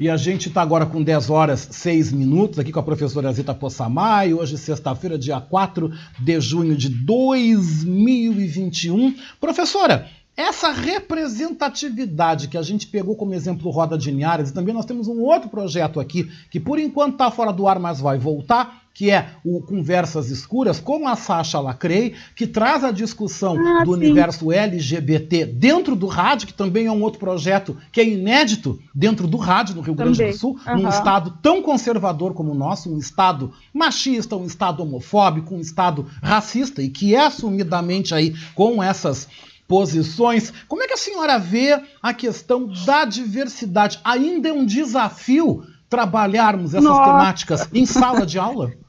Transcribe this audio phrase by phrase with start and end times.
[0.00, 3.52] E a gente está agora com 10 horas 6 minutos aqui com a professora Zita
[3.52, 5.90] Possamay, hoje sexta-feira, dia 4
[6.20, 9.16] de junho de 2021.
[9.40, 10.06] Professora,
[10.38, 15.08] essa representatividade que a gente pegou como exemplo Roda de Linhares, e também nós temos
[15.08, 19.10] um outro projeto aqui, que por enquanto está fora do ar, mas vai voltar, que
[19.10, 23.96] é o Conversas Escuras, com a Sasha Lacrei, que traz a discussão ah, do sim.
[23.96, 29.26] universo LGBT dentro do rádio, que também é um outro projeto que é inédito dentro
[29.26, 30.14] do rádio no Rio também.
[30.14, 30.82] Grande do Sul, uhum.
[30.82, 36.06] num estado tão conservador como o nosso, um estado machista, um estado homofóbico, um estado
[36.22, 39.28] racista, e que é assumidamente aí com essas
[39.68, 40.52] posições.
[40.66, 44.00] Como é que a senhora vê a questão da diversidade?
[44.02, 47.04] Ainda é um desafio trabalharmos essas Nossa.
[47.04, 48.72] temáticas em sala de aula?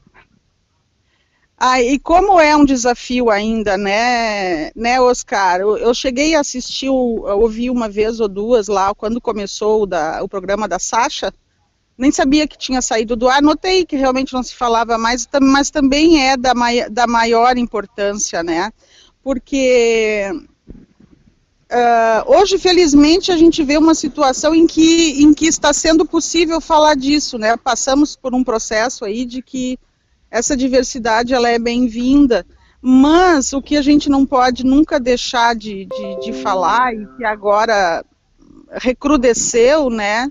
[1.62, 5.60] Ah, e como é um desafio ainda, né, né, Oscar?
[5.60, 10.22] Eu, eu cheguei a assistir, ouvi uma vez ou duas lá, quando começou o, da,
[10.22, 11.30] o programa da Sasha,
[11.98, 15.68] nem sabia que tinha saído do ar, notei que realmente não se falava mais, mas
[15.68, 16.54] também é da,
[16.90, 18.72] da maior importância, né?
[19.22, 20.32] Porque
[21.70, 26.60] Uh, hoje, felizmente, a gente vê uma situação em que, em que está sendo possível
[26.60, 27.56] falar disso, né?
[27.56, 29.78] Passamos por um processo aí de que
[30.28, 32.44] essa diversidade ela é bem-vinda,
[32.82, 37.24] mas o que a gente não pode nunca deixar de, de, de falar e que
[37.24, 38.04] agora
[38.72, 40.28] recrudesceu, né?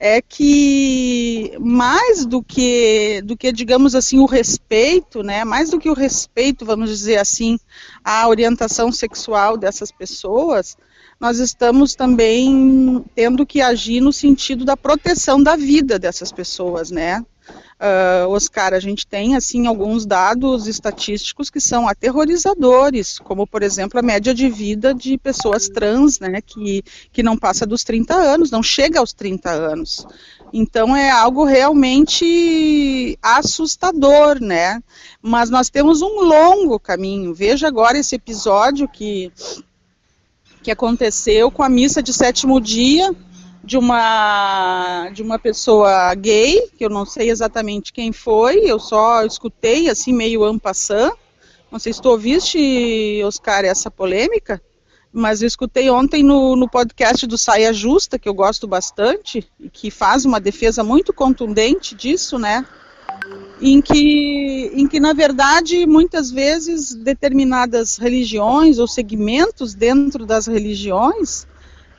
[0.00, 5.90] É que mais do que do que digamos assim o respeito, né, mais do que
[5.90, 7.58] o respeito, vamos dizer assim,
[8.04, 10.76] à orientação sexual dessas pessoas,
[11.20, 17.24] nós estamos também tendo que agir no sentido da proteção da vida dessas pessoas, né?
[17.80, 23.98] Uh, Oscar, a gente tem assim alguns dados estatísticos que são aterrorizadores, como por exemplo
[23.98, 28.50] a média de vida de pessoas trans, né, que, que não passa dos 30 anos,
[28.50, 30.06] não chega aos 30 anos.
[30.52, 34.82] Então é algo realmente assustador, né?
[35.20, 37.34] Mas nós temos um longo caminho.
[37.34, 39.30] Veja agora esse episódio que
[40.62, 43.14] que aconteceu com a missa de sétimo dia,
[43.62, 49.24] de uma de uma pessoa gay, que eu não sei exatamente quem foi, eu só
[49.24, 51.12] escutei assim meio ampassant.
[51.70, 54.60] Não sei se tu ouviste, Oscar, essa polêmica,
[55.12, 59.68] mas eu escutei ontem no, no podcast do Saia Justa, que eu gosto bastante, e
[59.68, 62.64] que faz uma defesa muito contundente disso, né?
[63.60, 71.46] Em que, em que, na verdade, muitas vezes determinadas religiões ou segmentos dentro das religiões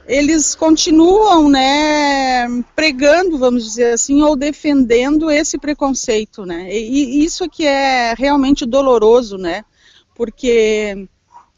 [0.10, 6.68] eles continuam, né, pregando, vamos dizer assim, ou defendendo esse preconceito, né?
[6.74, 9.64] E, e isso que é realmente doloroso, né?
[10.16, 11.08] Porque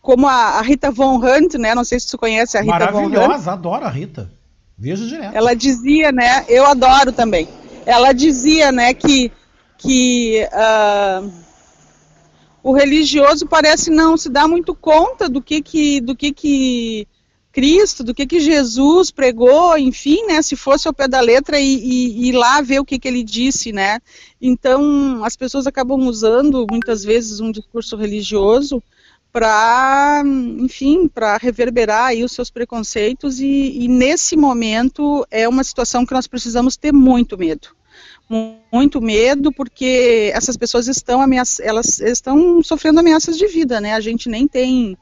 [0.02, 1.74] como a, a, Rita Von Hunt, né?
[1.74, 3.14] Não sei se você conhece a Rita Von Hunt.
[3.14, 4.30] Maravilhosa, adoro a Rita.
[4.78, 5.34] Vejo direto.
[5.34, 6.44] Ela dizia, né?
[6.50, 7.48] Eu adoro também.
[7.86, 9.32] Ela dizia, né, que
[9.78, 11.32] que uh,
[12.62, 17.08] o religioso parece não se dar muito conta do que que do que que
[17.52, 21.76] Cristo, do que, que Jesus pregou, enfim, né, se fosse ao pé da letra e,
[21.76, 24.00] e, e lá ver o que, que ele disse, né.
[24.42, 28.82] Então, as pessoas acabam usando, muitas vezes, um discurso religioso
[29.32, 30.24] para,
[30.60, 36.14] enfim, para reverberar aí os seus preconceitos e, e nesse momento é uma situação que
[36.14, 37.70] nós precisamos ter muito medo
[38.72, 43.94] muito medo porque essas pessoas estão ameaças, elas estão sofrendo ameaças de vida, né?
[43.94, 44.98] A gente nem tem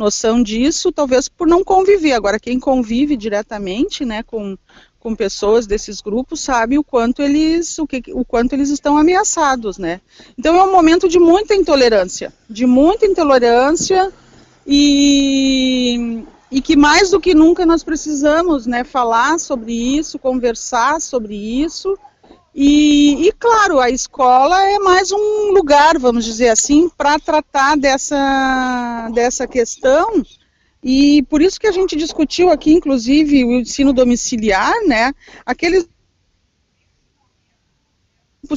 [0.00, 2.12] noção disso, talvez por não conviver.
[2.12, 4.56] Agora, quem convive diretamente, né, com,
[4.98, 9.76] com pessoas desses grupos sabe o quanto eles o, que, o quanto eles estão ameaçados,
[9.76, 10.00] né?
[10.38, 14.10] Então é um momento de muita intolerância, de muita intolerância
[14.66, 21.34] e, e que mais do que nunca nós precisamos, né, falar sobre isso, conversar sobre
[21.34, 21.98] isso
[22.54, 29.08] e, e, claro, a escola é mais um lugar, vamos dizer assim, para tratar dessa,
[29.14, 30.22] dessa questão.
[30.82, 35.12] E por isso que a gente discutiu aqui, inclusive, o ensino domiciliar, né?
[35.46, 35.88] Aqueles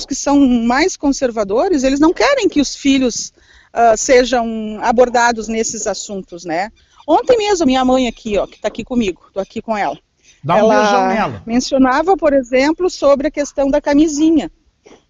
[0.08, 3.32] que são mais conservadores, eles não querem que os filhos
[3.74, 6.72] uh, sejam abordados nesses assuntos, né?
[7.08, 10.00] Ontem mesmo, minha mãe aqui, ó, que está aqui comigo, estou aqui com ela.
[10.44, 11.44] Dá um ela beijão nela.
[11.46, 14.52] mencionava, por exemplo, sobre a questão da camisinha.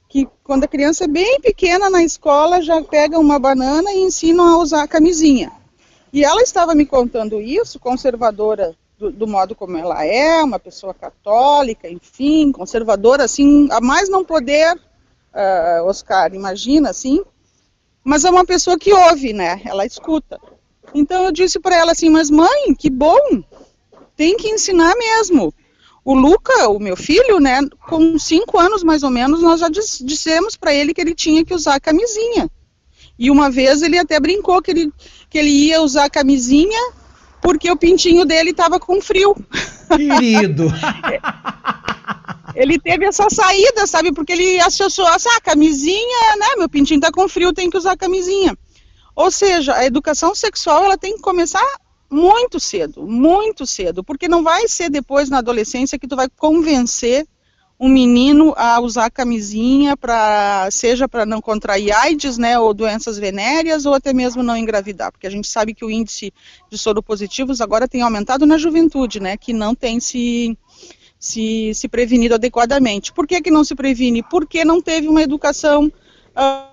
[0.07, 4.45] Que quando a criança é bem pequena na escola, já pega uma banana e ensinam
[4.45, 5.51] a usar a camisinha.
[6.11, 10.93] E ela estava me contando isso, conservadora do, do, modo como ela é, uma pessoa
[10.93, 17.23] católica, enfim, conservadora, assim, a mais não poder, uh, Oscar, imagina, assim,
[18.03, 20.39] mas é uma pessoa que ouve, né, ela escuta.
[20.93, 23.43] Então eu disse para ela assim, mas mãe, que bom,
[24.15, 25.53] tem que ensinar mesmo.
[26.05, 30.57] O Luca, o meu filho, né, com cinco anos mais ou menos, nós já dissemos
[30.57, 32.49] para ele que ele tinha que usar camisinha.
[33.17, 34.91] E uma vez ele até brincou que ele,
[35.29, 36.79] que ele ia usar camisinha
[37.41, 39.35] porque o pintinho dele estava com frio.
[39.95, 40.67] Querido!
[42.55, 44.13] ele teve essa saída, sabe?
[44.13, 46.47] Porque ele associou assim, ah, camisinha, né?
[46.57, 48.57] Meu pintinho está com frio, tem que usar camisinha.
[49.15, 51.63] Ou seja, a educação sexual ela tem que começar
[52.13, 57.27] muito cedo, muito cedo, porque não vai ser depois na adolescência que tu vai convencer
[57.79, 63.85] um menino a usar camisinha para seja para não contrair AIDS, né, ou doenças venéreas
[63.85, 66.31] ou até mesmo não engravidar, porque a gente sabe que o índice
[66.69, 70.57] de soropositivos agora tem aumentado na juventude, né, que não tem se
[71.19, 73.13] se, se prevenido adequadamente.
[73.13, 74.21] Por que, que não se previne?
[74.21, 76.72] Porque não teve uma educação uh,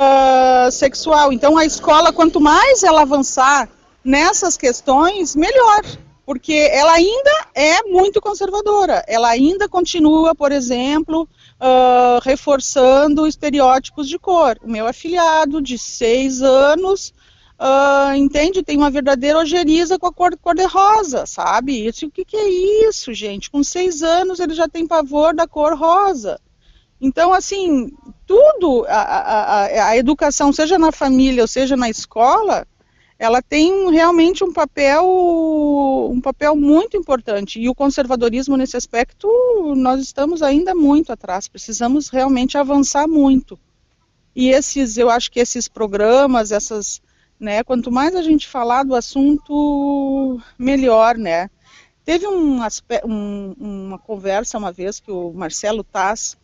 [0.00, 1.32] uh, sexual.
[1.32, 3.68] Então, a escola, quanto mais ela avançar
[4.02, 5.82] nessas questões, melhor.
[6.24, 9.04] Porque ela ainda é muito conservadora.
[9.06, 11.28] Ela ainda continua, por exemplo,
[11.60, 14.56] uh, reforçando estereótipos de cor.
[14.62, 17.12] O meu afilhado, de seis anos,
[17.62, 18.62] Uh, entende?
[18.62, 21.86] Tem uma verdadeira ojeriza com a cor, cor de rosa, sabe?
[21.86, 22.48] Isso, o que, que, é
[22.88, 23.50] isso, gente?
[23.50, 26.40] Com seis anos ele já tem pavor da cor rosa.
[26.98, 27.92] Então, assim,
[28.30, 32.64] tudo, a, a, a, educação, seja na família ou seja na escola,
[33.18, 35.04] ela tem realmente um papel,
[36.08, 37.58] um papel muito importante.
[37.58, 39.26] E o conservadorismo nesse aspecto,
[39.76, 41.48] nós estamos ainda muito atrás.
[41.48, 43.58] Precisamos realmente avançar muito.
[44.32, 47.02] E esses, eu acho que esses programas, essas,
[47.38, 51.50] né, quanto mais a gente falar do assunto, melhor, né?
[52.04, 52.60] Teve um,
[53.04, 56.38] um, uma conversa uma vez que o Marcelo Taz,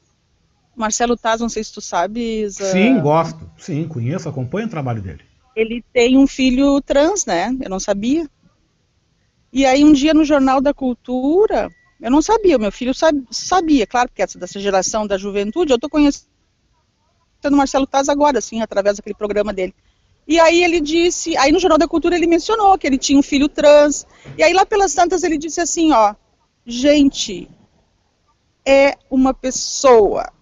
[0.77, 2.57] Marcelo Taz, não sei se tu sabes.
[2.57, 3.51] Sim, uh, gosto.
[3.57, 5.23] Sim, conheço, acompanho o trabalho dele.
[5.55, 7.57] Ele tem um filho trans, né?
[7.63, 8.29] Eu não sabia.
[9.53, 11.71] E aí um dia no Jornal da Cultura,
[12.01, 12.93] eu não sabia, meu filho
[13.31, 16.27] sabia, claro, porque essa dessa geração da juventude, eu tô conhecendo
[17.47, 19.75] o Marcelo Taz agora, assim, através daquele programa dele.
[20.29, 23.23] E aí ele disse, aí no Jornal da Cultura ele mencionou que ele tinha um
[23.23, 24.07] filho trans.
[24.37, 26.15] E aí lá pelas tantas ele disse assim, ó,
[26.67, 27.49] gente,
[28.67, 30.33] é uma pessoa,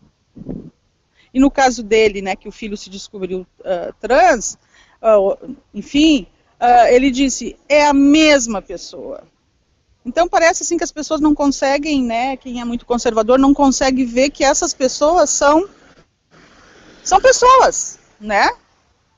[1.35, 4.57] e no caso dele, né, que o filho se descobriu uh, trans,
[5.03, 6.29] uh, enfim,
[6.61, 9.25] uh, ele disse, é a mesma pessoa.
[10.07, 14.05] Então parece assim que as pessoas não conseguem, né, quem é muito conservador não consegue
[14.05, 15.69] ver que essas pessoas são
[17.03, 18.49] são pessoas, né?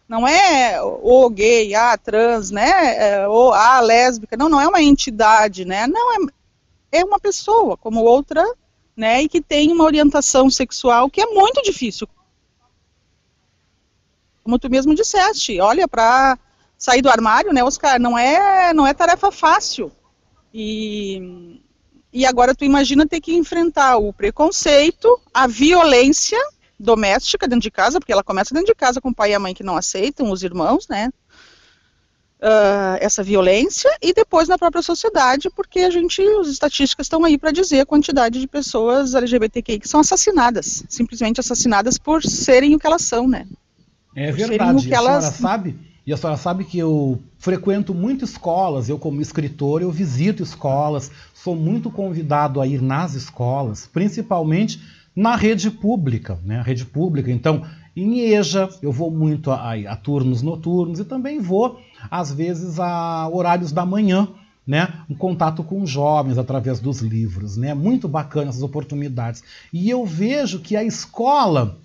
[0.09, 4.83] Não é o gay, a trans, né, é, ou a lésbica, não, não é uma
[4.83, 5.87] entidade, né?
[5.87, 6.19] Não é
[6.93, 8.43] é uma pessoa como outra
[8.97, 12.09] né, e que tem uma orientação sexual que é muito difícil.
[14.43, 16.39] Como tu mesmo disseste, olha, para
[16.79, 19.93] sair do armário, né, Oscar, não é, não é tarefa fácil.
[20.55, 21.61] E,
[22.13, 26.39] e agora tu imagina ter que enfrentar o preconceito, a violência
[26.79, 29.41] doméstica dentro de casa, porque ela começa dentro de casa com o pai e a
[29.41, 31.11] mãe que não aceitam, os irmãos, né,
[32.41, 37.39] uh, essa violência e depois na própria sociedade, porque a gente, as estatísticas estão aí
[37.39, 42.79] para dizer a quantidade de pessoas LGBTQI que são assassinadas, simplesmente assassinadas por serem o
[42.79, 43.47] que elas são, né?
[44.15, 44.95] É por verdade.
[44.95, 45.25] A elas...
[45.25, 45.77] senhora sabe?
[46.07, 51.11] E a senhora sabe que eu frequento muito escolas, eu como escritor, eu visito escolas,
[51.35, 54.81] sou muito convidado a ir nas escolas, principalmente
[55.17, 56.61] na rede pública, né?
[56.61, 61.05] A rede pública, então, em EJA, eu vou muito a, a, a turnos noturnos e
[61.05, 64.29] também vou às vezes a horários da manhã,
[64.67, 69.43] né, um contato com jovens através dos livros, né, muito bacana essas oportunidades.
[69.73, 71.79] E eu vejo que a escola,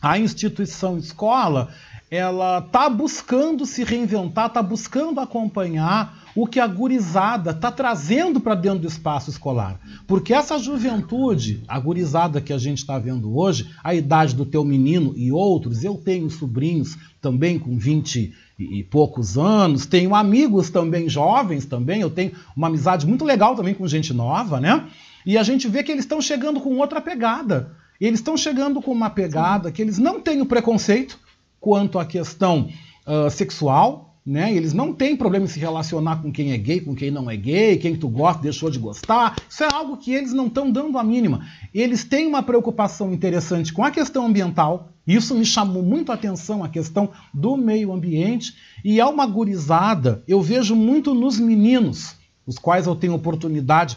[0.00, 1.70] a instituição escola,
[2.10, 8.54] ela está buscando se reinventar, está buscando acompanhar o que a gurizada está trazendo para
[8.54, 9.80] dentro do espaço escolar.
[10.06, 14.64] Porque essa juventude, a gurizada que a gente está vendo hoje, a idade do teu
[14.64, 18.34] menino e outros, eu tenho sobrinhos também com 20
[18.70, 23.74] e poucos anos, tenho amigos também jovens também, eu tenho uma amizade muito legal também
[23.74, 24.88] com gente nova, né?
[25.24, 27.76] E a gente vê que eles estão chegando com outra pegada.
[28.00, 31.18] Eles estão chegando com uma pegada que eles não têm o preconceito
[31.60, 32.68] quanto à questão
[33.06, 34.54] uh, sexual, né?
[34.54, 37.36] Eles não têm problema em se relacionar com quem é gay, com quem não é
[37.36, 39.36] gay, quem tu gosta, deixou de gostar.
[39.48, 41.44] Isso é algo que eles não estão dando a mínima.
[41.74, 44.92] Eles têm uma preocupação interessante com a questão ambiental.
[45.04, 48.54] Isso me chamou muito a atenção, a questão do meio ambiente.
[48.84, 52.14] E é uma gurizada, eu vejo muito nos meninos,
[52.46, 53.96] os quais eu tenho oportunidade,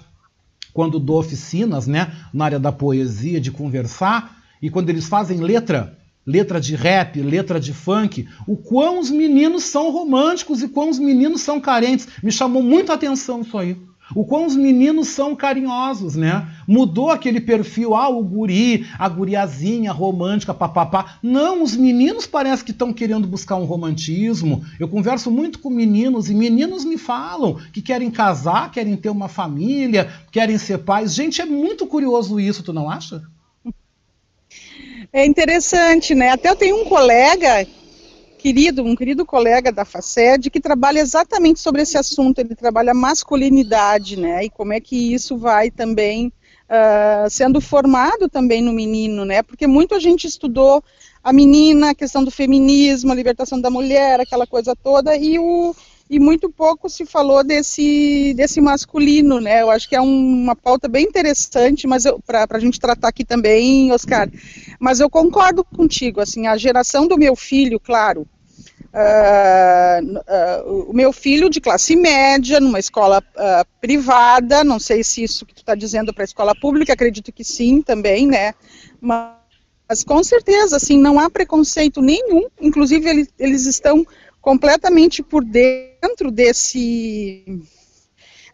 [0.73, 5.97] quando dou oficinas, né, na área da poesia, de conversar, e quando eles fazem letra
[6.25, 10.99] letra de rap, letra de funk, o quão os meninos são românticos e quão os
[10.99, 12.07] meninos são carentes.
[12.23, 13.77] Me chamou muito a atenção isso aí.
[14.13, 16.47] O quão os meninos são carinhosos, né?
[16.67, 21.17] Mudou aquele perfil, ah, o guri, a guriazinha romântica, papapá.
[21.23, 24.63] Não, os meninos parece que estão querendo buscar um romantismo.
[24.79, 29.27] Eu converso muito com meninos e meninos me falam que querem casar, querem ter uma
[29.27, 31.15] família, querem ser pais.
[31.15, 33.23] Gente, é muito curioso isso, tu não acha?
[35.11, 36.29] É interessante, né?
[36.29, 37.65] Até eu tenho um colega
[38.37, 42.39] querido, um querido colega da FACED que trabalha exatamente sobre esse assunto.
[42.39, 44.45] Ele trabalha masculinidade, né?
[44.45, 46.31] E como é que isso vai também
[46.69, 49.41] uh, sendo formado também no menino, né?
[49.41, 50.83] Porque muito a gente estudou
[51.23, 55.75] a menina, a questão do feminismo, a libertação da mulher, aquela coisa toda, e o
[56.09, 59.61] e muito pouco se falou desse, desse masculino, né?
[59.61, 63.25] Eu acho que é um, uma pauta bem interessante, mas para a gente tratar aqui
[63.25, 64.29] também, Oscar.
[64.79, 68.27] Mas eu concordo contigo, assim, a geração do meu filho, claro,
[68.95, 75.21] Uh, uh, o meu filho de classe média, numa escola uh, privada, não sei se
[75.21, 78.53] isso que tu está dizendo para a escola pública, acredito que sim também, né?
[79.01, 79.33] Mas,
[79.87, 84.05] mas, com certeza, assim, não há preconceito nenhum, inclusive eles, eles estão
[84.45, 87.43] completamente por dentro desse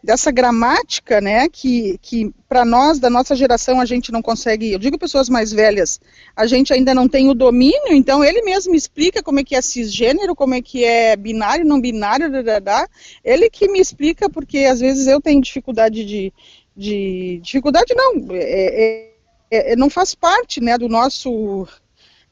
[0.02, 4.78] dessa gramática, né, que, que para nós, da nossa geração, a gente não consegue, eu
[4.78, 6.00] digo pessoas mais velhas,
[6.34, 9.62] a gente ainda não tem o domínio, então ele mesmo explica como é que é
[9.62, 12.88] cisgênero, como é que é binário, não binário, dadadá.
[13.22, 16.32] ele que me explica, porque às vezes eu tenho dificuldade de,
[16.76, 19.12] de dificuldade não, é,
[19.52, 21.68] é, é, não faz parte, né, do nosso,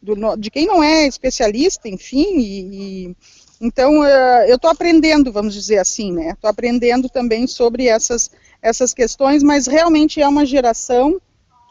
[0.03, 3.17] do, de quem não é especialista, enfim, e, e
[3.61, 6.31] então, eu estou aprendendo, vamos dizer assim, né?
[6.31, 8.31] Estou aprendendo também sobre essas,
[8.63, 11.21] essas questões, mas realmente é uma geração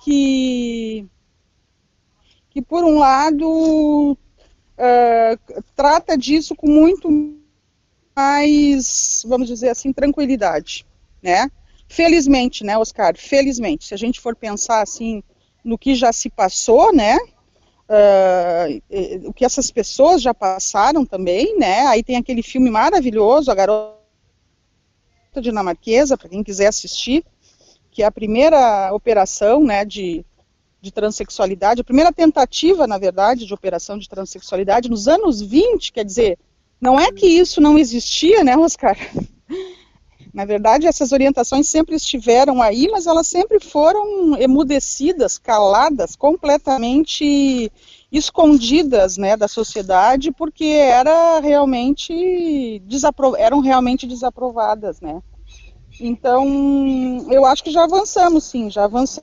[0.04, 1.08] que,
[2.52, 7.36] que por um lado, uh, trata disso com muito
[8.16, 10.86] mais, vamos dizer assim, tranquilidade,
[11.24, 11.50] né?
[11.88, 13.18] Felizmente, né, Oscar?
[13.18, 15.24] Felizmente, se a gente for pensar assim
[15.64, 17.18] no que já se passou, né?
[17.90, 21.88] Uh, o que essas pessoas já passaram também, né?
[21.88, 23.98] Aí tem aquele filme maravilhoso, A Garota
[25.42, 27.24] Dinamarquesa, para quem quiser assistir,
[27.92, 30.26] que é a primeira operação, né, de,
[30.82, 36.06] de transexualidade, a primeira tentativa, na verdade, de operação de transexualidade nos anos 20, quer
[36.06, 36.38] dizer,
[36.80, 38.98] não é que isso não existia, né, Oscar?
[40.40, 47.70] Na verdade, essas orientações sempre estiveram aí, mas elas sempre foram emudecidas, caladas, completamente
[48.10, 52.82] escondidas né, da sociedade, porque era realmente
[53.38, 55.02] eram realmente desaprovadas.
[55.02, 55.22] Né?
[56.00, 59.22] Então, eu acho que já avançamos, sim, já avançamos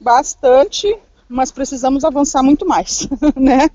[0.00, 0.98] bastante,
[1.28, 3.68] mas precisamos avançar muito mais, né?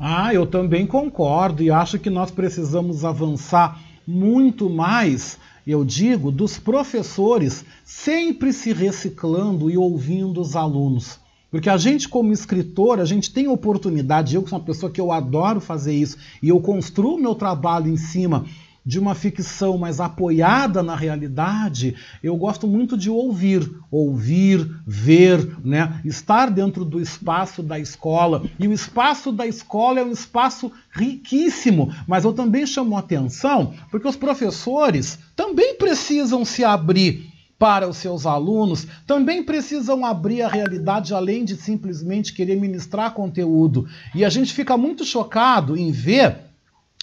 [0.00, 6.58] Ah, eu também concordo e acho que nós precisamos avançar muito mais, eu digo, dos
[6.58, 11.18] professores sempre se reciclando e ouvindo os alunos.
[11.50, 15.00] Porque a gente, como escritor, a gente tem oportunidade, eu que sou uma pessoa que
[15.00, 18.44] eu adoro fazer isso, e eu construo meu trabalho em cima
[18.84, 26.00] de uma ficção mais apoiada na realidade, eu gosto muito de ouvir, ouvir, ver, né?
[26.04, 28.44] estar dentro do espaço da escola.
[28.58, 34.06] E o espaço da escola é um espaço riquíssimo, mas eu também chamo atenção porque
[34.06, 41.14] os professores também precisam se abrir para os seus alunos, também precisam abrir a realidade
[41.14, 43.86] além de simplesmente querer ministrar conteúdo.
[44.14, 46.36] E a gente fica muito chocado em ver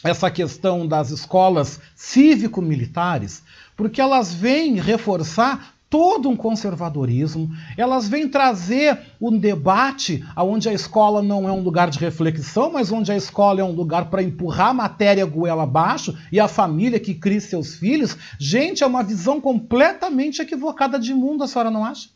[0.04, 3.44] essa questão das escolas cívico-militares,
[3.76, 11.22] porque elas vêm reforçar todo um conservadorismo, elas vêm trazer um debate onde a escola
[11.22, 14.70] não é um lugar de reflexão, mas onde a escola é um lugar para empurrar
[14.70, 18.18] a matéria goela abaixo e a família que cria seus filhos.
[18.40, 22.10] Gente, é uma visão completamente equivocada de mundo, a senhora não acha?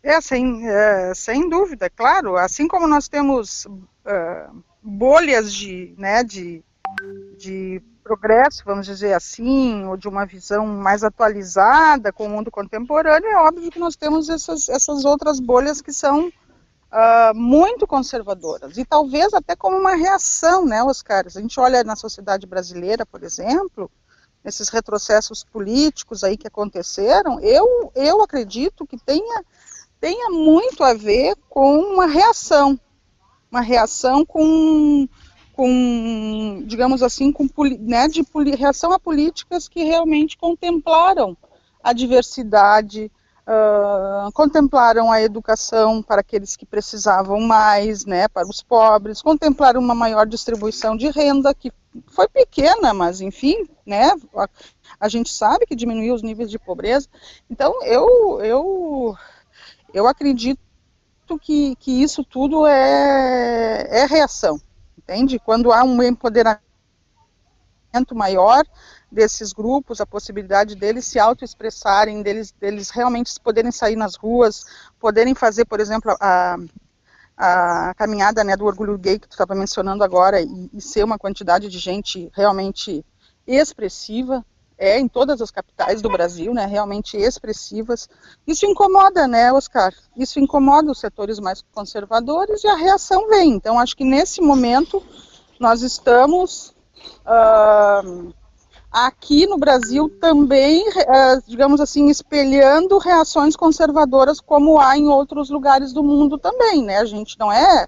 [0.00, 2.36] É, sem, é, sem dúvida, claro.
[2.36, 6.62] Assim como nós temos uh, bolhas de, né, de,
[7.36, 13.28] de progresso, vamos dizer assim, ou de uma visão mais atualizada com o mundo contemporâneo,
[13.28, 18.78] é óbvio que nós temos essas, essas outras bolhas que são uh, muito conservadoras.
[18.78, 21.24] E talvez até como uma reação, né, Oscar?
[21.26, 23.90] A gente olha na sociedade brasileira, por exemplo,
[24.44, 29.44] esses retrocessos políticos aí que aconteceram, eu, eu acredito que tenha,
[30.00, 32.78] tenha muito a ver com uma reação
[33.50, 35.08] uma reação com,
[35.52, 37.46] com digamos assim, com,
[37.80, 38.22] né, de
[38.56, 41.36] reação a políticas que realmente contemplaram
[41.82, 43.10] a diversidade,
[43.50, 49.94] Uh, contemplaram a educação para aqueles que precisavam mais, né, para os pobres, contemplaram uma
[49.94, 51.72] maior distribuição de renda, que
[52.08, 54.48] foi pequena, mas enfim, né, a,
[55.00, 57.08] a gente sabe que diminuiu os níveis de pobreza.
[57.48, 59.16] Então, eu, eu,
[59.94, 60.60] eu acredito
[61.36, 64.60] que, que isso tudo é, é reação,
[64.96, 65.40] entende?
[65.40, 66.62] Quando há um empoderamento
[68.14, 68.64] maior,
[69.10, 74.64] desses grupos, a possibilidade deles se autoexpressarem, deles, deles realmente poderem sair nas ruas,
[75.00, 76.56] poderem fazer, por exemplo, a,
[77.36, 81.18] a caminhada né, do orgulho gay que tu estava mencionando agora e, e, ser uma
[81.18, 83.04] quantidade de gente realmente
[83.46, 84.44] expressiva,
[84.78, 88.08] é em todas as capitais do Brasil, né, realmente expressivas.
[88.46, 89.92] Isso incomoda, né, Oscar?
[90.16, 93.50] Isso incomoda os setores mais conservadores e a reação vem.
[93.50, 95.02] Então, acho que nesse momento
[95.58, 96.72] nós estamos
[97.26, 98.32] uh,
[98.90, 105.92] aqui no Brasil também, eh, digamos assim, espelhando reações conservadoras como há em outros lugares
[105.92, 106.98] do mundo também, né?
[106.98, 107.86] A gente não é,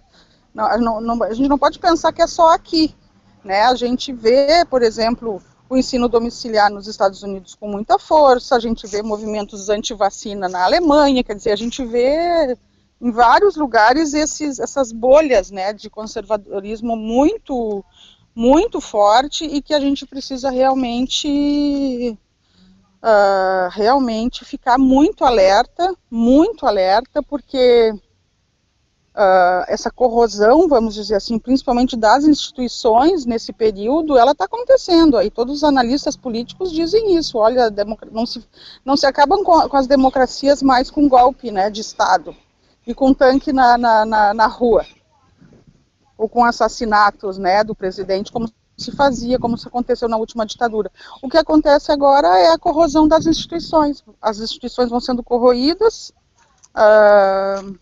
[0.55, 2.95] não, não, a gente não pode pensar que é só aqui,
[3.43, 3.63] né?
[3.63, 8.59] A gente vê, por exemplo, o ensino domiciliar nos Estados Unidos com muita força, a
[8.59, 12.59] gente vê movimentos anti-vacina na Alemanha, quer dizer, a gente vê
[13.01, 17.85] em vários lugares esses, essas bolhas, né, de conservadorismo muito
[18.35, 22.17] muito forte e que a gente precisa realmente
[23.03, 27.93] uh, realmente ficar muito alerta, muito alerta, porque
[29.15, 35.17] uh, essa corrosão, vamos dizer assim, principalmente das instituições nesse período, ela está acontecendo.
[35.17, 37.39] Aí todos os analistas políticos dizem isso.
[37.39, 37.73] Olha,
[38.11, 38.45] não se,
[38.85, 42.35] não se acabam com, com as democracias mais com golpe, né, de Estado
[42.87, 44.85] e com tanque na, na, na, na rua
[46.17, 50.91] ou com assassinatos né, do presidente, como se fazia, como se aconteceu na última ditadura.
[51.23, 54.05] O que acontece agora é a corrosão das instituições.
[54.21, 56.13] As instituições vão sendo corroídas
[56.75, 57.79] uh,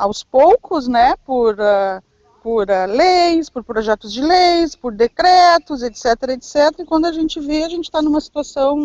[0.00, 2.02] aos poucos, né, por, uh,
[2.42, 6.78] por uh, leis, por projetos de leis, por decretos, etc, etc.
[6.78, 8.78] E quando a gente vê, a gente está numa situação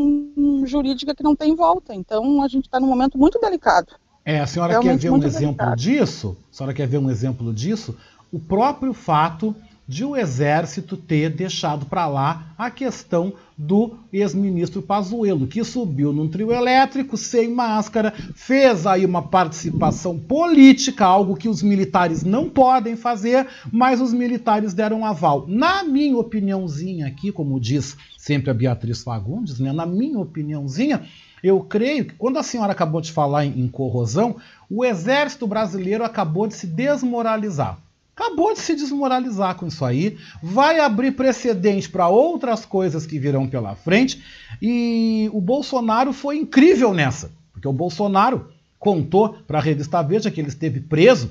[0.65, 1.95] jurídica que não tem volta.
[1.95, 3.93] Então, a gente está num momento muito delicado.
[4.25, 5.75] É, a senhora Realmente quer ver um exemplo delicado.
[5.77, 6.37] disso?
[6.51, 7.95] A senhora quer ver um exemplo disso?
[8.31, 9.55] O próprio fato
[9.87, 16.27] de o exército ter deixado para lá a questão do ex-ministro Pazuello, que subiu num
[16.27, 22.95] trio elétrico sem máscara, fez aí uma participação política, algo que os militares não podem
[22.95, 25.45] fazer, mas os militares deram aval.
[25.47, 31.03] Na minha opiniãozinha aqui, como diz sempre a Beatriz Fagundes, né, na minha opiniãozinha,
[31.43, 36.03] eu creio que quando a senhora acabou de falar em, em corrosão, o exército brasileiro
[36.03, 37.77] acabou de se desmoralizar.
[38.15, 43.45] Acabou de se desmoralizar com isso aí, vai abrir precedente para outras coisas que virão
[43.45, 44.23] pela frente,
[44.61, 48.47] e o Bolsonaro foi incrível nessa, porque o Bolsonaro
[48.79, 51.29] contou para a revista Veja que ele esteve preso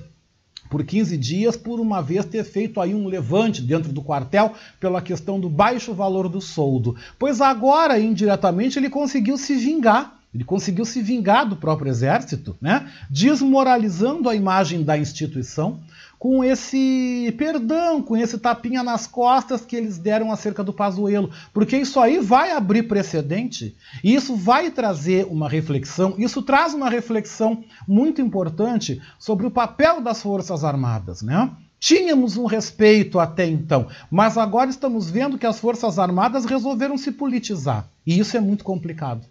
[0.68, 5.00] por 15 dias por uma vez ter feito aí um levante dentro do quartel pela
[5.00, 6.96] questão do baixo valor do soldo.
[7.18, 10.18] Pois agora, indiretamente, ele conseguiu se vingar.
[10.34, 12.90] Ele conseguiu se vingar do próprio exército, né?
[13.08, 15.78] desmoralizando a imagem da instituição,
[16.24, 21.76] com esse perdão, com esse tapinha nas costas que eles deram acerca do Pazuello, porque
[21.76, 27.62] isso aí vai abrir precedente, e isso vai trazer uma reflexão, isso traz uma reflexão
[27.86, 31.50] muito importante sobre o papel das Forças Armadas, né?
[31.78, 37.12] Tínhamos um respeito até então, mas agora estamos vendo que as Forças Armadas resolveram se
[37.12, 39.26] politizar, e isso é muito complicado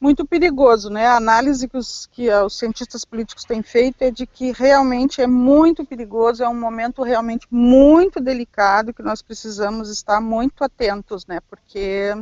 [0.00, 1.06] muito perigoso, né?
[1.06, 5.26] A análise que os, que os cientistas políticos têm feito é de que realmente é
[5.26, 11.40] muito perigoso, é um momento realmente muito delicado que nós precisamos estar muito atentos, né?
[11.48, 12.12] Porque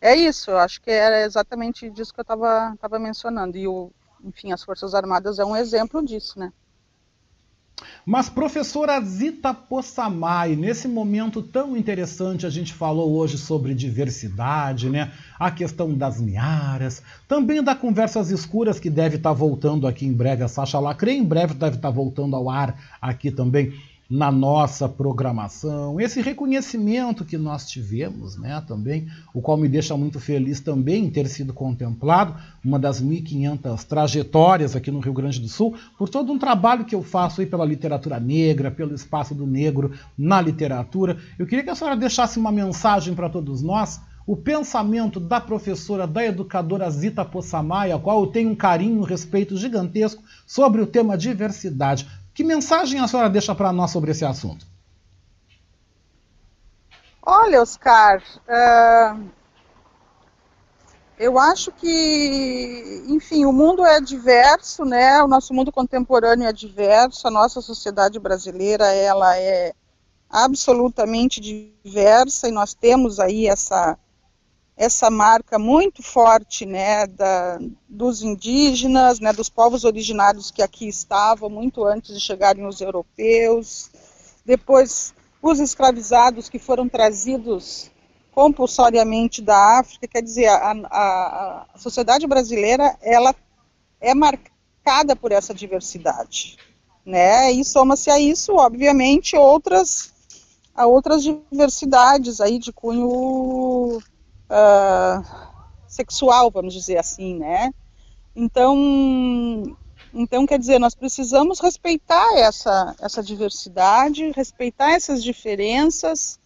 [0.00, 3.56] é isso, eu acho que era exatamente disso que eu estava mencionando.
[3.56, 3.90] E, o,
[4.24, 6.52] enfim, as Forças Armadas é um exemplo disso, né?
[8.04, 15.12] Mas, professora Zita Possamay, nesse momento tão interessante, a gente falou hoje sobre diversidade, né?
[15.38, 20.42] a questão das miaras, também da Conversas Escuras, que deve estar voltando aqui em breve,
[20.42, 23.72] a Sasha Lacre, em breve deve estar voltando ao ar aqui também
[24.10, 30.18] na nossa programação, esse reconhecimento que nós tivemos, né, também, o qual me deixa muito
[30.18, 35.76] feliz também ter sido contemplado, uma das 1.500 trajetórias aqui no Rio Grande do Sul,
[35.96, 39.92] por todo um trabalho que eu faço aí pela literatura negra, pelo espaço do negro
[40.18, 41.16] na literatura.
[41.38, 46.06] Eu queria que a senhora deixasse uma mensagem para todos nós, o pensamento da professora,
[46.06, 50.86] da educadora Zita Poçamai, a qual eu tenho um carinho, um respeito gigantesco sobre o
[50.86, 52.06] tema diversidade.
[52.34, 54.66] Que mensagem a senhora deixa para nós sobre esse assunto?
[57.22, 59.30] Olha, Oscar, uh,
[61.20, 65.22] Eu acho que, enfim, o mundo é diverso, né?
[65.22, 69.74] O nosso mundo contemporâneo é diverso, a nossa sociedade brasileira, ela é
[70.30, 73.98] absolutamente diversa e nós temos aí essa
[74.80, 81.50] essa marca muito forte, né, da, dos indígenas, né, dos povos originários que aqui estavam
[81.50, 83.90] muito antes de chegarem os europeus,
[84.42, 85.12] depois
[85.42, 87.90] os escravizados que foram trazidos
[88.32, 93.34] compulsoriamente da África, quer dizer, a, a, a sociedade brasileira ela
[94.00, 96.56] é marcada por essa diversidade,
[97.04, 97.52] né?
[97.52, 100.14] E soma-se a isso, obviamente, outras
[100.74, 104.00] a outras diversidades aí de cunho
[104.50, 105.24] uh,
[105.86, 107.70] sexual, vamos dizer assim, né?
[108.34, 109.76] Então,
[110.12, 116.38] então quer dizer, nós precisamos respeitar essa essa diversidade, respeitar essas diferenças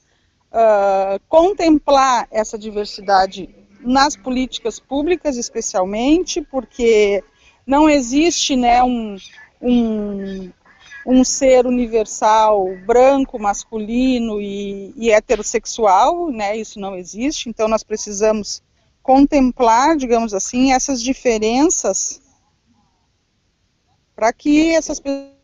[0.54, 3.48] uh, contemplar essa diversidade
[3.80, 7.22] nas políticas públicas, especialmente, porque
[7.66, 9.16] não existe né, um,
[9.60, 10.50] um,
[11.06, 18.62] um ser universal branco, masculino e, e heterossexual, né, isso não existe, então nós precisamos
[19.02, 22.22] contemplar, digamos assim, essas diferenças
[24.16, 25.34] para que essas pessoas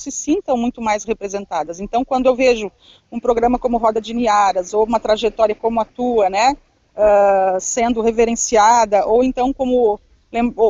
[0.00, 1.78] se sintam muito mais representadas.
[1.78, 2.72] Então, quando eu vejo
[3.12, 6.56] um programa como Roda de Niaras, ou uma trajetória como a tua, né,
[6.96, 10.00] uh, sendo reverenciada, ou então como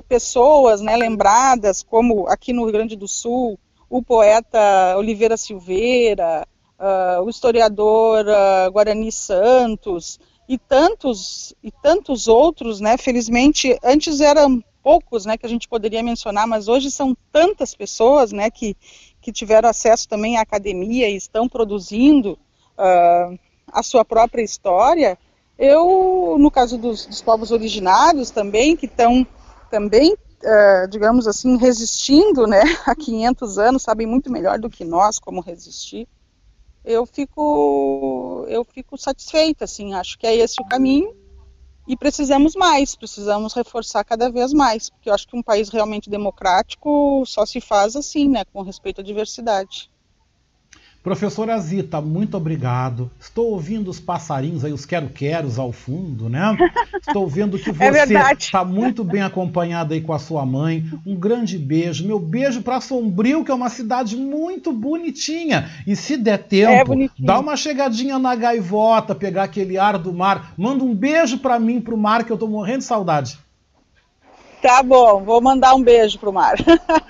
[0.08, 6.46] pessoas né, lembradas, como aqui no Rio Grande do Sul, o poeta Oliveira Silveira,
[6.78, 10.18] uh, o historiador uh, Guarani Santos,
[10.48, 16.02] e tantos, e tantos outros, né, felizmente, antes eram poucos, né, que a gente poderia
[16.02, 18.76] mencionar, mas hoje são tantas pessoas, né, que,
[19.20, 22.32] que tiveram acesso também à academia e estão produzindo
[22.76, 23.38] uh,
[23.70, 25.16] a sua própria história.
[25.56, 29.26] Eu, no caso dos, dos povos originários também, que estão
[29.70, 35.18] também, uh, digamos assim, resistindo, né, há 500 anos, sabem muito melhor do que nós
[35.18, 36.06] como resistir.
[36.85, 41.14] Eu fico, eu fico satisfeita, assim, acho que é esse o caminho
[41.87, 46.09] e precisamos mais, precisamos reforçar cada vez mais, porque eu acho que um país realmente
[46.09, 49.90] democrático só se faz assim, né, com respeito à diversidade.
[51.02, 53.10] Professora Zita, muito obrigado.
[53.18, 56.54] Estou ouvindo os passarinhos aí, os quero-queros ao fundo, né?
[56.94, 60.84] Estou vendo que é você está é muito bem acompanhada aí com a sua mãe.
[61.06, 62.06] Um grande beijo.
[62.06, 65.70] Meu beijo para Sombrio, que é uma cidade muito bonitinha.
[65.86, 70.52] E se der tempo, é dá uma chegadinha na gaivota, pegar aquele ar do mar.
[70.54, 73.38] Manda um beijo para mim, para o mar, que eu estou morrendo de saudade.
[74.62, 76.56] Tá bom, vou mandar um beijo pro Mar.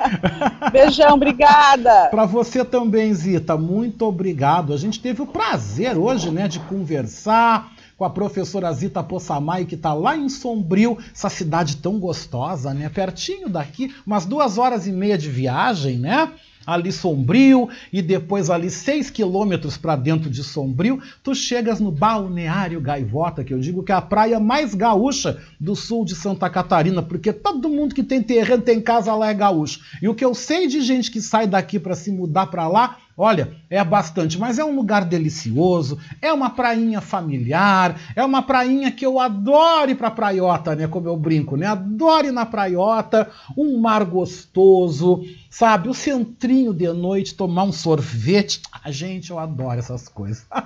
[0.71, 2.09] Beijão, obrigada.
[2.09, 4.73] Para você também, Zita, muito obrigado.
[4.73, 9.75] A gente teve o prazer hoje, né, de conversar com a professora Zita Possamay, que
[9.75, 14.93] está lá em Sombrio, essa cidade tão gostosa, né, pertinho daqui, umas duas horas e
[14.93, 16.33] meia de viagem, né?
[16.67, 22.81] Ali Sombrio e depois ali seis quilômetros para dentro de Sombrio, tu chegas no Balneário
[22.81, 27.03] Gaivota, que eu digo que é a praia mais gaúcha do sul de Santa Catarina,
[27.03, 29.81] porque todo mundo que tem terreno tem casa lá é gaúcho.
[30.03, 32.99] E o que eu sei de gente que sai daqui para se mudar para lá
[33.23, 38.91] Olha, é bastante, mas é um lugar delicioso, é uma prainha familiar, é uma prainha
[38.91, 40.89] que eu adoro ir pra praiota, né?
[40.89, 41.67] Como eu brinco, né?
[41.67, 45.91] Adoro ir na praiota, um mar gostoso, sabe?
[45.91, 48.63] O centrinho de noite, tomar um sorvete.
[48.73, 50.47] Ah, gente, eu adoro essas coisas.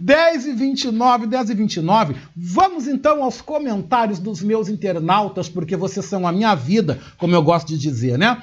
[0.00, 2.16] 10 e 29, 10 e 29.
[2.34, 7.42] Vamos então aos comentários dos meus internautas, porque vocês são a minha vida, como eu
[7.42, 8.42] gosto de dizer, né?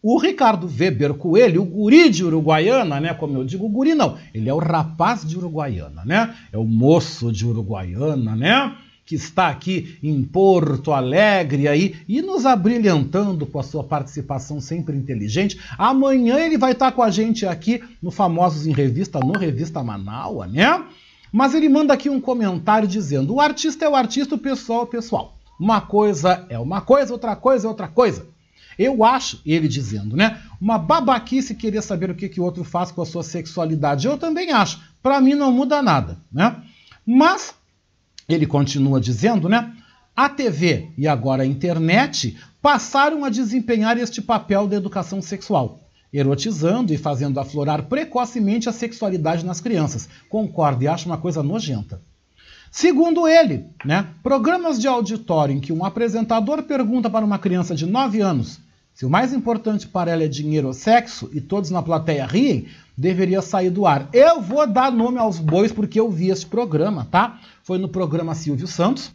[0.00, 3.12] O Ricardo Weber Coelho, o guri de Uruguaiana, né?
[3.14, 6.36] Como eu digo, o guri não, ele é o rapaz de Uruguaiana, né?
[6.52, 8.76] É o moço de Uruguaiana, né?
[9.04, 14.96] Que está aqui em Porto Alegre aí e nos abrilhantando com a sua participação sempre
[14.96, 15.58] inteligente.
[15.76, 20.46] Amanhã ele vai estar com a gente aqui no Famosos em Revista, no Revista Manaua,
[20.46, 20.80] né?
[21.32, 24.84] Mas ele manda aqui um comentário dizendo: o artista é o artista, o pessoal é
[24.84, 25.34] o pessoal.
[25.58, 28.37] Uma coisa é uma coisa, outra coisa é outra coisa.
[28.78, 30.40] Eu acho, ele dizendo, né?
[30.60, 34.06] Uma babaquice querer saber o que, que o outro faz com a sua sexualidade.
[34.06, 34.80] Eu também acho.
[35.02, 36.62] Para mim não muda nada, né?
[37.04, 37.54] Mas,
[38.28, 39.74] ele continua dizendo, né?
[40.14, 45.80] A TV e agora a internet passaram a desempenhar este papel da educação sexual,
[46.12, 50.08] erotizando e fazendo aflorar precocemente a sexualidade nas crianças.
[50.28, 52.00] Concordo e acho uma coisa nojenta.
[52.70, 57.86] Segundo ele, né, programas de auditório em que um apresentador pergunta para uma criança de
[57.86, 58.60] 9 anos
[58.98, 62.66] Se o mais importante para ela é dinheiro ou sexo, e todos na plateia riem,
[62.96, 64.08] deveria sair do ar.
[64.12, 67.38] Eu vou dar nome aos bois porque eu vi esse programa, tá?
[67.62, 69.12] Foi no programa Silvio Santos,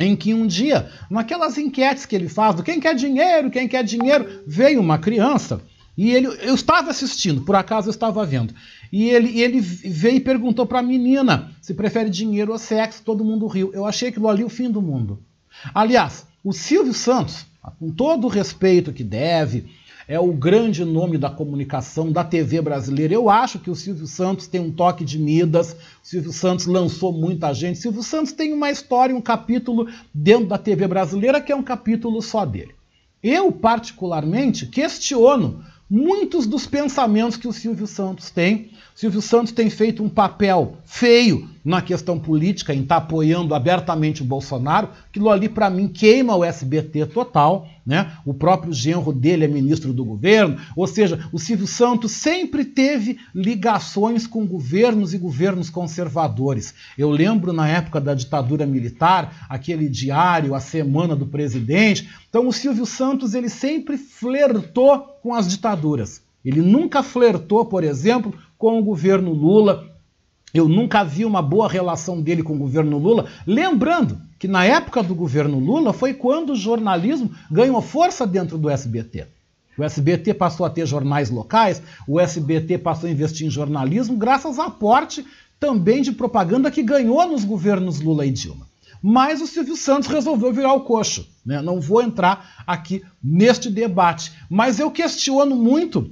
[0.00, 3.84] em que um dia, naquelas enquetes que ele faz do quem quer dinheiro, quem quer
[3.84, 5.60] dinheiro, veio uma criança
[5.94, 8.54] e ele, eu estava assistindo, por acaso eu estava vendo,
[8.90, 13.22] e ele, ele veio e perguntou para a menina se prefere dinheiro ou sexo, todo
[13.22, 13.72] mundo riu.
[13.74, 15.22] Eu achei aquilo ali o fim do mundo.
[15.74, 19.66] Aliás, o Silvio Santos, com todo o respeito que deve,
[20.08, 23.14] é o grande nome da comunicação da TV brasileira.
[23.14, 27.12] Eu acho que o Silvio Santos tem um toque de Midas, o Silvio Santos lançou
[27.12, 27.78] muita gente.
[27.78, 31.62] O Silvio Santos tem uma história, um capítulo dentro da TV brasileira que é um
[31.62, 32.74] capítulo só dele.
[33.22, 38.71] Eu, particularmente, questiono muitos dos pensamentos que o Silvio Santos tem.
[38.94, 44.22] Silvio Santos tem feito um papel feio na questão política, em estar tá apoiando abertamente
[44.22, 44.88] o Bolsonaro.
[45.08, 47.68] Aquilo ali, para mim, queima o SBT total.
[47.84, 48.12] Né?
[48.24, 53.18] O próprio genro dele é ministro do governo, ou seja, o Silvio Santos sempre teve
[53.34, 56.74] ligações com governos e governos conservadores.
[56.96, 62.08] Eu lembro na época da ditadura militar, aquele diário, a semana do presidente.
[62.28, 66.21] Então o Silvio Santos ele sempre flertou com as ditaduras.
[66.44, 69.88] Ele nunca flertou, por exemplo, com o governo Lula.
[70.52, 73.26] Eu nunca vi uma boa relação dele com o governo Lula.
[73.46, 78.68] Lembrando que na época do governo Lula foi quando o jornalismo ganhou força dentro do
[78.68, 79.26] SBT.
[79.78, 84.58] O SBT passou a ter jornais locais, o SBT passou a investir em jornalismo, graças
[84.58, 85.24] a aporte
[85.58, 88.66] também de propaganda que ganhou nos governos Lula e Dilma.
[89.00, 91.26] Mas o Silvio Santos resolveu virar o coxo.
[91.44, 91.62] Né?
[91.62, 96.10] Não vou entrar aqui neste debate, mas eu questiono muito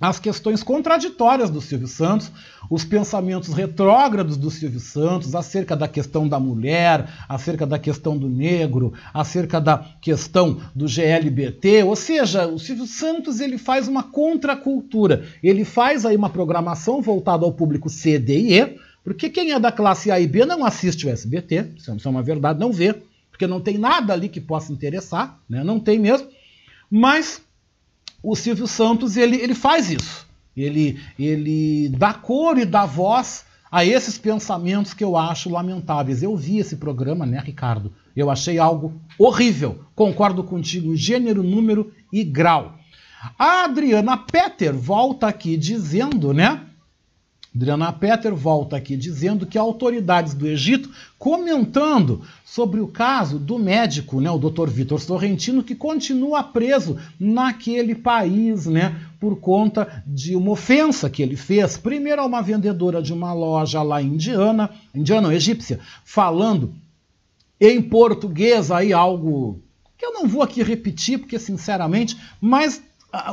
[0.00, 2.30] as questões contraditórias do Silvio Santos,
[2.68, 8.28] os pensamentos retrógrados do Silvio Santos acerca da questão da mulher, acerca da questão do
[8.28, 15.24] negro, acerca da questão do GLBT, ou seja, o Silvio Santos ele faz uma contracultura,
[15.42, 19.60] ele faz aí uma programação voltada ao público C, D e E, porque quem é
[19.60, 22.94] da classe A e B não assiste o SBT, isso é uma verdade, não vê,
[23.30, 25.62] porque não tem nada ali que possa interessar, né?
[25.62, 26.28] não tem mesmo,
[26.90, 27.40] mas
[28.22, 30.26] o Silvio Santos ele, ele faz isso.
[30.56, 36.22] Ele, ele dá cor e dá voz a esses pensamentos que eu acho lamentáveis.
[36.22, 37.92] Eu vi esse programa, né, Ricardo?
[38.14, 39.80] Eu achei algo horrível.
[39.94, 42.78] Concordo contigo, gênero, número e grau.
[43.38, 46.66] A Adriana Petter volta aqui dizendo, né?
[47.54, 54.20] Adriana Petter volta aqui dizendo que autoridades do Egito comentando sobre o caso do médico,
[54.20, 54.68] né, o Dr.
[54.68, 61.36] Vitor Sorrentino, que continua preso naquele país, né, por conta de uma ofensa que ele
[61.36, 66.74] fez, primeiro a uma vendedora de uma loja lá indiana, indiana ou egípcia, falando
[67.60, 69.60] em português aí algo
[69.96, 72.82] que eu não vou aqui repetir, porque sinceramente, mas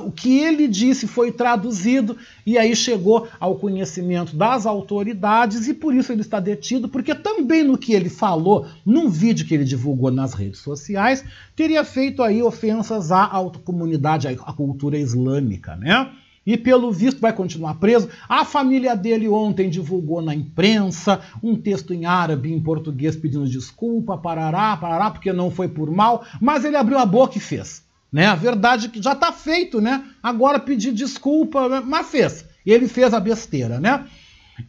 [0.03, 5.95] o que ele disse foi traduzido e aí chegou ao conhecimento das autoridades e por
[5.95, 10.11] isso ele está detido, porque também no que ele falou, num vídeo que ele divulgou
[10.11, 11.23] nas redes sociais,
[11.55, 13.29] teria feito aí ofensas à
[13.63, 16.11] comunidade, à cultura islâmica, né?
[16.45, 18.09] E pelo visto vai continuar preso.
[18.27, 23.47] A família dele ontem divulgou na imprensa um texto em árabe e em português pedindo
[23.47, 27.87] desculpa, parará, parará, porque não foi por mal, mas ele abriu a boca e fez.
[28.11, 28.25] Né?
[28.25, 30.03] A verdade é que já está feito, né?
[30.21, 32.45] Agora pedir desculpa, mas fez.
[32.65, 34.05] Ele fez a besteira, né?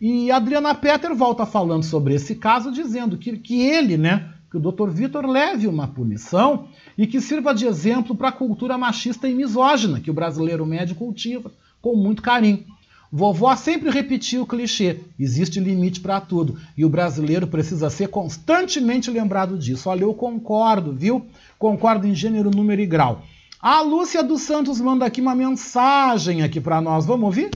[0.00, 4.56] E a Adriana Petter volta falando sobre esse caso, dizendo que, que ele, né, que
[4.56, 4.90] o Dr.
[4.90, 10.00] Vitor leve uma punição e que sirva de exemplo para a cultura machista e misógina
[10.00, 11.50] que o brasileiro médio cultiva
[11.80, 12.64] com muito carinho.
[13.12, 16.56] Vovó sempre repetia o clichê: existe limite para tudo.
[16.76, 19.88] E o brasileiro precisa ser constantemente lembrado disso.
[19.88, 21.26] Olha, eu concordo, viu?
[21.58, 23.24] Concordo em gênero, número e grau.
[23.62, 27.04] A Lúcia dos Santos manda aqui uma mensagem aqui para nós.
[27.04, 27.50] Vamos ouvir?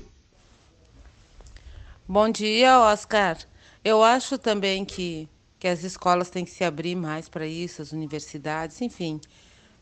[2.07, 3.38] Bom dia, Oscar.
[3.83, 5.27] Eu acho também que,
[5.59, 9.19] que as escolas têm que se abrir mais para isso, as universidades, enfim.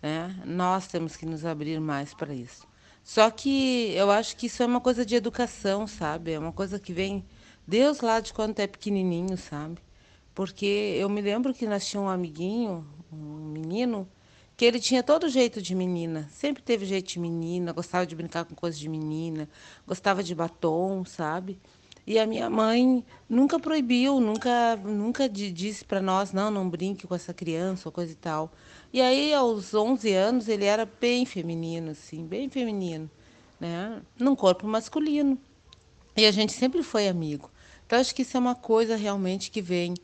[0.01, 0.33] Né?
[0.45, 2.69] Nós temos que nos abrir mais para isso.
[3.03, 6.31] Só que eu acho que isso é uma coisa de educação, sabe?
[6.31, 7.25] É uma coisa que vem
[7.67, 9.79] Deus lá de quando é pequenininho, sabe?
[10.33, 14.09] Porque eu me lembro que nós tínhamos um amiguinho, um menino,
[14.57, 18.45] que ele tinha todo jeito de menina, sempre teve jeito de menina, gostava de brincar
[18.45, 19.49] com coisas de menina,
[19.87, 21.59] gostava de batom, sabe?
[22.07, 27.15] E a minha mãe nunca proibiu, nunca, nunca disse para nós, não, não brinque com
[27.15, 28.53] essa criança ou coisa e tal.
[28.93, 33.09] E aí, aos 11 anos, ele era bem feminino, assim, bem feminino,
[33.59, 34.03] né?
[34.19, 35.38] Num corpo masculino.
[36.17, 37.49] E a gente sempre foi amigo.
[37.87, 39.95] Então, acho que isso é uma coisa realmente que vem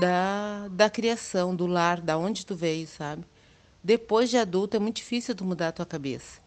[0.00, 3.24] da, da criação, do lar, da onde tu veio, sabe?
[3.82, 6.40] Depois de adulto é muito difícil tu mudar a tua cabeça.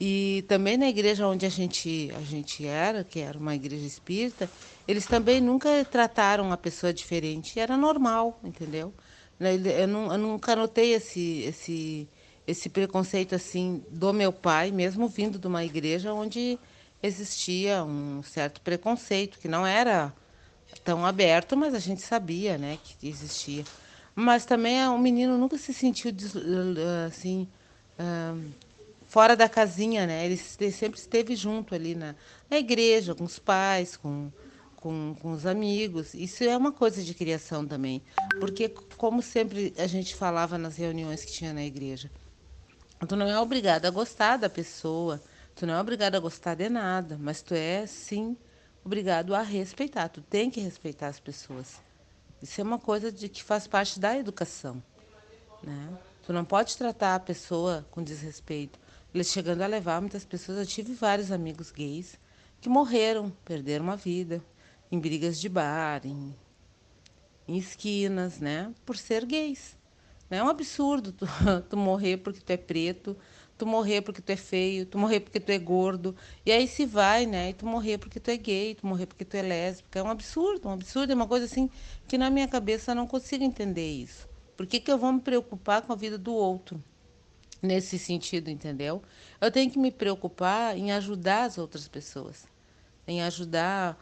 [0.00, 4.48] E também na igreja onde a gente, a gente era, que era uma igreja espírita,
[4.86, 7.58] eles também nunca trataram a pessoa diferente.
[7.58, 8.94] Era normal, entendeu?
[9.38, 12.08] Né, eu, não, eu nunca notei esse, esse,
[12.46, 16.58] esse preconceito assim do meu pai, mesmo vindo de uma igreja onde
[17.02, 20.12] existia um certo preconceito, que não era
[20.84, 23.64] tão aberto, mas a gente sabia né, que existia.
[24.20, 26.10] Mas também o menino nunca se sentiu
[27.06, 27.46] assim
[29.06, 30.26] fora da casinha, né?
[30.26, 32.16] Ele sempre esteve junto ali na,
[32.50, 34.32] na igreja, com os pais, com,
[34.74, 36.14] com, com os amigos.
[36.14, 38.02] Isso é uma coisa de criação também.
[38.40, 42.10] Porque, como sempre a gente falava nas reuniões que tinha na igreja,
[43.06, 45.22] tu não é obrigado a gostar da pessoa,
[45.54, 48.36] tu não é obrigado a gostar de nada, mas tu é, sim,
[48.84, 50.08] obrigado a respeitar.
[50.08, 51.87] Tu tem que respeitar as pessoas.
[52.42, 54.82] Isso é uma coisa de que faz parte da educação,
[55.62, 55.98] né?
[56.24, 58.78] Tu não pode tratar a pessoa com desrespeito.
[59.14, 60.58] Eles chegando a levar muitas pessoas.
[60.58, 62.18] Eu tive vários amigos gays
[62.60, 64.42] que morreram, perderam a vida
[64.92, 66.34] em brigas de bar, em,
[67.46, 68.72] em esquinas, né?
[68.84, 69.76] Por ser gays.
[70.30, 71.26] É um absurdo tu,
[71.68, 73.16] tu morrer porque tu é preto,
[73.58, 76.14] tu morrer porque tu é feio, tu morrer porque tu é gordo.
[76.46, 77.50] E aí se vai, né?
[77.50, 79.98] E tu morrer porque tu é gay, tu morrer porque tu é lésbica.
[79.98, 81.12] É um absurdo, um absurdo.
[81.12, 81.68] É uma coisa assim
[82.06, 84.28] que na minha cabeça eu não consigo entender isso.
[84.56, 86.82] Por que, que eu vou me preocupar com a vida do outro?
[87.62, 89.02] nesse sentido, entendeu?
[89.40, 92.46] Eu tenho que me preocupar em ajudar as outras pessoas,
[93.06, 93.98] em ajudar,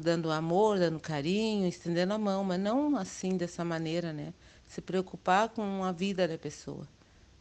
[0.00, 4.32] dando amor, dando carinho, estendendo a mão, mas não assim dessa maneira, né?
[4.66, 6.86] Se preocupar com a vida da pessoa,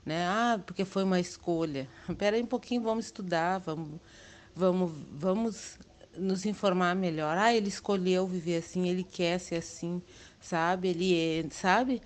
[0.05, 0.25] né?
[0.27, 1.87] Ah, porque foi uma escolha.
[2.09, 3.99] Espera aí um pouquinho, vamos estudar, vamos,
[4.55, 5.79] vamos, vamos
[6.17, 7.37] nos informar melhor.
[7.37, 10.01] Ah, ele escolheu viver assim, ele quer ser assim,
[10.39, 10.89] sabe?
[10.89, 12.01] Ele é, sabe?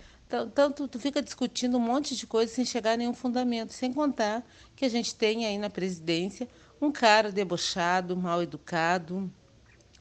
[0.53, 4.43] Tanto tu fica discutindo um monte de coisa sem chegar a nenhum fundamento, sem contar
[4.75, 6.47] que a gente tem aí na presidência
[6.81, 9.31] um cara debochado, mal educado,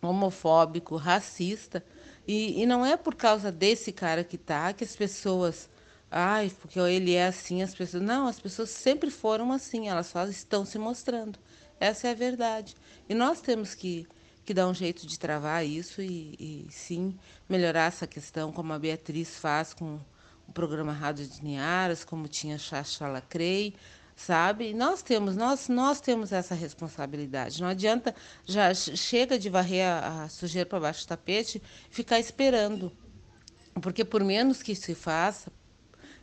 [0.02, 1.84] homofóbico, racista.
[2.26, 5.68] E, e não é por causa desse cara que tá que as pessoas.
[6.16, 8.00] Ai, porque ele é assim, as pessoas.
[8.00, 11.40] Não, as pessoas sempre foram assim, elas só estão se mostrando.
[11.80, 12.76] Essa é a verdade.
[13.08, 14.06] E nós temos que,
[14.44, 18.78] que dar um jeito de travar isso e, e sim melhorar essa questão, como a
[18.78, 19.98] Beatriz faz com
[20.46, 23.74] o programa Rádio de Niaras, como tinha Chacha Lacrei,
[24.14, 24.72] sabe?
[24.72, 27.60] nós temos, nós, nós temos essa responsabilidade.
[27.60, 28.14] Não adianta
[28.46, 32.92] já chega de varrer a, a sujeira para baixo do tapete e ficar esperando.
[33.82, 35.50] Porque por menos que se faça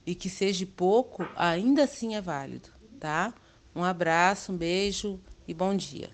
[0.05, 3.33] e que seja pouco, ainda assim é válido, tá?
[3.75, 6.09] Um abraço, um beijo e bom dia.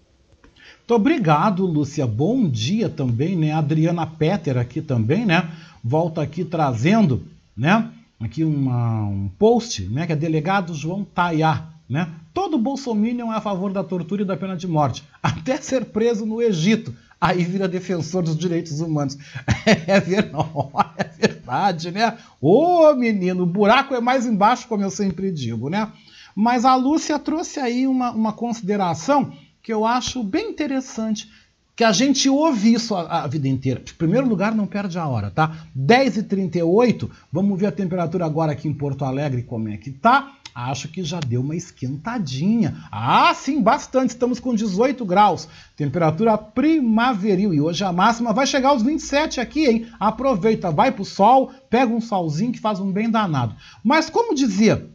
[0.80, 2.06] Muito obrigado, Lúcia.
[2.06, 3.52] Bom dia também, né?
[3.52, 5.52] Adriana Petter aqui também, né?
[5.84, 7.92] Volta aqui trazendo, né?
[8.20, 12.10] aqui uma, um post, né, que é delegado João Tayá, né?
[12.34, 16.26] Todo bolsominion é a favor da tortura e da pena de morte, até ser preso
[16.26, 16.94] no Egito.
[17.20, 19.18] Aí vira defensor dos direitos humanos.
[19.66, 20.44] É verdade,
[20.98, 22.18] é verdade né?
[22.40, 25.92] Ô menino, o buraco é mais embaixo, como eu sempre digo, né?
[26.36, 31.30] Mas a Lúcia trouxe aí uma, uma consideração que eu acho bem interessante
[31.76, 33.80] que a gente ouve isso a, a, vida inteira.
[33.80, 35.68] Em primeiro lugar, não perde a hora, tá?
[35.78, 40.34] 10h38, vamos ver a temperatura agora aqui em Porto Alegre, como é que tá.
[40.60, 42.84] Acho que já deu uma esquentadinha.
[42.92, 44.10] Ah, sim, bastante.
[44.10, 45.48] Estamos com 18 graus.
[45.76, 47.54] Temperatura primaveril.
[47.54, 49.88] E hoje a máxima vai chegar aos 27 aqui, hein?
[50.00, 53.56] Aproveita, vai pro sol, pega um solzinho que faz um bem danado.
[53.84, 54.90] Mas como dizia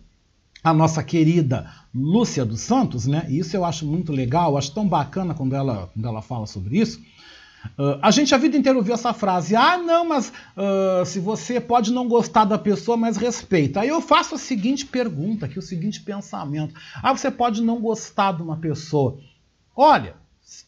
[0.65, 3.25] a nossa querida Lúcia dos Santos, né?
[3.29, 6.81] E isso eu acho muito legal, acho tão bacana quando ela, quando ela fala sobre
[6.81, 7.01] isso.
[7.79, 11.61] Uh, a gente a vida inteira ouviu essa frase: ah, não, mas uh, se você
[11.61, 13.81] pode não gostar da pessoa, mas respeita.
[13.81, 18.33] Aí eu faço a seguinte pergunta, aqui, o seguinte pensamento: ah, você pode não gostar
[18.33, 19.19] de uma pessoa.
[19.77, 20.15] Olha,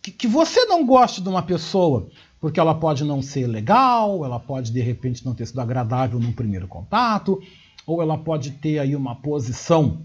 [0.01, 2.09] que, que você não goste de uma pessoa,
[2.41, 6.33] porque ela pode não ser legal, ela pode de repente não ter sido agradável num
[6.33, 7.41] primeiro contato,
[7.87, 10.03] ou ela pode ter aí uma posição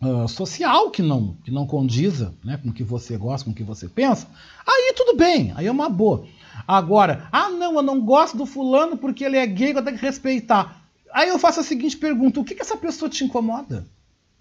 [0.00, 3.54] uh, social que não, que não condiza né, com o que você gosta, com o
[3.54, 4.26] que você pensa,
[4.66, 6.26] aí tudo bem, aí é uma boa.
[6.66, 10.04] Agora, ah não, eu não gosto do fulano porque ele é gay, eu tenho que
[10.04, 10.82] respeitar.
[11.12, 13.86] Aí eu faço a seguinte pergunta: o que, que essa pessoa te incomoda?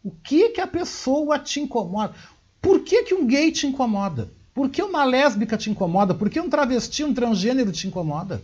[0.03, 2.13] O que, que a pessoa te incomoda?
[2.61, 4.29] Por que, que um gay te incomoda?
[4.53, 6.13] Por que uma lésbica te incomoda?
[6.13, 8.41] Por que um travesti, um transgênero te incomoda?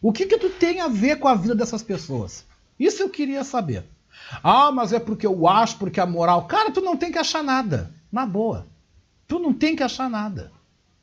[0.00, 2.44] O que, que tu tem a ver com a vida dessas pessoas?
[2.78, 3.84] Isso eu queria saber.
[4.42, 6.46] Ah, mas é porque eu acho, porque a moral.
[6.46, 7.90] Cara, tu não tem que achar nada.
[8.10, 8.66] Na boa.
[9.26, 10.50] Tu não tem que achar nada.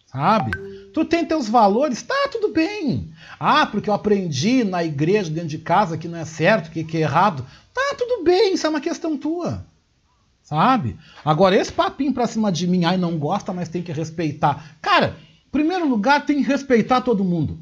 [0.07, 0.51] Sabe?
[0.93, 3.11] Tu tem teus valores, tá tudo bem.
[3.39, 6.97] Ah, porque eu aprendi na igreja, dentro de casa, que não é certo, que, que
[6.97, 7.45] é errado.
[7.73, 9.65] Tá tudo bem, isso é uma questão tua.
[10.41, 10.95] Sabe?
[11.23, 14.77] Agora, esse papinho pra cima de mim, ai, não gosta, mas tem que respeitar.
[14.81, 15.17] Cara,
[15.51, 17.59] primeiro lugar, tem que respeitar todo mundo.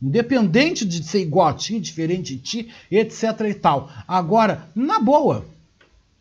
[0.00, 3.90] Independente de ser igual a ti, diferente de ti, etc e tal.
[4.06, 5.46] Agora, na boa,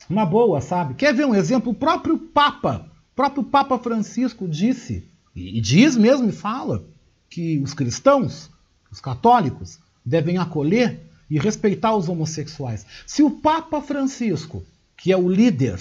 [0.10, 0.94] na boa, sabe?
[0.94, 1.72] Quer ver um exemplo?
[1.72, 5.04] O próprio Papa, o próprio Papa Francisco disse
[5.36, 6.84] e diz mesmo e fala
[7.30, 8.50] que os cristãos,
[8.90, 11.00] os católicos, devem acolher
[11.30, 12.86] e respeitar os homossexuais.
[13.06, 14.64] Se o Papa Francisco,
[14.96, 15.80] que é o líder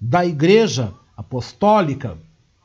[0.00, 2.18] da Igreja Apostólica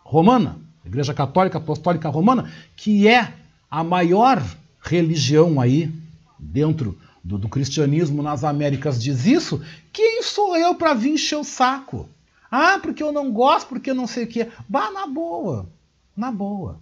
[0.03, 3.33] Romana, Igreja Católica Apostólica Romana, que é
[3.69, 4.43] a maior
[4.81, 5.91] religião aí
[6.39, 9.61] dentro do, do cristianismo nas Américas, diz isso,
[9.91, 12.07] quem sou eu para vir encher o saco?
[12.49, 14.47] Ah, porque eu não gosto, porque eu não sei o que.
[14.69, 15.67] Bah, na boa.
[16.15, 16.79] Na boa.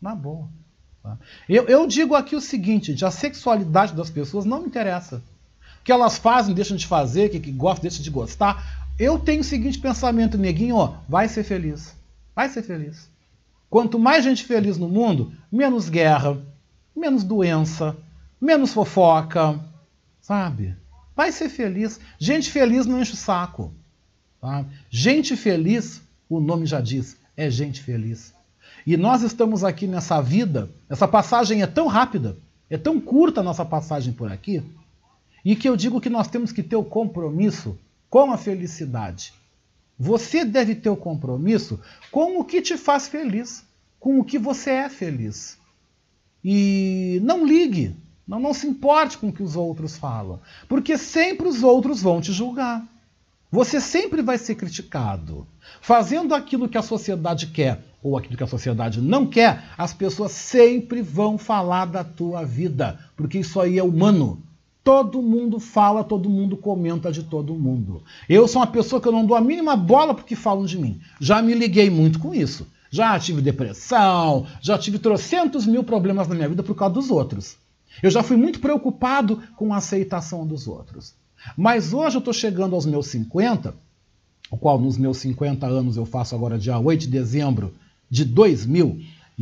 [0.00, 0.48] Na boa.
[1.02, 1.18] Tá?
[1.48, 5.22] Eu, eu digo aqui o seguinte: a sexualidade das pessoas não me interessa.
[5.80, 8.86] O que elas fazem, deixam de fazer, o que, que gostam, deixam de gostar.
[8.98, 11.94] Eu tenho o seguinte pensamento, neguinho, ó, vai ser feliz.
[12.34, 13.11] Vai ser feliz.
[13.72, 16.38] Quanto mais gente feliz no mundo, menos guerra,
[16.94, 17.96] menos doença,
[18.38, 19.58] menos fofoca,
[20.20, 20.76] sabe?
[21.16, 21.98] Vai ser feliz.
[22.18, 23.72] Gente feliz não enche o saco.
[24.42, 24.66] Tá?
[24.90, 28.34] Gente feliz, o nome já diz, é gente feliz.
[28.86, 32.36] E nós estamos aqui nessa vida, essa passagem é tão rápida,
[32.68, 34.62] é tão curta a nossa passagem por aqui,
[35.42, 37.78] e que eu digo que nós temos que ter o compromisso
[38.10, 39.32] com a felicidade.
[39.98, 41.80] Você deve ter o compromisso
[42.10, 43.64] com o que te faz feliz,
[44.00, 45.58] com o que você é feliz.
[46.44, 47.94] E não ligue,
[48.26, 52.20] não, não se importe com o que os outros falam, porque sempre os outros vão
[52.20, 52.84] te julgar.
[53.50, 55.46] Você sempre vai ser criticado.
[55.80, 60.32] Fazendo aquilo que a sociedade quer ou aquilo que a sociedade não quer, as pessoas
[60.32, 64.42] sempre vão falar da tua vida, porque isso aí é humano.
[64.84, 68.02] Todo mundo fala, todo mundo comenta de todo mundo.
[68.28, 71.00] Eu sou uma pessoa que eu não dou a mínima bola porque falam de mim.
[71.20, 72.66] Já me liguei muito com isso.
[72.90, 77.56] Já tive depressão, já tive trocentos mil problemas na minha vida por causa dos outros.
[78.02, 81.14] Eu já fui muito preocupado com a aceitação dos outros.
[81.56, 83.74] Mas hoje eu estou chegando aos meus 50,
[84.50, 87.72] o qual nos meus 50 anos eu faço agora dia 8 de dezembro
[88.10, 88.24] de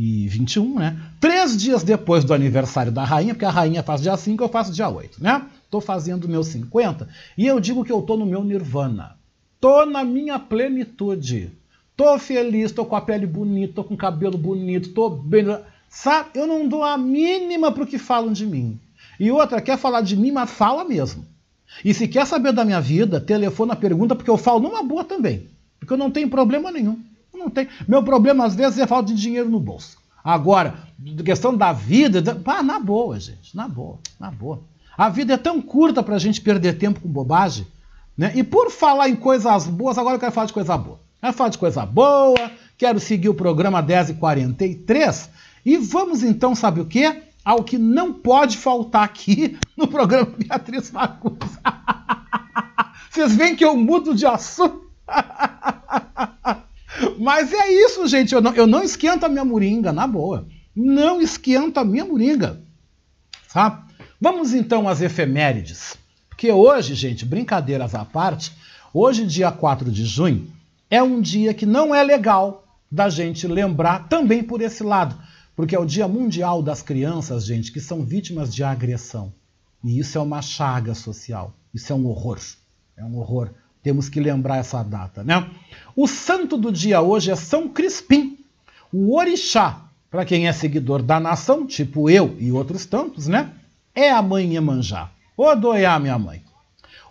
[0.01, 0.99] 2021, né?
[1.19, 4.73] Três dias depois do aniversário da rainha, porque a rainha faz dia 5, eu faço
[4.73, 5.45] dia 8, né?
[5.69, 9.15] Tô fazendo meus 50 e eu digo que eu tô no meu nirvana.
[9.59, 11.51] Tô na minha plenitude.
[11.95, 15.45] Tô feliz, tô com a pele bonita, tô com o cabelo bonito, tô bem.
[15.87, 16.29] Sabe?
[16.33, 18.79] Eu não dou a mínima pro que falam de mim.
[19.19, 21.23] E outra, quer falar de mim, mas fala mesmo.
[21.85, 25.47] E se quer saber da minha vida, telefona, pergunta, porque eu falo numa boa também.
[25.79, 26.99] Porque eu não tenho problema nenhum.
[27.41, 27.67] Não tem.
[27.87, 29.97] Meu problema às vezes é falta de dinheiro no bolso.
[30.23, 30.75] Agora,
[31.25, 34.61] questão da vida, pá, na boa, gente, na boa, na boa.
[34.95, 37.65] A vida é tão curta para a gente perder tempo com bobagem.
[38.15, 38.31] Né?
[38.35, 40.99] E por falar em coisas boas, agora eu quero falar de coisa boa.
[41.19, 45.29] Quero falar de coisa boa, quero seguir o programa 1043.
[45.65, 47.23] E vamos então, sabe o quê?
[47.43, 51.49] Ao que não pode faltar aqui no programa Beatriz Fagundes.
[53.09, 54.89] Vocês veem que eu mudo de assunto?
[57.19, 58.33] Mas é isso, gente.
[58.33, 60.47] Eu não, eu não esquento a minha moringa, na boa.
[60.75, 62.61] Não esquento a minha moringa.
[63.53, 63.85] Tá?
[64.19, 65.97] Vamos então às efemérides.
[66.29, 68.51] Porque hoje, gente, brincadeiras à parte,
[68.93, 70.51] hoje, dia 4 de junho,
[70.89, 75.15] é um dia que não é legal da gente lembrar também por esse lado.
[75.55, 79.33] Porque é o Dia Mundial das Crianças, gente, que são vítimas de agressão.
[79.83, 81.53] E isso é uma chaga social.
[81.73, 82.39] Isso é um horror.
[82.97, 83.51] É um horror.
[83.83, 85.49] Temos que lembrar essa data, né?
[85.95, 88.37] O santo do dia hoje é São Crispim,
[88.91, 93.51] o orixá, para quem é seguidor da nação, tipo eu e outros tantos, né?
[93.95, 95.09] É a mãe Iemanjá.
[95.35, 96.43] Odoiá, minha mãe.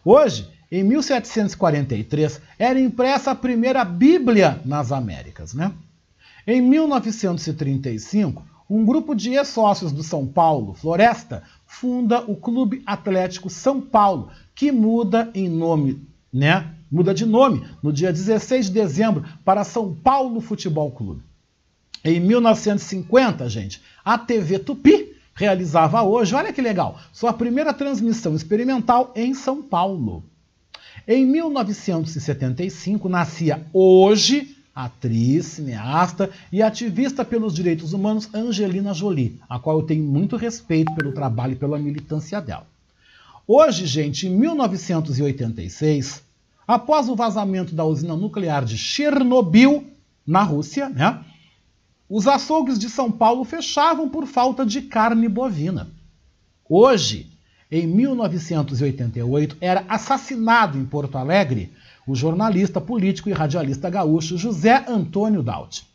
[0.04, 5.72] Hoje, em 1743, era impressa a primeira Bíblia nas Américas, né?
[6.46, 13.80] Em 1935, um grupo de ex-sócios do São Paulo, Floresta, funda o Clube Atlético São
[13.80, 16.74] Paulo, que muda em nome né?
[16.90, 21.22] Muda de nome no dia 16 de dezembro para São Paulo Futebol Clube.
[22.04, 29.12] Em 1950, gente, a TV Tupi realizava hoje, olha que legal, sua primeira transmissão experimental
[29.14, 30.24] em São Paulo.
[31.06, 39.80] Em 1975 nascia hoje atriz, cineasta e ativista pelos direitos humanos Angelina Jolie, a qual
[39.80, 42.66] eu tenho muito respeito pelo trabalho e pela militância dela.
[43.53, 46.22] Hoje, gente, em 1986,
[46.68, 49.90] após o vazamento da usina nuclear de Chernobyl,
[50.24, 51.18] na Rússia, né,
[52.09, 55.90] os açougues de São Paulo fechavam por falta de carne bovina.
[56.68, 57.28] Hoje,
[57.68, 61.72] em 1988, era assassinado em Porto Alegre
[62.07, 65.89] o jornalista, político e radialista gaúcho José Antônio Daut.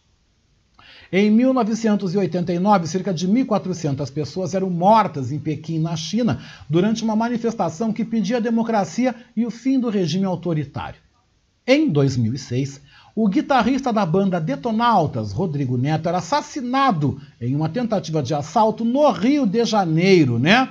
[1.11, 7.93] Em 1989, cerca de 1.400 pessoas eram mortas em Pequim, na China, durante uma manifestação
[7.93, 10.99] que pedia democracia e o fim do regime autoritário.
[11.67, 12.81] Em 2006,
[13.15, 19.09] o guitarrista da banda Detonautas, Rodrigo Neto, era assassinado em uma tentativa de assalto no
[19.11, 20.69] Rio de Janeiro, né?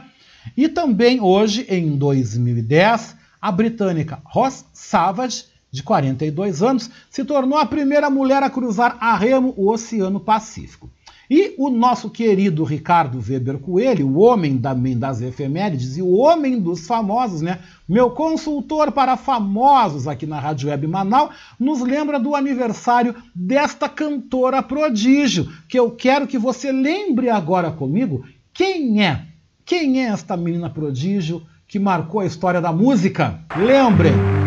[0.56, 5.44] E também hoje, em 2010, a britânica Ross Savage,
[5.74, 10.88] de 42 anos, se tornou a primeira mulher a cruzar a remo o Oceano Pacífico.
[11.28, 14.56] E o nosso querido Ricardo Weber Coelho, o homem
[14.96, 17.58] das efemérides e o homem dos famosos, né?
[17.88, 24.62] Meu consultor para famosos aqui na Rádio Web Manaus, nos lembra do aniversário desta cantora
[24.62, 29.26] prodígio, que eu quero que você lembre agora comigo quem é.
[29.64, 33.40] Quem é esta menina prodígio que marcou a história da música?
[33.56, 34.43] Lembre!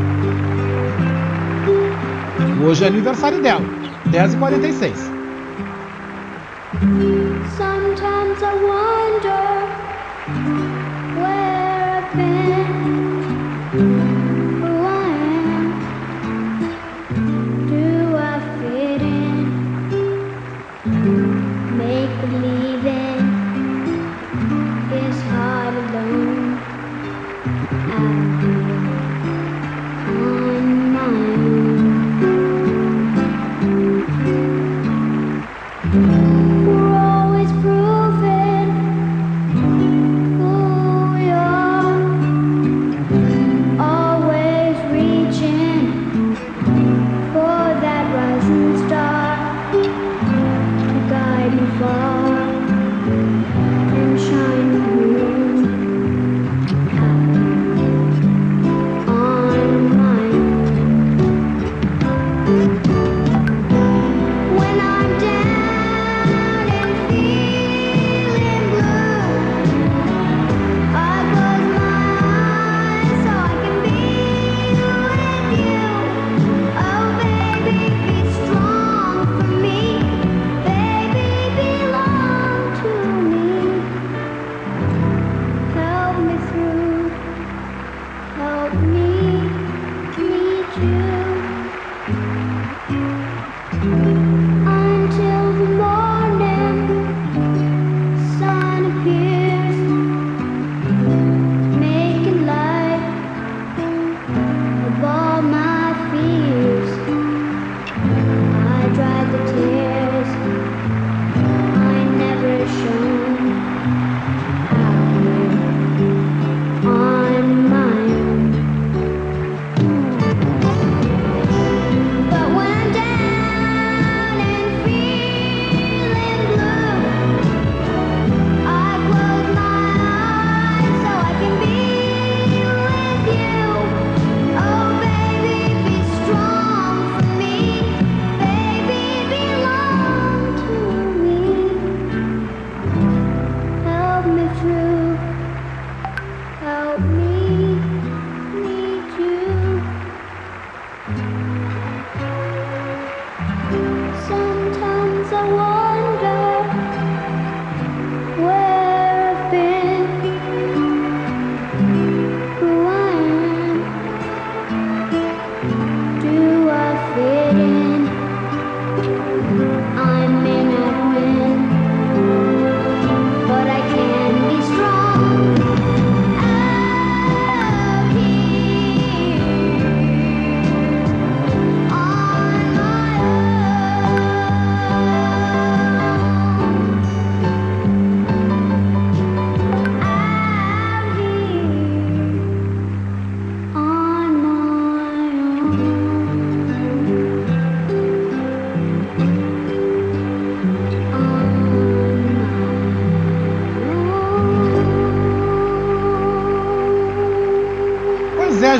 [2.60, 3.62] Hoje é aniversário dela,
[4.08, 4.98] 10h46.
[7.56, 9.57] Sometimes I wonder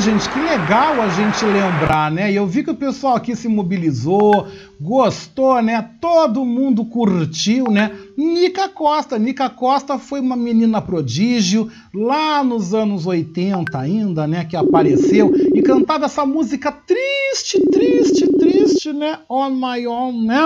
[0.08, 2.32] gente, que legal a gente lembrar, né?
[2.32, 4.46] Eu vi que o pessoal aqui se mobilizou,
[4.80, 5.86] gostou, né?
[6.00, 7.92] Todo mundo curtiu, né?
[8.16, 14.46] Nica Costa, Nica Costa foi uma menina prodígio lá nos anos 80 ainda, né?
[14.46, 19.18] Que apareceu e cantava essa música triste, triste, triste, né?
[19.28, 20.40] On My Own, né?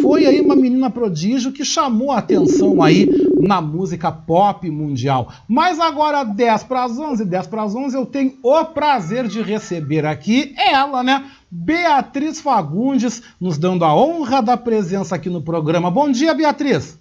[0.00, 3.08] foi aí uma menina prodígio que chamou a atenção aí
[3.40, 5.32] na música pop mundial.
[5.46, 9.40] Mas agora, 10 para as 11, 10 para as 11, eu tenho o prazer de
[9.40, 11.30] receber aqui ela, né?
[11.50, 15.90] Beatriz Fagundes, nos dando a honra da presença aqui no programa.
[15.90, 16.98] Bom dia, Beatriz.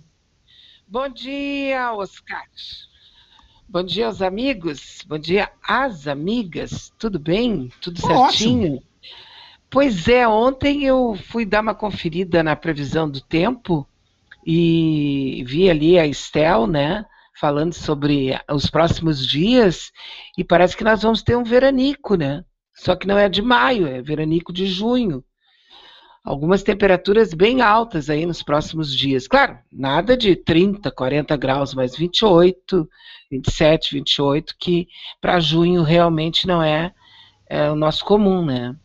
[0.88, 2.46] Bom dia, Oscar.
[3.70, 7.70] Bom dia aos amigos, bom dia às amigas, tudo bem?
[7.82, 8.76] Tudo certinho?
[8.76, 8.84] Ótimo.
[9.70, 13.86] Pois é, ontem eu fui dar uma conferida na previsão do tempo
[14.48, 17.06] e vi ali a Estel, né,
[17.40, 19.92] falando sobre os próximos dias
[20.38, 22.44] e parece que nós vamos ter um veranico, né?
[22.74, 25.24] Só que não é de maio, é veranico de junho
[26.28, 29.30] algumas temperaturas bem altas aí nos próximos dias.
[29.30, 32.88] Claro, nada de 30, 40 graus, mas 28,
[33.32, 34.90] 27, 28, que
[35.22, 36.94] para junho realmente não é,
[37.50, 38.76] é, o nosso comum, né?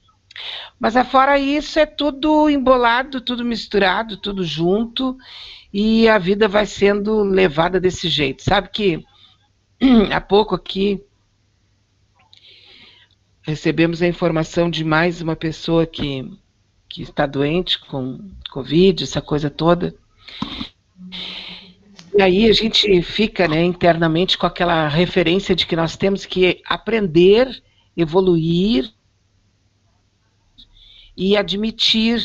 [0.79, 5.17] Mas afora isso, é tudo embolado, tudo misturado, tudo junto,
[5.73, 8.43] e a vida vai sendo levada desse jeito.
[8.43, 9.05] Sabe que
[10.13, 11.03] há pouco aqui
[13.43, 16.31] recebemos a informação de mais uma pessoa que
[16.93, 18.21] que está doente com
[18.51, 19.95] Covid, essa coisa toda.
[22.15, 26.61] E aí a gente fica né, internamente com aquela referência de que nós temos que
[26.67, 27.63] aprender,
[27.97, 28.93] evoluir
[31.17, 32.23] e admitir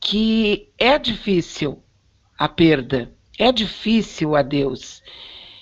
[0.00, 1.82] que é difícil
[2.38, 5.02] a perda, é difícil a Deus.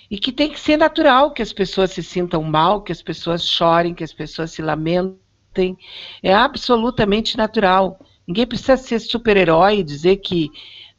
[0.09, 3.47] E que tem que ser natural que as pessoas se sintam mal, que as pessoas
[3.47, 5.77] chorem, que as pessoas se lamentem tem.
[6.21, 7.99] É absolutamente natural.
[8.27, 10.49] Ninguém precisa ser super-herói e dizer que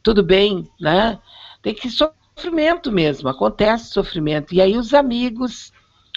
[0.01, 1.19] tudo bem, né?
[1.61, 4.53] Tem que sofrimento mesmo, acontece sofrimento.
[4.53, 5.71] E aí os amigos,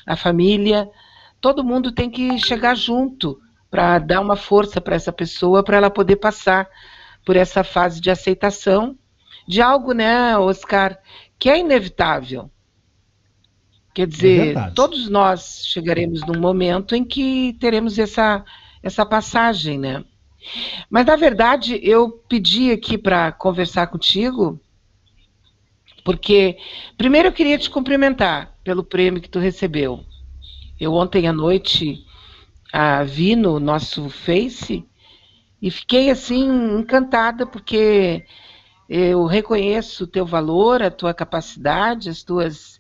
[0.07, 0.89] a família,
[1.41, 3.41] todo mundo tem que chegar junto
[3.71, 6.69] para dar uma força para essa pessoa, para ela poder passar
[7.25, 8.97] por essa fase de aceitação
[9.47, 10.99] de algo, né, Oscar,
[11.39, 12.51] que é inevitável.
[13.95, 18.45] Quer dizer, é todos nós chegaremos num momento em que teremos essa,
[18.83, 20.05] essa passagem, né?
[20.89, 24.61] Mas, na verdade, eu pedi aqui para conversar contigo,
[26.05, 26.57] porque,
[26.97, 30.05] primeiro, eu queria te cumprimentar pelo prêmio que tu recebeu.
[30.79, 32.05] Eu, ontem à noite,
[32.73, 34.85] a, vi no nosso Face
[35.61, 36.49] e fiquei, assim,
[36.79, 38.25] encantada, porque
[38.89, 42.79] eu reconheço o teu valor, a tua capacidade, as tuas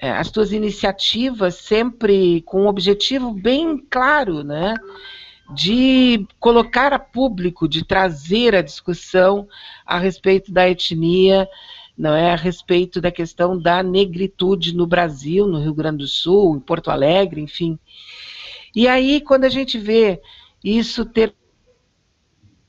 [0.00, 4.74] é, as tuas iniciativas sempre com um objetivo bem claro, né?
[5.52, 9.48] De colocar a público, de trazer a discussão
[9.84, 11.48] a respeito da etnia,
[11.96, 16.56] não é a respeito da questão da negritude no Brasil, no Rio Grande do Sul,
[16.56, 17.76] em Porto Alegre, enfim.
[18.74, 20.20] E aí, quando a gente vê
[20.62, 21.34] isso ter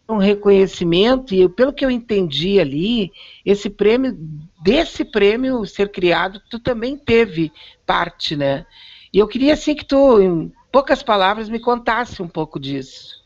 [0.07, 3.11] um reconhecimento, e pelo que eu entendi ali,
[3.45, 4.17] esse prêmio,
[4.63, 7.51] desse prêmio ser criado, tu também teve
[7.85, 8.65] parte, né?
[9.13, 13.19] E eu queria, assim, que tu, em poucas palavras, me contasse um pouco disso.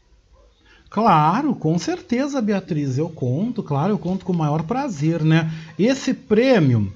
[0.90, 5.50] Claro, com certeza, Beatriz, eu conto, claro, eu conto com o maior prazer, né?
[5.80, 6.94] Esse prêmio,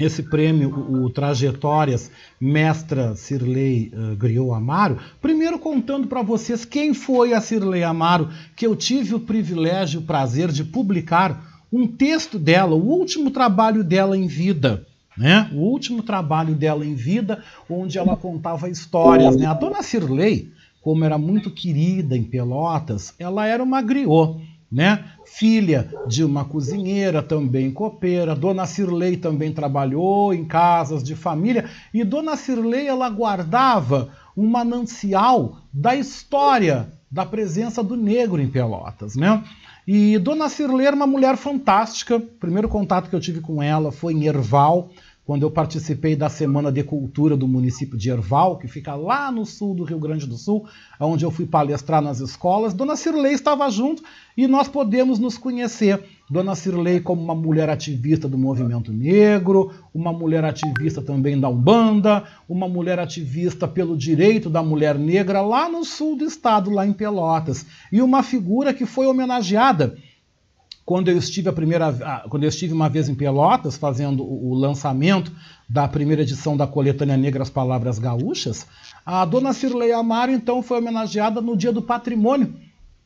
[0.00, 7.34] esse prêmio, o, Trajetórias Mestra Cirlei uh, Griot Amaro, primeiro contando para vocês quem foi
[7.34, 12.74] a Cirlei Amaro, que eu tive o privilégio o prazer de publicar um texto dela,
[12.74, 14.86] o último trabalho dela em vida.
[15.16, 15.50] Né?
[15.52, 19.36] O último trabalho dela em vida, onde ela contava histórias.
[19.36, 19.44] Né?
[19.44, 24.40] A dona Cirlei, como era muito querida em Pelotas, ela era uma griot
[24.70, 25.04] né?
[25.24, 28.36] Filha de uma cozinheira, também copeira.
[28.36, 35.58] Dona Cirlei também trabalhou em casas de família e Dona Cirlei ela guardava um manancial
[35.72, 39.42] da história da presença do negro em Pelotas, né?
[39.86, 42.16] E Dona Cirlei era uma mulher fantástica.
[42.16, 44.90] O primeiro contato que eu tive com ela foi em Erval
[45.24, 49.46] quando eu participei da Semana de Cultura do município de Erval, que fica lá no
[49.46, 50.66] sul do Rio Grande do Sul,
[50.98, 52.74] onde eu fui palestrar nas escolas.
[52.74, 54.02] Dona Cirlei estava junto
[54.36, 56.02] e nós podemos nos conhecer.
[56.28, 62.24] Dona Cirlei como uma mulher ativista do movimento negro, uma mulher ativista também da Umbanda,
[62.48, 66.92] uma mulher ativista pelo direito da mulher negra lá no sul do estado, lá em
[66.92, 67.66] Pelotas.
[67.92, 69.96] E uma figura que foi homenageada
[70.84, 71.92] quando eu estive a primeira,
[72.28, 75.32] quando eu estive uma vez em Pelotas fazendo o, lançamento
[75.68, 78.66] da primeira edição da coletânea Negras Palavras Gaúchas,
[79.04, 82.54] a dona Cirlei Amaro então foi homenageada no Dia do Patrimônio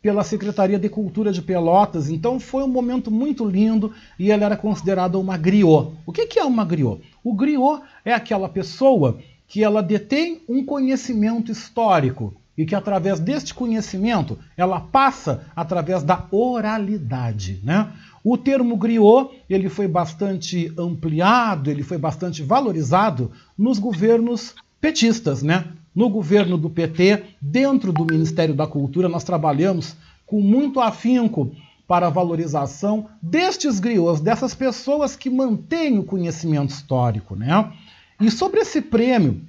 [0.00, 2.10] pela Secretaria de Cultura de Pelotas.
[2.10, 5.92] Então foi um momento muito lindo e ela era considerada uma griot.
[6.04, 7.00] O que é uma griot?
[7.22, 9.18] O griot é aquela pessoa
[9.48, 16.26] que ela detém um conhecimento histórico e que através deste conhecimento ela passa através da
[16.30, 17.92] oralidade, né?
[18.22, 25.66] O termo griot ele foi bastante ampliado, ele foi bastante valorizado nos governos petistas, né?
[25.94, 29.96] No governo do PT, dentro do Ministério da Cultura, nós trabalhamos
[30.26, 31.52] com muito afinco
[31.86, 37.72] para a valorização destes griots, dessas pessoas que mantêm o conhecimento histórico, né?
[38.20, 39.42] E sobre esse prêmio,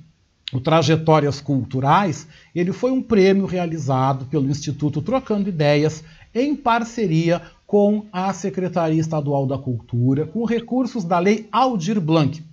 [0.54, 8.06] o Trajetórias Culturais, ele foi um prêmio realizado pelo Instituto Trocando Ideias em parceria com
[8.12, 12.43] a Secretaria Estadual da Cultura, com recursos da Lei Aldir Blanc.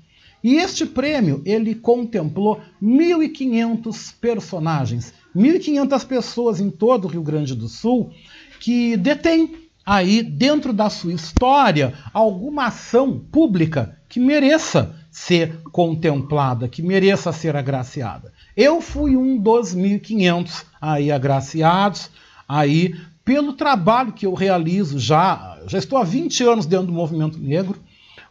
[0.42, 7.68] E este prêmio, ele contemplou 1.500 personagens, 1.500 pessoas em todo o Rio Grande do
[7.68, 8.10] Sul
[8.58, 16.82] que detêm aí dentro da sua história alguma ação pública que mereça ser contemplada, que
[16.82, 18.32] mereça ser agraciada.
[18.56, 22.10] Eu fui um dos 1.500 aí agraciados,
[22.48, 27.38] aí pelo trabalho que eu realizo já, já estou há 20 anos dentro do movimento
[27.38, 27.78] negro,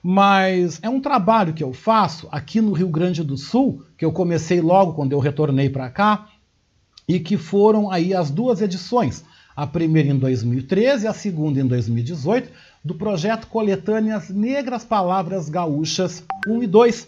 [0.02, 4.12] mas é um trabalho que eu faço aqui no Rio Grande do Sul, que eu
[4.12, 6.30] comecei logo quando eu retornei para cá,
[7.08, 9.24] e que foram aí as duas edições,
[9.56, 12.50] a primeira em 2013 e a segunda em 2018,
[12.84, 17.08] do projeto Coletâneas Negras Palavras Gaúchas 1 e 2,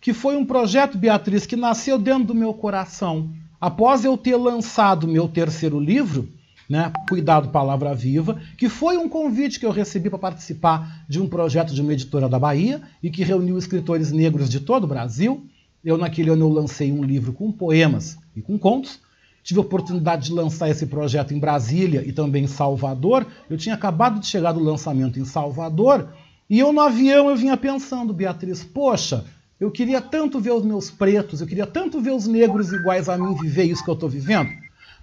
[0.00, 3.30] que foi um projeto, Beatriz, que nasceu dentro do meu coração.
[3.60, 6.28] Após eu ter lançado meu terceiro livro,
[6.68, 11.28] né, Cuidado Palavra Viva, que foi um convite que eu recebi para participar de um
[11.28, 15.44] projeto de uma editora da Bahia e que reuniu escritores negros de todo o Brasil.
[15.84, 19.00] Eu, naquele ano, eu lancei um livro com poemas e com contos,
[19.42, 23.26] Tive a oportunidade de lançar esse projeto em Brasília e também em Salvador.
[23.48, 26.08] Eu tinha acabado de chegar do lançamento em Salvador
[26.50, 29.24] e eu no avião eu vinha pensando, Beatriz, poxa,
[29.60, 33.16] eu queria tanto ver os meus pretos, eu queria tanto ver os negros iguais a
[33.16, 34.50] mim viver isso que eu estou vivendo,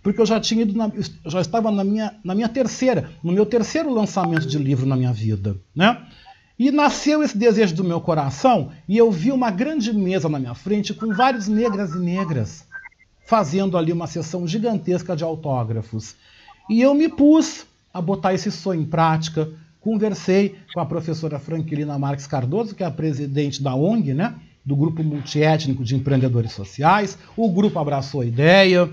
[0.04, 0.92] porque eu já tinha ido, na,
[1.26, 5.14] já estava na minha, na minha terceira, no meu terceiro lançamento de livro na minha
[5.14, 6.06] vida, né?
[6.60, 10.56] E nasceu esse desejo do meu coração e eu vi uma grande mesa na minha
[10.56, 12.67] frente com vários negras e negras
[13.28, 16.16] fazendo ali uma sessão gigantesca de autógrafos.
[16.70, 19.50] E eu me pus a botar esse sonho em prática.
[19.82, 24.34] Conversei com a professora Franquilina Marques Cardoso, que é a presidente da ONG, né?
[24.66, 27.18] do Grupo Multiétnico de Empreendedores Sociais.
[27.36, 28.90] O grupo abraçou a ideia.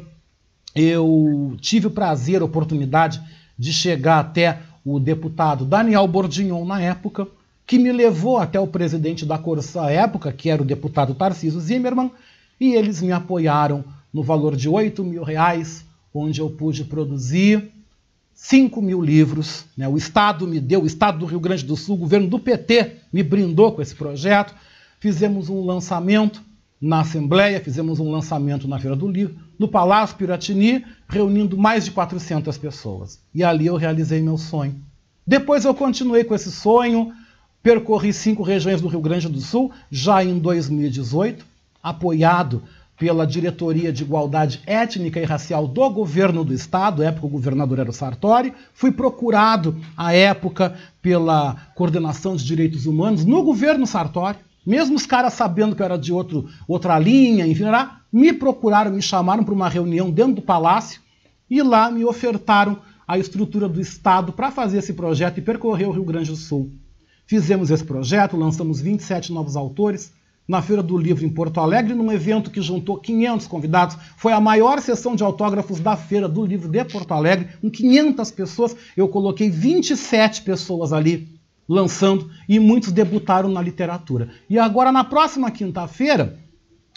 [0.75, 3.23] Eu tive o prazer, a oportunidade
[3.57, 7.29] de chegar até o deputado Daniel Bordignon na época,
[7.65, 11.61] que me levou até o presidente da Corsa à época, que era o deputado Tarcísio
[11.61, 12.11] Zimmermann,
[12.61, 13.85] e eles me apoiaram
[14.15, 15.85] no valor de 8 mil reais,
[16.15, 17.73] onde eu pude produzir
[18.33, 19.65] 5 mil livros.
[19.77, 19.89] Né?
[19.89, 22.93] O Estado me deu, o Estado do Rio Grande do Sul, o governo do PT
[23.13, 24.55] me brindou com esse projeto.
[25.01, 26.41] Fizemos um lançamento
[26.81, 31.91] na Assembleia, fizemos um lançamento na Feira do Livro, no Palácio Piratini, reunindo mais de
[31.91, 33.21] 400 pessoas.
[33.35, 34.75] E ali eu realizei meu sonho.
[35.27, 37.13] Depois eu continuei com esse sonho,
[37.63, 41.45] percorri cinco regiões do Rio Grande do Sul, já em 2018,
[41.83, 42.63] apoiado
[42.97, 47.79] pela Diretoria de Igualdade Étnica e Racial do governo do estado, à época o governador
[47.79, 54.39] era o Sartori, fui procurado à época pela Coordenação de Direitos Humanos no governo Sartori,
[54.65, 57.65] mesmo os caras sabendo que eu era de outro, outra linha, enfim,
[58.13, 61.01] me procuraram, me chamaram para uma reunião dentro do palácio
[61.51, 65.93] e lá me ofertaram a estrutura do Estado para fazer esse projeto e percorrer o
[65.93, 66.73] Rio Grande do Sul.
[67.27, 70.13] Fizemos esse projeto, lançamos 27 novos autores,
[70.47, 73.97] na Feira do Livro em Porto Alegre, num evento que juntou 500 convidados.
[74.17, 78.31] Foi a maior sessão de autógrafos da Feira do Livro de Porto Alegre, com 500
[78.31, 78.77] pessoas.
[78.97, 81.35] Eu coloquei 27 pessoas ali
[81.67, 84.31] lançando e muitos debutaram na literatura.
[84.49, 86.39] E agora, na próxima quinta-feira,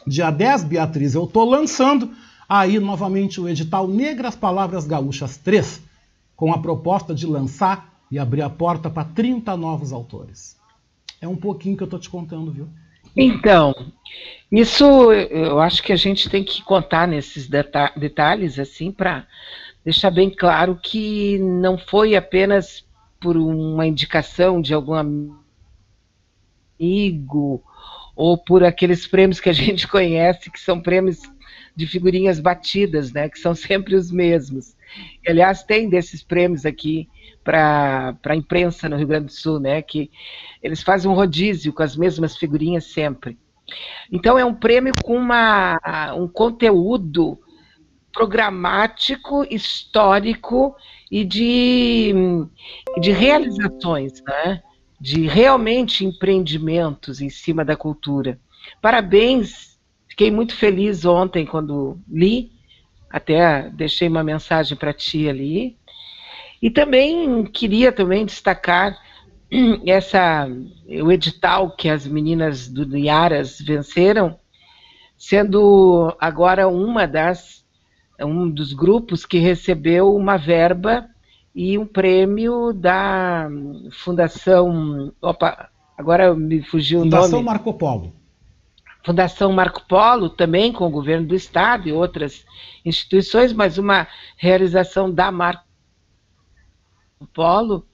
[0.05, 2.11] dia 10, Beatriz, eu estou lançando
[2.49, 5.81] aí novamente o edital Negras Palavras Gaúchas 3,
[6.35, 10.57] com a proposta de lançar e abrir a porta para 30 novos autores.
[11.19, 12.67] É um pouquinho que eu estou te contando, viu?
[13.18, 13.74] Então,
[14.51, 19.26] isso eu acho que a gente tem que contar nesses deta detalhes, assim, para
[19.84, 22.86] deixar bem claro que não foi apenas
[23.20, 24.93] por uma indicação de algum
[26.80, 27.63] amigo
[28.15, 31.22] ou por aqueles prêmios que a gente conhece, que são prêmios
[31.76, 34.76] de figurinhas batidas, né, que são sempre os mesmos.
[35.28, 37.09] Aliás, tem desses prêmios aqui
[37.47, 39.81] para a imprensa no Rio Grande do Sul, né?
[39.81, 40.11] Que
[40.61, 43.37] eles fazem um rodízio com as mesmas figurinhas sempre.
[44.11, 45.79] Então é um prêmio com uma,
[46.13, 47.39] um conteúdo
[48.11, 50.75] programático, histórico
[51.09, 52.13] e de,
[52.99, 54.61] de realizações, né?
[54.99, 58.39] de realmente empreendimentos em cima da cultura.
[58.81, 59.79] Parabéns,
[60.09, 62.51] fiquei muito feliz ontem quando li
[63.09, 65.77] até deixei uma mensagem para ti ali.
[66.62, 68.97] E também queria também destacar
[69.86, 70.47] essa
[71.03, 74.38] o edital que as meninas do Iaras venceram,
[75.18, 77.66] sendo agora uma das
[78.20, 81.08] um dos grupos que recebeu uma verba
[81.53, 83.47] e um prêmio da
[83.91, 87.43] Fundação, opa, agora me fugiu Fundação o nome.
[87.43, 88.14] Fundação Marco Polo.
[89.03, 92.43] Fundação Marco Polo, também com o governo do estado e outras
[92.84, 95.66] instituições, mas uma realização da Marco
[97.26, 97.88] Polo,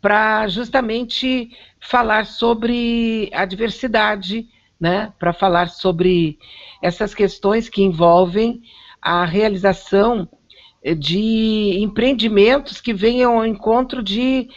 [0.00, 1.50] para justamente
[1.80, 4.46] falar sobre a diversidade,
[4.78, 5.12] né?
[5.18, 6.38] para falar sobre
[6.82, 8.62] essas questões que envolvem
[9.00, 10.28] a realização
[10.98, 14.48] de empreendimentos que venham ao encontro de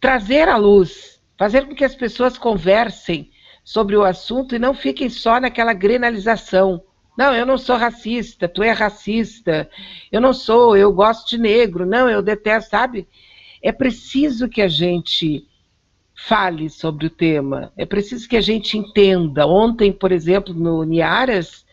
[0.00, 3.30] trazer à luz, fazer com que as pessoas conversem
[3.62, 6.82] sobre o assunto e não fiquem só naquela grenalização.
[7.18, 9.68] Não, eu não sou racista, tu é racista.
[10.12, 11.84] Eu não sou, eu gosto de negro.
[11.84, 13.08] Não, eu detesto, sabe?
[13.60, 15.44] É preciso que a gente
[16.14, 17.72] fale sobre o tema.
[17.76, 19.48] É preciso que a gente entenda.
[19.48, 21.66] Ontem, por exemplo, no Niaras,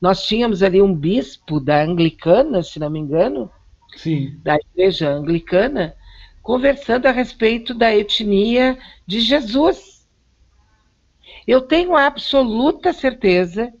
[0.00, 3.50] nós tínhamos ali um bispo da anglicana, se não me engano,
[3.96, 4.38] Sim.
[4.40, 5.96] da igreja anglicana,
[6.40, 10.08] conversando a respeito da etnia de Jesus.
[11.44, 13.72] Eu tenho a absoluta certeza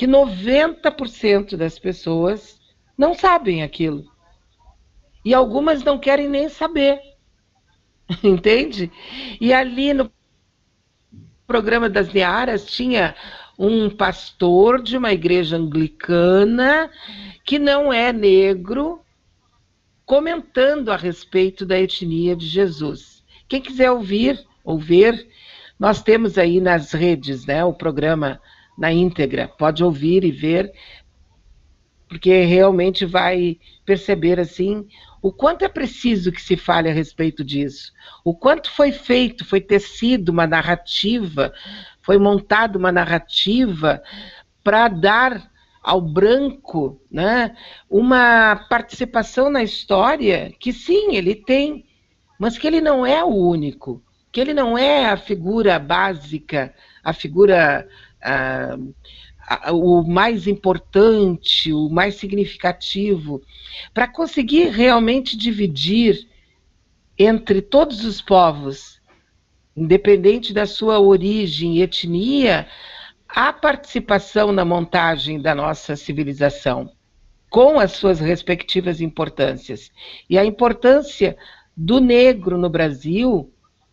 [0.00, 2.58] que 90% das pessoas
[2.96, 4.10] não sabem aquilo.
[5.22, 6.98] E algumas não querem nem saber.
[8.24, 8.90] Entende?
[9.38, 10.10] E ali no
[11.46, 13.14] programa das Nearas tinha
[13.58, 16.90] um pastor de uma igreja anglicana
[17.44, 19.02] que não é negro
[20.06, 23.22] comentando a respeito da etnia de Jesus.
[23.46, 25.28] Quem quiser ouvir ou ver,
[25.78, 28.40] nós temos aí nas redes, né, o programa
[28.80, 29.46] na íntegra.
[29.46, 30.72] Pode ouvir e ver,
[32.08, 34.88] porque realmente vai perceber assim
[35.22, 37.92] o quanto é preciso que se fale a respeito disso,
[38.24, 41.52] o quanto foi feito, foi tecido uma narrativa,
[42.00, 44.02] foi montada uma narrativa
[44.64, 45.50] para dar
[45.82, 47.54] ao branco, né,
[47.88, 51.84] uma participação na história que sim, ele tem,
[52.38, 54.02] mas que ele não é o único
[54.32, 56.72] que ele não é a figura básica,
[57.02, 57.88] a figura
[58.22, 58.76] ah,
[59.72, 63.42] o mais importante, o mais significativo,
[63.92, 66.28] para conseguir realmente dividir
[67.18, 69.00] entre todos os povos,
[69.76, 72.66] independente da sua origem e etnia,
[73.28, 76.90] a participação na montagem da nossa civilização,
[77.48, 79.90] com as suas respectivas importâncias.
[80.28, 81.36] E a importância
[81.76, 83.52] do negro no Brasil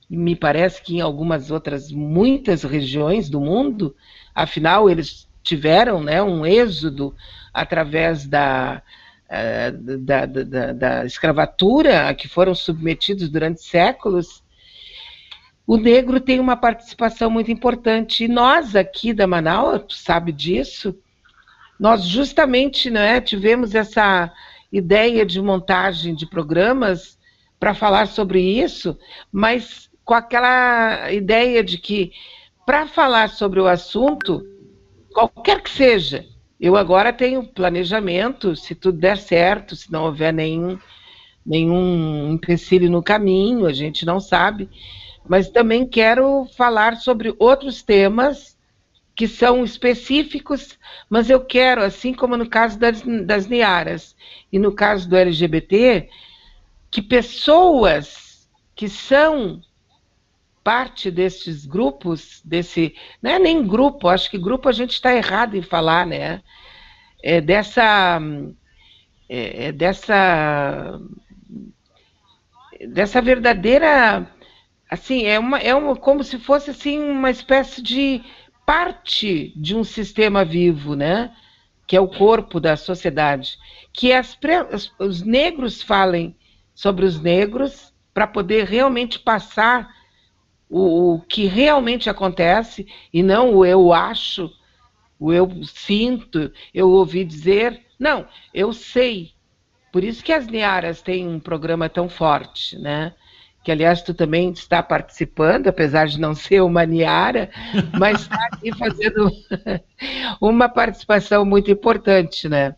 [0.10, 3.96] me parece que em algumas outras muitas regiões do mundo,
[4.38, 7.16] afinal eles tiveram né, um êxodo
[7.52, 8.84] através da,
[9.28, 14.44] eh, da, da, da, escravatura a que foram submetidos durante séculos,
[15.66, 18.26] o negro tem uma participação muito importante.
[18.26, 20.96] E nós aqui da Manaus, tu sabe disso,
[21.80, 24.32] nós justamente né, tivemos essa
[24.72, 27.18] ideia de montagem de programas
[27.60, 28.96] para falar sobre isso,
[29.32, 32.12] mas com aquela ideia de que,
[32.68, 34.46] para falar sobre o assunto,
[35.14, 36.26] qualquer que seja,
[36.60, 40.78] eu agora tenho planejamento, se tudo der certo, se não houver nenhum,
[41.46, 44.70] nenhum empecilho no caminho, a gente não sabe,
[45.26, 48.58] mas também quero falar sobre outros temas
[49.16, 50.78] que são específicos,
[51.10, 54.14] mas eu quero, assim como no caso das, das Niaras
[54.52, 56.10] e no caso do LGBT,
[56.92, 58.46] que pessoas
[58.76, 59.62] que são
[60.68, 62.94] parte desses grupos, desse.
[63.22, 66.44] Não é nem grupo, acho que grupo a gente está errado em falar, né?
[67.24, 68.20] É dessa.
[69.30, 71.00] É, é dessa.
[72.90, 74.30] Dessa verdadeira.
[74.92, 78.22] Assim, é, uma, é uma, como se fosse assim, uma espécie de
[78.66, 81.34] parte de um sistema vivo, né?
[81.88, 83.58] Que é o corpo da sociedade.
[83.94, 84.38] Que as,
[85.00, 86.36] os negros falem
[86.76, 89.96] sobre os negros para poder realmente passar
[90.70, 94.52] o, o que realmente acontece e não o eu acho,
[95.20, 97.82] o eu sinto, eu ouvi dizer.
[98.00, 99.32] Não, eu sei.
[99.92, 103.14] Por isso que as Niaras têm um programa tão forte, né?
[103.64, 107.50] Que, aliás, tu também está participando, apesar de não ser uma Niara,
[107.98, 109.30] mas está aqui fazendo
[110.40, 112.76] uma participação muito importante, né?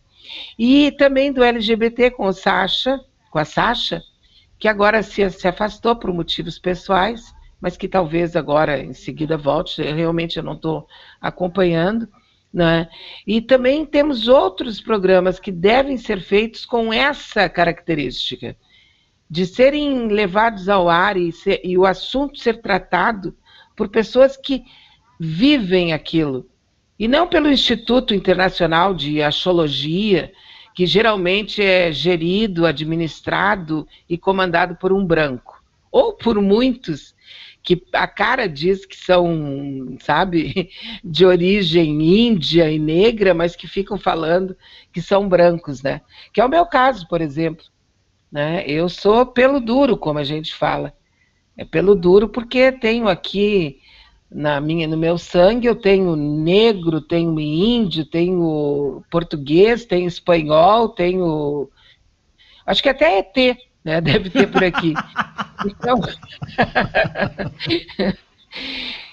[0.57, 4.01] E também do LGBT com o Sasha, com a Sasha,
[4.57, 9.81] que agora se, se afastou por motivos pessoais, mas que talvez agora em seguida volte.
[9.81, 10.87] Realmente eu não estou
[11.19, 12.07] acompanhando,
[12.51, 12.89] Né?
[13.27, 18.57] E também temos outros programas que devem ser feitos com essa característica,
[19.29, 23.35] de serem levados ao ar e, ser, e o assunto ser tratado
[23.75, 24.63] por pessoas que
[25.19, 26.49] vivem aquilo,
[26.97, 30.31] e não pelo Instituto Internacional de Astrologia,
[30.73, 37.13] que geralmente é gerido, administrado e comandado por um branco, ou por muitos
[37.69, 40.71] que a cara diz que são, sabe,
[41.05, 44.57] de origem índia e negra, mas que ficam falando
[44.91, 46.01] que são brancos, né?
[46.33, 47.63] Que é o meu caso, por exemplo.
[48.31, 48.63] Né?
[48.65, 50.91] Eu sou pelo duro, como a gente fala.
[51.55, 53.79] É pelo duro porque tenho aqui
[54.31, 61.69] na minha, no meu sangue eu tenho negro, tenho índio, tenho português, tenho espanhol, tenho
[62.65, 64.01] acho que até ET, né?
[64.01, 64.93] Deve ter por aqui.
[65.65, 65.99] Então,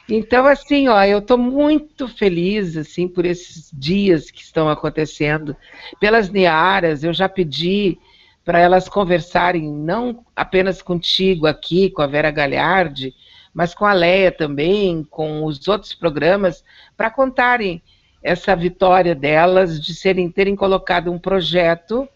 [0.08, 5.56] então assim, ó, eu estou muito feliz assim por esses dias que estão acontecendo,
[6.00, 7.04] pelas Niaras.
[7.04, 7.98] Eu já pedi
[8.44, 13.14] para elas conversarem não apenas contigo aqui, com a Vera Galhardi,
[13.52, 16.62] mas com a Leia também, com os outros programas,
[16.96, 17.82] para contarem
[18.22, 22.08] essa vitória delas de serem terem colocado um projeto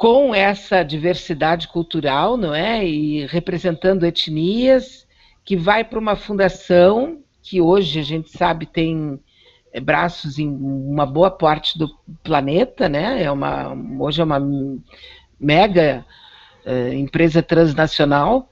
[0.00, 2.82] com essa diversidade cultural, não é?
[2.88, 5.06] E representando etnias,
[5.44, 9.20] que vai para uma fundação que hoje a gente sabe tem
[9.70, 11.86] é, braços em uma boa parte do
[12.24, 13.22] planeta, né?
[13.22, 14.40] É uma, hoje é uma
[15.38, 16.02] mega
[16.64, 18.50] é, empresa transnacional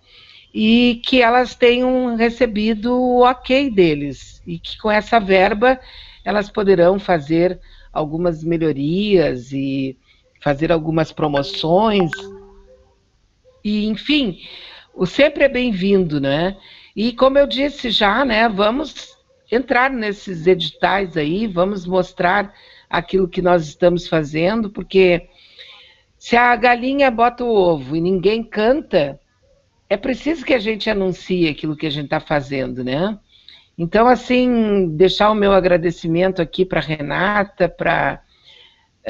[0.53, 5.81] e que elas tenham recebido o ok deles e que com essa verba
[6.23, 7.59] elas poderão fazer
[7.91, 9.97] algumas melhorias e
[10.41, 12.11] fazer algumas promoções.
[13.65, 14.41] E, enfim,
[14.95, 16.57] o sempre é bem-vindo, né?
[16.95, 19.17] E como eu disse já, né, vamos
[19.51, 22.53] entrar nesses editais aí, vamos mostrar
[22.89, 25.29] aquilo que nós estamos fazendo, porque
[26.19, 29.21] se a galinha bota o ovo e ninguém canta,
[29.89, 33.19] é preciso que a gente anuncie aquilo que a gente está fazendo, né?
[33.77, 38.21] Então, assim, deixar o meu agradecimento aqui para Renata, para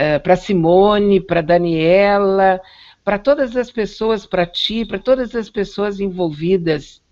[0.00, 2.60] eh, para Simone, para Daniela,
[3.02, 7.02] para todas as pessoas, para ti, para todas as pessoas envolvidas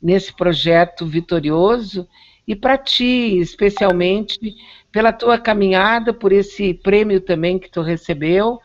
[0.00, 2.06] nesse projeto vitorioso
[2.46, 4.54] e para ti, especialmente,
[4.92, 8.60] pela tua caminhada, por esse prêmio também que tu recebeu,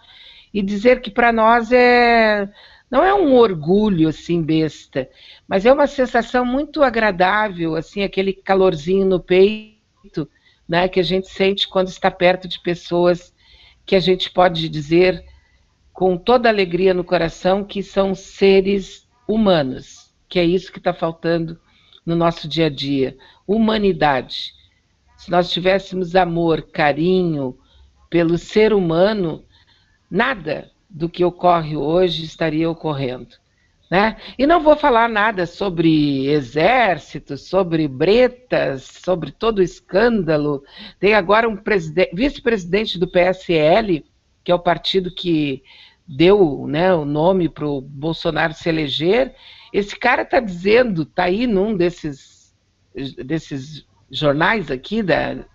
[0.54, 2.48] e dizer que para nós é
[2.92, 5.10] não é um orgulho assim besta,
[5.48, 10.30] mas é uma sensação muito agradável, assim, aquele calorzinho no peito,
[10.70, 13.34] né, que a gente sente quando está perto de pessoas
[13.86, 15.24] que a gente pode dizer
[15.94, 21.60] com toda alegria no coração que são seres humanos, que é isso que está faltando
[22.06, 23.18] no nosso dia a dia,
[23.48, 24.54] humanidade.
[25.18, 27.58] Se nós tivéssemos amor, carinho
[28.10, 29.44] pelo ser humano,
[30.10, 33.36] nada do que ocorre hoje estaria ocorrendo.
[33.90, 34.18] Né?
[34.38, 40.64] E não vou falar nada sobre exército, sobre bretas, sobre todo o escândalo.
[41.00, 41.58] Tem agora um
[42.14, 44.04] vice-presidente do PSL,
[44.44, 45.64] que é o partido que
[46.08, 49.36] deu né, o nome para o Bolsonaro se eleger.
[49.72, 52.54] Esse cara está dizendo, está aí num desses,
[53.24, 55.46] desses jornais aqui, da,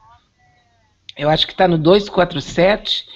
[1.17, 3.07] eu acho que está no 247,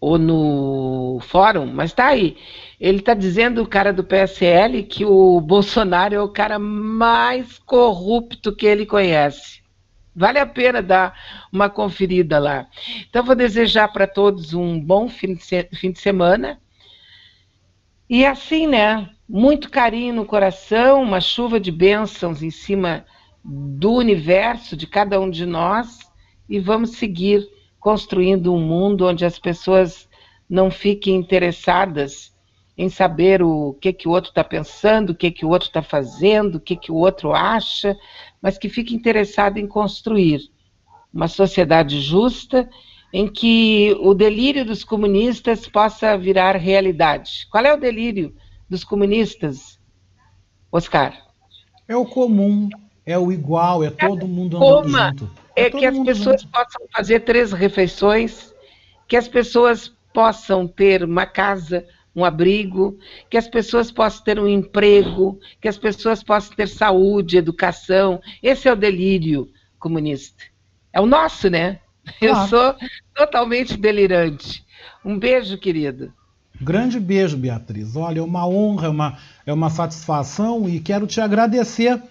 [0.00, 2.36] ou no fórum, mas está aí.
[2.80, 8.54] Ele está dizendo, o cara do PSL, que o Bolsonaro é o cara mais corrupto
[8.54, 9.60] que ele conhece.
[10.14, 11.14] Vale a pena dar
[11.52, 12.66] uma conferida lá.
[13.08, 16.60] Então, vou desejar para todos um bom fim de, fim de semana.
[18.08, 19.10] E assim, né?
[19.28, 23.04] Muito carinho no coração, uma chuva de bênçãos em cima
[23.44, 25.98] do universo, de cada um de nós,
[26.48, 27.46] e vamos seguir
[27.80, 30.08] construindo um mundo onde as pessoas
[30.48, 32.36] não fiquem interessadas
[32.76, 35.82] em saber o que que o outro está pensando, o que que o outro está
[35.82, 37.96] fazendo, o que que o outro acha,
[38.40, 40.40] mas que fique interessado em construir
[41.12, 42.68] uma sociedade justa
[43.12, 47.48] em que o delírio dos comunistas possa virar realidade.
[47.50, 48.34] Qual é o delírio
[48.68, 49.80] dos comunistas,
[50.70, 51.14] Oscar?
[51.88, 52.68] É o comum,
[53.04, 55.08] é o igual, é todo mundo andando Coma.
[55.08, 56.52] junto é que as pessoas junto.
[56.52, 58.54] possam fazer três refeições,
[59.06, 62.98] que as pessoas possam ter uma casa, um abrigo,
[63.30, 68.20] que as pessoas possam ter um emprego, que as pessoas possam ter saúde, educação.
[68.42, 69.48] Esse é o delírio
[69.78, 70.44] comunista.
[70.92, 71.80] É o nosso, né?
[72.20, 72.74] Eu sou
[73.14, 74.64] totalmente delirante.
[75.04, 76.12] Um beijo, querido.
[76.60, 77.94] Grande beijo, Beatriz.
[77.94, 82.02] Olha, é uma honra, é uma, é uma satisfação e quero te agradecer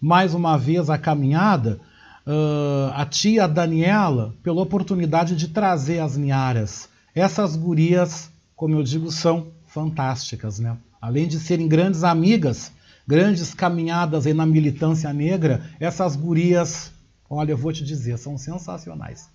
[0.00, 1.80] mais uma vez a caminhada
[2.26, 6.88] uh, a tia Daniela pela oportunidade de trazer as Niaras.
[7.14, 10.76] Essas gurias, como eu digo, são fantásticas, né?
[11.00, 12.72] Além de serem grandes amigas,
[13.06, 16.92] grandes caminhadas aí na militância negra, essas gurias,
[17.28, 19.28] olha, eu vou te dizer, são sensacionais.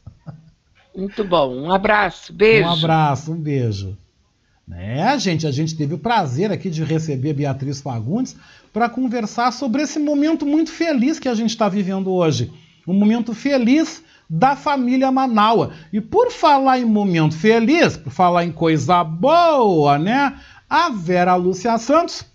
[0.95, 1.55] Muito bom.
[1.55, 2.67] Um abraço, beijo.
[2.67, 3.97] Um abraço, um beijo.
[4.67, 8.35] Né, gente, a gente teve o prazer aqui de receber Beatriz Fagundes
[8.71, 12.51] para conversar sobre esse momento muito feliz que a gente está vivendo hoje.
[12.89, 15.71] Um momento feliz da família Manaua.
[15.91, 20.37] E por falar em momento feliz, por falar em coisa boa, né?
[20.69, 22.25] A Vera Lúcia Santos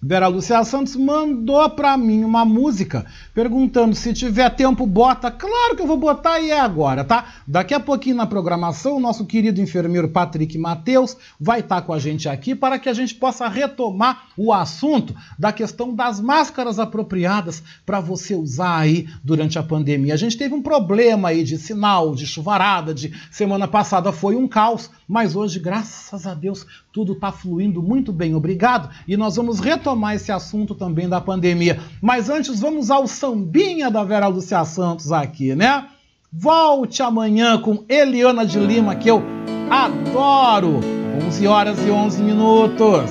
[0.00, 3.04] Vera Lúcia Santos mandou para mim uma música
[3.38, 5.30] perguntando se tiver tempo, bota.
[5.30, 7.34] Claro que eu vou botar e é agora, tá?
[7.46, 11.92] Daqui a pouquinho na programação, o nosso querido enfermeiro Patrick Mateus vai estar tá com
[11.92, 16.80] a gente aqui para que a gente possa retomar o assunto da questão das máscaras
[16.80, 20.14] apropriadas para você usar aí durante a pandemia.
[20.14, 24.48] A gente teve um problema aí de sinal, de chuvarada, de semana passada foi um
[24.48, 28.90] caos, mas hoje, graças a Deus, tudo está fluindo muito bem, obrigado.
[29.06, 31.80] E nós vamos retomar esse assunto também da pandemia.
[32.02, 35.86] Mas antes, vamos ao sambinha da Vera Lúcia Santos aqui, né?
[36.32, 39.22] Volte amanhã com Eliana de Lima, que eu
[39.70, 40.80] adoro.
[41.26, 43.10] 11 horas e 11 minutos.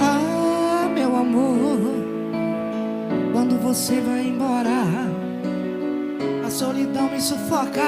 [0.00, 1.78] Ah, meu amor,
[3.32, 4.84] quando você vai embora
[6.50, 7.82] solidão me sufoca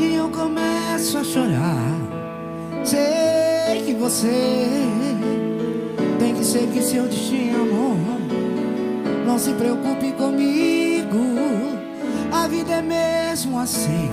[0.00, 2.03] e eu começo a chorar.
[2.84, 4.28] Sei que você
[6.18, 7.96] tem que seguir seu destino.
[9.26, 11.18] Não se preocupe comigo,
[12.30, 14.10] a vida é mesmo assim.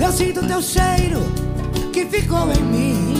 [0.00, 1.20] Eu sinto teu cheiro
[1.92, 3.14] que ficou em mim.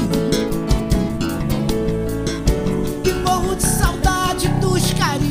[3.05, 5.28] E morro de saudade dos carinhos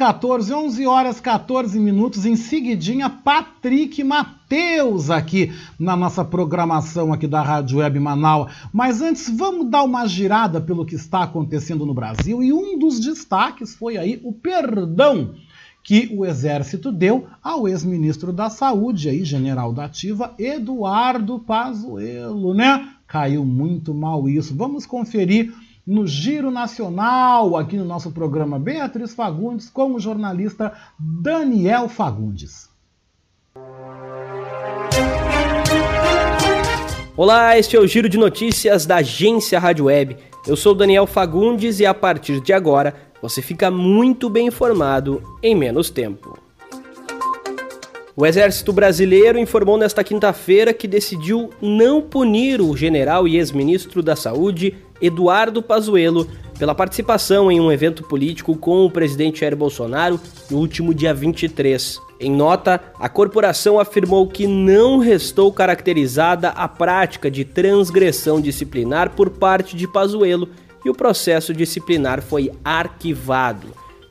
[0.00, 7.42] 14, 11 horas 14 minutos, em seguidinha, Patrick Mateus aqui na nossa programação aqui da
[7.42, 8.50] Rádio Web Manaus.
[8.72, 12.98] Mas antes, vamos dar uma girada pelo que está acontecendo no Brasil e um dos
[12.98, 15.34] destaques foi aí o perdão
[15.82, 22.88] que o Exército deu ao ex-ministro da Saúde, aí, general da Ativa, Eduardo Pazuello, né?
[23.06, 24.56] Caiu muito mal isso.
[24.56, 25.52] Vamos conferir
[25.86, 32.68] no Giro Nacional, aqui no nosso programa Beatriz Fagundes, com o jornalista Daniel Fagundes.
[37.16, 40.16] Olá, este é o Giro de Notícias da agência Rádio Web.
[40.46, 45.54] Eu sou Daniel Fagundes e a partir de agora você fica muito bem informado em
[45.54, 46.39] menos tempo.
[48.20, 54.14] O Exército Brasileiro informou nesta quinta-feira que decidiu não punir o general e ex-ministro da
[54.14, 56.28] Saúde, Eduardo Pazuello,
[56.58, 60.20] pela participação em um evento político com o presidente Jair Bolsonaro
[60.50, 61.98] no último dia 23.
[62.20, 69.30] Em nota, a corporação afirmou que não restou caracterizada a prática de transgressão disciplinar por
[69.30, 70.46] parte de Pazuello
[70.84, 73.68] e o processo disciplinar foi arquivado.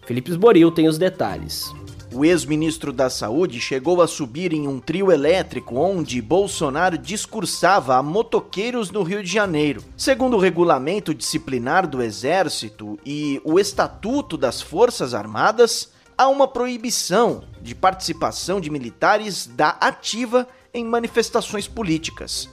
[0.08, 1.72] Felipe Esboril tem os detalhes.
[2.12, 8.04] O ex-ministro da Saúde chegou a subir em um trio elétrico onde Bolsonaro discursava a
[8.04, 9.84] motoqueiros no Rio de Janeiro.
[9.96, 17.44] Segundo o regulamento disciplinar do Exército e o Estatuto das Forças Armadas, há uma proibição
[17.62, 22.50] de participação de militares da ativa em manifestações políticas.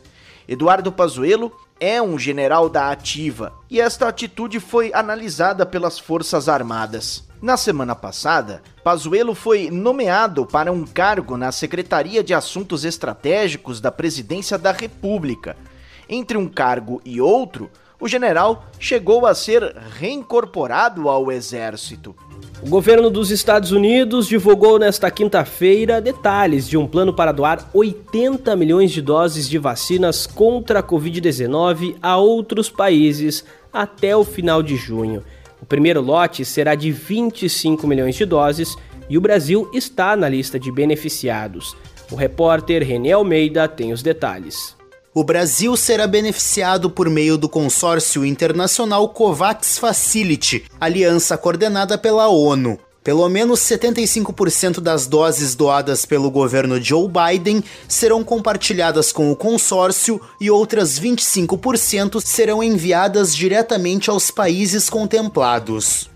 [0.46, 7.24] Eduardo Pazuello é um general da ativa e esta atitude foi analisada pelas Forças Armadas.
[7.40, 13.92] Na semana passada, Pazuello foi nomeado para um cargo na Secretaria de Assuntos Estratégicos da
[13.92, 15.56] Presidência da República.
[16.08, 17.70] Entre um cargo e outro,
[18.00, 22.14] o general chegou a ser reincorporado ao exército.
[22.62, 28.56] O governo dos Estados Unidos divulgou nesta quinta-feira detalhes de um plano para doar 80
[28.56, 34.76] milhões de doses de vacinas contra a Covid-19 a outros países até o final de
[34.76, 35.22] junho.
[35.60, 38.76] O primeiro lote será de 25 milhões de doses
[39.08, 41.76] e o Brasil está na lista de beneficiados.
[42.10, 44.75] O repórter René Almeida tem os detalhes.
[45.16, 52.78] O Brasil será beneficiado por meio do consórcio internacional COVAX Facility, aliança coordenada pela ONU.
[53.02, 60.20] Pelo menos 75% das doses doadas pelo governo Joe Biden serão compartilhadas com o consórcio
[60.38, 66.10] e outras 25% serão enviadas diretamente aos países contemplados.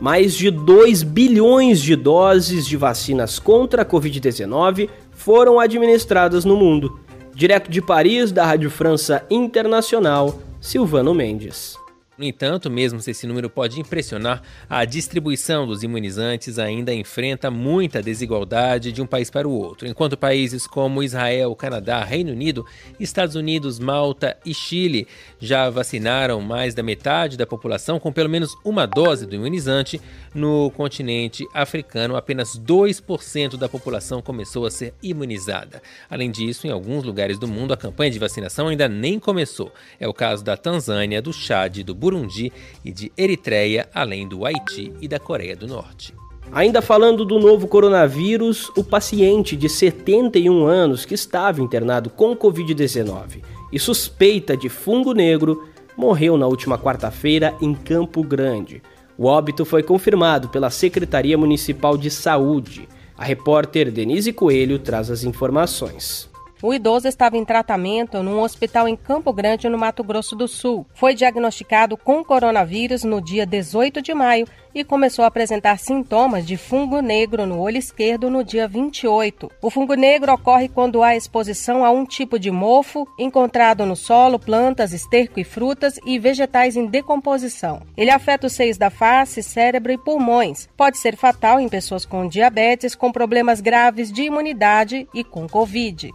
[0.00, 7.04] Mais de 2 bilhões de doses de vacinas contra a Covid-19 foram administradas no mundo.
[7.36, 11.76] Direto de Paris, da Rádio França Internacional, Silvano Mendes.
[12.18, 18.02] No entanto, mesmo se esse número pode impressionar, a distribuição dos imunizantes ainda enfrenta muita
[18.02, 19.86] desigualdade de um país para o outro.
[19.86, 22.64] Enquanto países como Israel, Canadá, Reino Unido,
[22.98, 25.06] Estados Unidos, Malta e Chile
[25.38, 30.00] já vacinaram mais da metade da população com pelo menos uma dose do imunizante,
[30.34, 35.82] no continente africano apenas 2% da população começou a ser imunizada.
[36.08, 39.70] Além disso, em alguns lugares do mundo a campanha de vacinação ainda nem começou.
[40.00, 42.52] É o caso da Tanzânia, do Chad, do Burundi
[42.84, 46.14] e de Eritreia, além do Haiti e da Coreia do Norte.
[46.52, 53.42] Ainda falando do novo coronavírus, o paciente de 71 anos que estava internado com Covid-19
[53.72, 55.64] e suspeita de fungo negro
[55.96, 58.80] morreu na última quarta-feira em Campo Grande.
[59.18, 62.88] O óbito foi confirmado pela Secretaria Municipal de Saúde.
[63.18, 66.30] A repórter Denise Coelho traz as informações.
[66.62, 70.86] O idoso estava em tratamento num hospital em Campo Grande, no Mato Grosso do Sul.
[70.94, 74.46] Foi diagnosticado com coronavírus no dia 18 de maio
[74.76, 79.50] e começou a apresentar sintomas de fungo negro no olho esquerdo no dia 28.
[79.62, 84.38] O fungo negro ocorre quando há exposição a um tipo de mofo encontrado no solo,
[84.38, 87.80] plantas, esterco e frutas e vegetais em decomposição.
[87.96, 90.68] Ele afeta os seios da face, cérebro e pulmões.
[90.76, 96.10] Pode ser fatal em pessoas com diabetes, com problemas graves de imunidade e com Covid.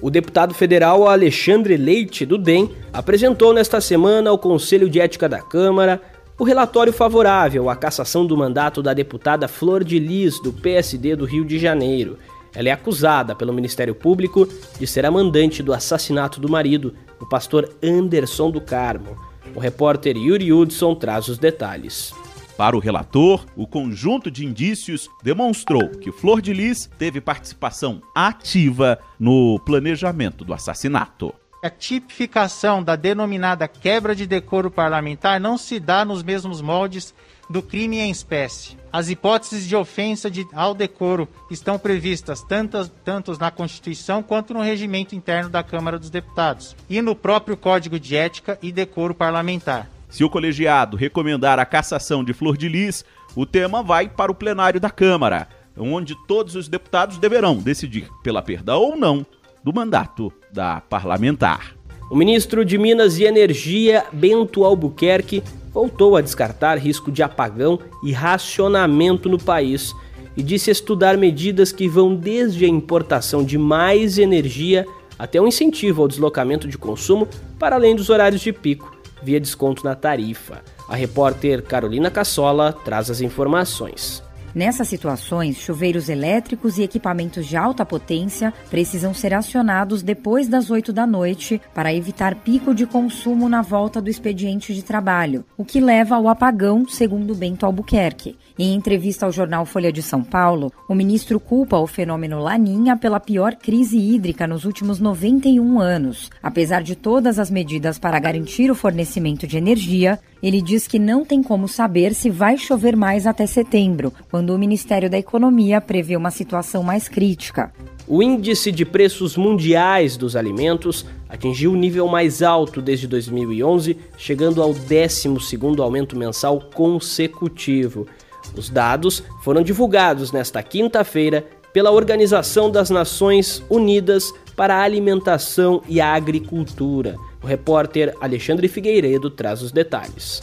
[0.00, 5.42] O deputado federal Alexandre Leite, do DEM, apresentou nesta semana ao Conselho de Ética da
[5.42, 6.00] Câmara
[6.38, 11.24] o relatório favorável à cassação do mandato da deputada Flor de Lis, do PSD do
[11.24, 12.18] Rio de Janeiro.
[12.54, 14.46] Ela é acusada pelo Ministério Público
[14.78, 19.16] de ser a mandante do assassinato do marido, o pastor Anderson do Carmo.
[19.54, 22.12] O repórter Yuri Hudson traz os detalhes.
[22.56, 28.98] Para o relator, o conjunto de indícios demonstrou que Flor de Lis teve participação ativa
[29.18, 31.34] no planejamento do assassinato.
[31.62, 37.14] A tipificação da denominada quebra de decoro parlamentar não se dá nos mesmos moldes
[37.48, 38.76] do crime em espécie.
[38.92, 44.60] As hipóteses de ofensa de, ao decoro estão previstas tantas, tanto na Constituição quanto no
[44.60, 49.88] regimento interno da Câmara dos Deputados e no próprio Código de Ética e Decoro Parlamentar.
[50.08, 53.04] Se o colegiado recomendar a cassação de Flor de Lis,
[53.34, 58.42] o tema vai para o plenário da Câmara, onde todos os deputados deverão decidir pela
[58.42, 59.26] perda ou não
[59.66, 61.74] do mandato da parlamentar.
[62.08, 65.42] O ministro de Minas e Energia, Bento Albuquerque,
[65.74, 69.92] voltou a descartar risco de apagão e racionamento no país
[70.36, 74.86] e disse estudar medidas que vão desde a importação de mais energia
[75.18, 77.26] até um incentivo ao deslocamento de consumo
[77.58, 80.62] para além dos horários de pico via desconto na tarifa.
[80.88, 84.22] A repórter Carolina Cassola traz as informações.
[84.56, 90.94] Nessas situações, chuveiros elétricos e equipamentos de alta potência precisam ser acionados depois das 8
[90.94, 95.78] da noite para evitar pico de consumo na volta do expediente de trabalho, o que
[95.78, 98.34] leva ao apagão, segundo Bento Albuquerque.
[98.58, 103.20] Em entrevista ao jornal Folha de São Paulo, o ministro culpa o fenômeno Laninha pela
[103.20, 106.30] pior crise hídrica nos últimos 91 anos.
[106.42, 111.22] Apesar de todas as medidas para garantir o fornecimento de energia, ele diz que não
[111.22, 116.16] tem como saber se vai chover mais até setembro, quando o Ministério da Economia prevê
[116.16, 117.70] uma situação mais crítica.
[118.08, 124.62] O índice de preços mundiais dos alimentos atingiu o nível mais alto desde 2011, chegando
[124.62, 128.06] ao 12º aumento mensal consecutivo.
[128.56, 136.00] Os dados foram divulgados nesta quinta-feira pela Organização das Nações Unidas para a Alimentação e
[136.00, 137.16] a Agricultura.
[137.42, 140.42] O repórter Alexandre Figueiredo traz os detalhes.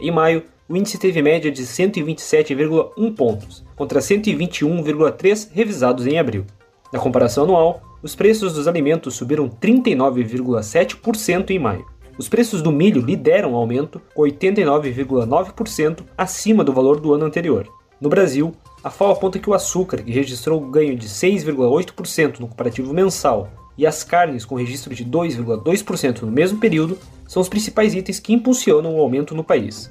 [0.00, 6.44] Em maio, o índice teve média de 127,1 pontos, contra 121,3 revisados em abril.
[6.92, 11.86] Na comparação anual, os preços dos alimentos subiram 39,7% em maio.
[12.18, 17.66] Os preços do milho lideram o aumento, 89,9% acima do valor do ano anterior.
[18.00, 18.52] No Brasil,
[18.84, 23.48] a FAO aponta que o açúcar, que registrou ganho de 6,8% no comparativo mensal,
[23.78, 28.32] e as carnes, com registro de 2,2% no mesmo período, são os principais itens que
[28.32, 29.90] impulsionam o aumento no país.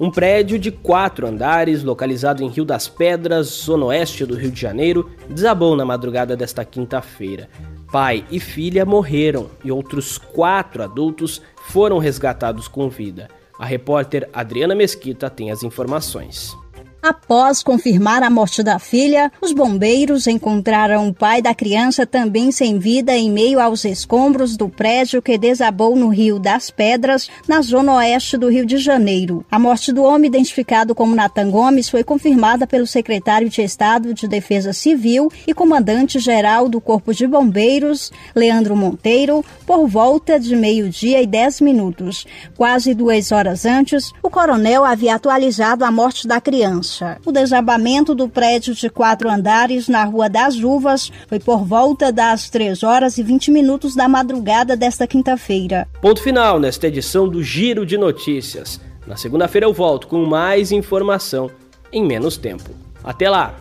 [0.00, 4.60] Um prédio de quatro andares, localizado em Rio das Pedras, zona oeste do Rio de
[4.60, 7.48] Janeiro, desabou na madrugada desta quinta-feira.
[7.90, 13.28] Pai e filha morreram e outros quatro adultos foram resgatados com vida.
[13.58, 16.56] A repórter Adriana Mesquita tem as informações.
[17.00, 22.76] Após confirmar a morte da filha, os bombeiros encontraram o pai da criança também sem
[22.76, 27.94] vida em meio aos escombros do prédio que desabou no Rio das Pedras, na zona
[27.94, 29.46] oeste do Rio de Janeiro.
[29.48, 34.26] A morte do homem, identificado como Natan Gomes, foi confirmada pelo secretário de Estado de
[34.26, 41.26] Defesa Civil e comandante-geral do Corpo de Bombeiros, Leandro Monteiro, por volta de meio-dia e
[41.28, 42.26] dez minutos.
[42.56, 46.87] Quase duas horas antes, o coronel havia atualizado a morte da criança.
[47.24, 52.48] O desabamento do prédio de quatro andares na Rua das Uvas foi por volta das
[52.48, 55.88] 3 horas e 20 minutos da madrugada desta quinta-feira.
[56.00, 58.80] Ponto final nesta edição do Giro de Notícias.
[59.06, 61.50] Na segunda-feira eu volto com mais informação
[61.92, 62.70] em menos tempo.
[63.02, 63.54] Até lá!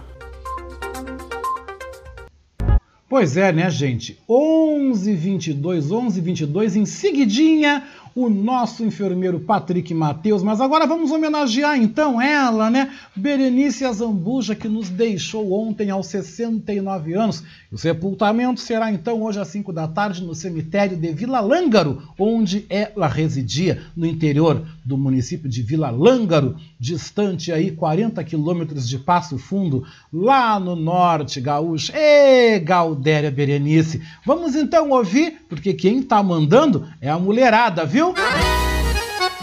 [3.10, 4.20] Pois é, né, gente?
[4.28, 7.84] 11:22, 11:22 em seguidinha
[8.18, 10.42] o nosso enfermeiro Patrick Mateus.
[10.42, 12.92] Mas agora vamos homenagear então ela, né?
[13.16, 17.44] Berenice Azambuja, que nos deixou ontem aos 69 anos.
[17.72, 22.66] O sepultamento será então hoje às 5 da tarde no cemitério de Vila Lângaro, onde
[22.72, 29.38] ela residia, no interior do município de Vila Lângaro, distante aí 40 quilômetros de Passo
[29.38, 31.92] Fundo, lá no norte gaúcho.
[31.96, 34.02] Ê, Galdéria Berenice!
[34.26, 38.07] Vamos então ouvir, porque quem tá mandando é a mulherada, viu?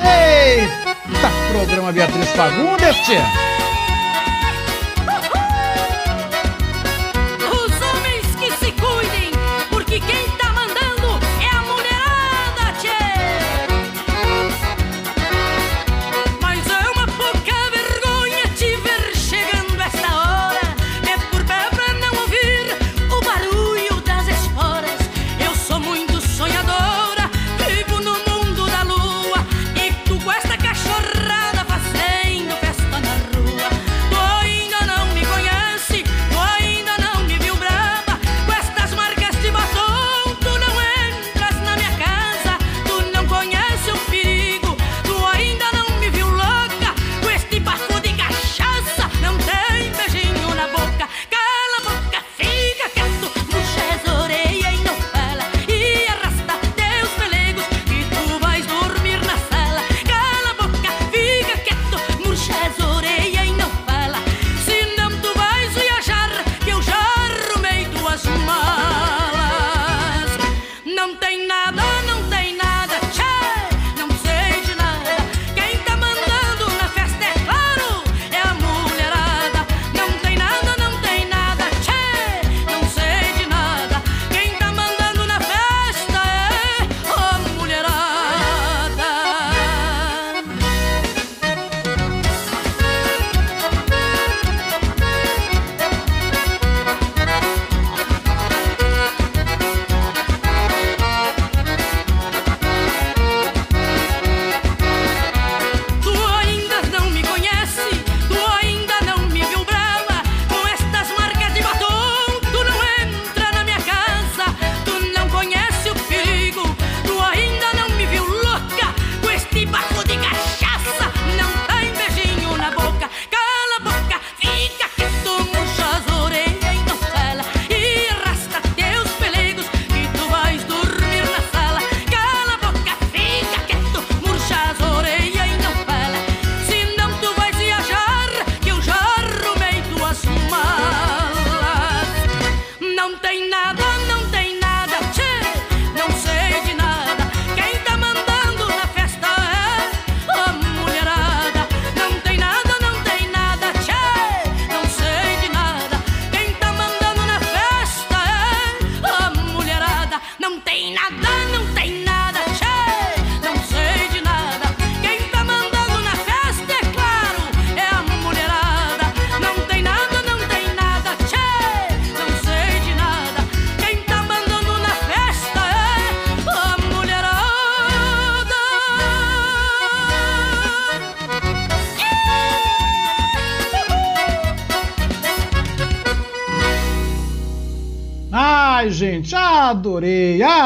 [0.00, 3.53] Eita, programa Beatriz Fagundes, tia!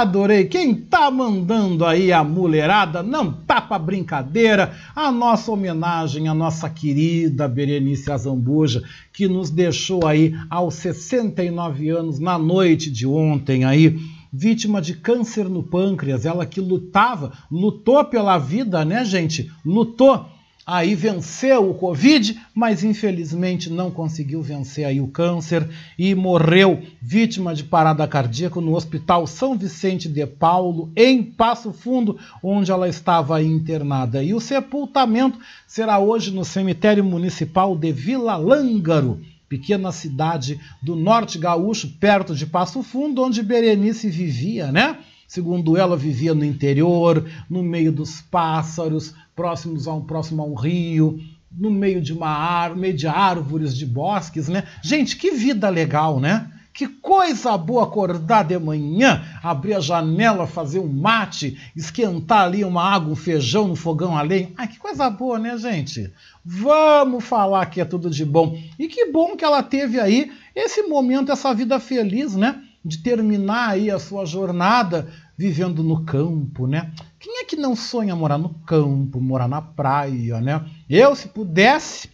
[0.00, 0.44] Adorei.
[0.44, 4.74] Quem tá mandando aí a mulherada não tá pra brincadeira.
[4.94, 12.18] A nossa homenagem à nossa querida Berenice Azambuja, que nos deixou aí aos 69 anos
[12.18, 13.98] na noite de ontem aí.
[14.32, 19.50] Vítima de câncer no pâncreas, ela que lutava, lutou pela vida, né, gente?
[19.64, 20.26] Lutou
[20.68, 25.66] aí venceu o Covid, mas infelizmente não conseguiu vencer aí o câncer
[25.98, 32.18] e morreu vítima de parada cardíaca no Hospital São Vicente de Paulo, em Passo Fundo,
[32.42, 34.22] onde ela estava internada.
[34.22, 41.38] E o sepultamento será hoje no cemitério municipal de Vila Lângaro, pequena cidade do norte
[41.38, 44.98] gaúcho, perto de Passo Fundo, onde Berenice vivia, né?
[45.28, 50.54] Segundo ela, vivia no interior, no meio dos pássaros, próximos a um, próximo a um
[50.54, 51.20] rio,
[51.52, 54.64] no meio de uma árvore, meio de árvores, de bosques, né?
[54.82, 56.50] Gente, que vida legal, né?
[56.72, 62.82] Que coisa boa acordar de manhã, abrir a janela, fazer um mate, esquentar ali uma
[62.82, 64.52] água, um feijão no fogão a lenha.
[64.56, 66.10] Ai, que coisa boa, né, gente?
[66.42, 68.58] Vamos falar que é tudo de bom.
[68.78, 72.62] E que bom que ela teve aí esse momento, essa vida feliz, né?
[72.84, 76.92] De terminar aí a sua jornada vivendo no campo, né?
[77.18, 80.64] Quem é que não sonha morar no campo, morar na praia, né?
[80.88, 82.10] Eu, se pudesse,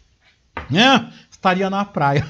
[0.70, 1.10] né?
[1.30, 2.26] Estaria na praia.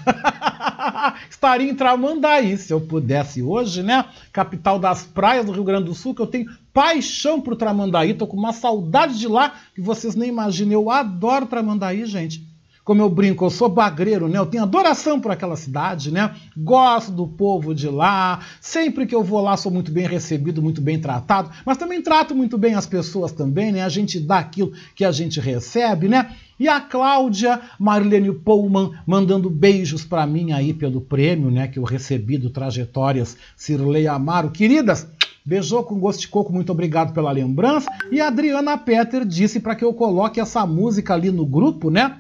[1.31, 4.05] Estaria em Tramandaí, se eu pudesse hoje, né?
[4.33, 8.27] Capital das praias do Rio Grande do Sul, que eu tenho paixão por Tramandaí, tô
[8.27, 10.73] com uma saudade de lá que vocês nem imaginam.
[10.73, 12.54] Eu adoro Tramandaí, gente
[12.85, 14.39] como eu brinco, eu sou bagreiro, né?
[14.39, 16.35] Eu tenho adoração por aquela cidade, né?
[16.55, 18.41] Gosto do povo de lá.
[18.61, 21.51] Sempre que eu vou lá, sou muito bem recebido, muito bem tratado.
[21.65, 23.83] Mas também trato muito bem as pessoas também, né?
[23.83, 26.33] A gente dá aquilo que a gente recebe, né?
[26.61, 31.67] E a Cláudia Marlene Pullman mandando beijos para mim aí pelo prêmio, né?
[31.67, 34.51] Que eu recebi do Trajetórias Cirlei Amaro.
[34.51, 35.09] Queridas,
[35.47, 37.91] Beijou com gosto de coco, muito obrigado pela lembrança.
[38.11, 42.17] E a Adriana Petter disse para que eu coloque essa música ali no grupo, né?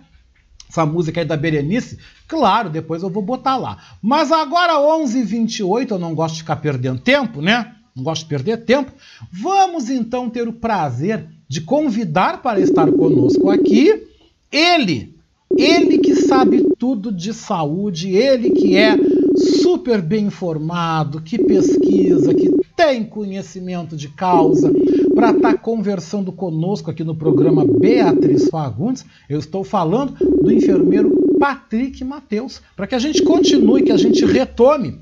[0.68, 3.78] Essa música aí da Berenice, claro, depois eu vou botar lá.
[4.02, 7.74] Mas agora 11h28, eu não gosto de ficar perdendo tempo, né?
[7.94, 8.92] Não gosto de perder tempo.
[9.30, 14.08] Vamos então ter o prazer de convidar para estar conosco aqui
[14.54, 15.16] ele,
[15.56, 18.96] ele que sabe tudo de saúde, ele que é
[19.36, 24.72] super bem informado, que pesquisa, que tem conhecimento de causa,
[25.14, 29.04] para estar tá conversando conosco aqui no programa Beatriz Fagundes.
[29.28, 34.24] Eu estou falando do enfermeiro Patrick Mateus, para que a gente continue, que a gente
[34.24, 35.00] retome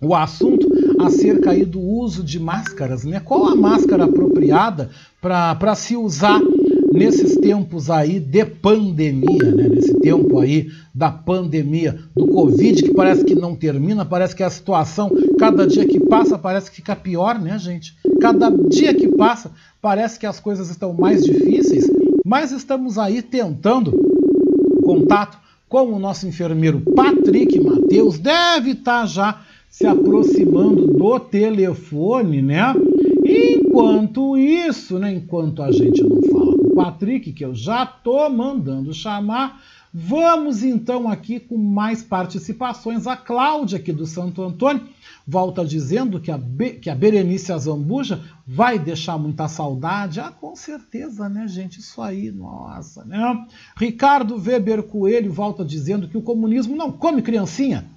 [0.00, 0.68] o assunto
[0.98, 3.20] acerca aí do uso de máscaras, né?
[3.20, 4.90] Qual a máscara apropriada
[5.20, 6.40] para se usar
[6.92, 9.68] nesses tempos aí de pandemia, né?
[9.68, 14.50] Nesse tempo aí da pandemia do Covid, que parece que não termina, parece que a
[14.50, 17.94] situação, cada dia que passa, parece que fica pior, né, gente?
[18.20, 19.50] Cada dia que passa,
[19.80, 21.90] parece que as coisas estão mais difíceis,
[22.24, 23.92] mas estamos aí tentando
[24.82, 25.38] contato
[25.68, 32.74] com o nosso enfermeiro Patrick Mateus, deve estar já se aproximando do telefone, né?
[33.24, 39.62] Enquanto isso, né, enquanto a gente não fala Patrick, que eu já tô mandando chamar,
[39.92, 43.06] vamos então aqui com mais participações.
[43.06, 44.86] A Cláudia aqui do Santo Antônio
[45.26, 50.20] volta dizendo que a, Be que a Berenice Azambuja vai deixar muita saudade.
[50.20, 51.80] Ah, com certeza, né, gente?
[51.80, 53.46] Isso aí, nossa, né?
[53.74, 57.95] Ricardo Weber Coelho volta dizendo que o comunismo não come criancinha.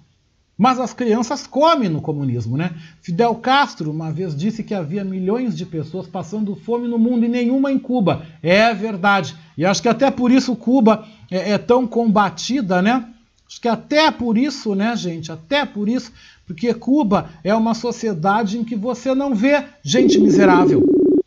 [0.60, 2.72] Mas as crianças comem no comunismo, né?
[3.02, 7.30] Fidel Castro uma vez disse que havia milhões de pessoas passando fome no mundo e
[7.30, 8.26] nenhuma em Cuba.
[8.44, 9.38] É verdade.
[9.58, 13.08] E acho que até por isso Cuba é, é tão combatida, né?
[13.48, 15.32] Acho que até por isso, né, gente?
[15.32, 16.12] Até por isso,
[16.46, 20.84] porque Cuba é uma sociedade em que você não vê gente miserável,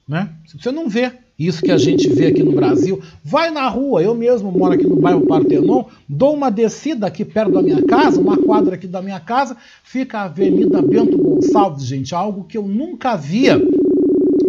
[0.06, 0.28] né?
[0.46, 1.10] Você não vê
[1.46, 3.00] isso que a gente vê aqui no Brasil.
[3.24, 7.52] Vai na rua, eu mesmo moro aqui no bairro Partenon, dou uma descida aqui perto
[7.52, 12.14] da minha casa, uma quadra aqui da minha casa, fica a Avenida Bento Gonçalves, gente,
[12.14, 13.60] algo que eu nunca via,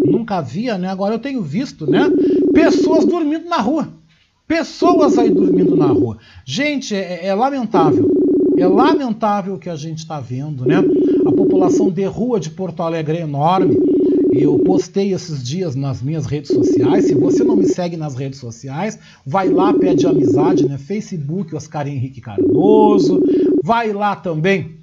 [0.06, 0.88] nunca via, né?
[0.88, 2.10] Agora eu tenho visto, né?
[2.54, 3.90] Pessoas dormindo na rua.
[4.48, 6.18] Pessoas aí dormindo na rua.
[6.46, 8.12] Gente, é, é lamentável.
[8.58, 10.76] É lamentável o que a gente está vendo, né?
[11.26, 13.93] A população de rua de Porto Alegre é enorme
[14.44, 17.06] Eu postei esses dias nas minhas redes sociais.
[17.06, 20.78] Se você não me segue nas redes sociais, vai lá, pede amizade, né?
[20.78, 23.24] Facebook, Oscar Henrique Cardoso.
[23.64, 24.80] Vai lá também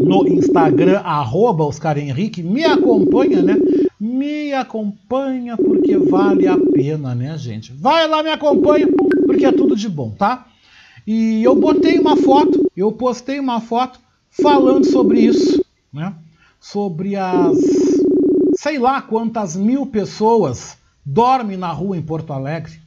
[0.00, 2.42] no Instagram, arroba Oscar Henrique.
[2.42, 3.56] Me acompanha, né?
[4.00, 7.72] Me acompanha porque vale a pena, né, gente?
[7.72, 8.88] Vai lá, me acompanha,
[9.24, 10.48] porque é tudo de bom, tá?
[11.06, 16.12] E eu botei uma foto, eu postei uma foto falando sobre isso, né?
[16.58, 18.01] Sobre as
[18.62, 22.80] sei lá quantas mil pessoas dormem na rua em Porto Alegre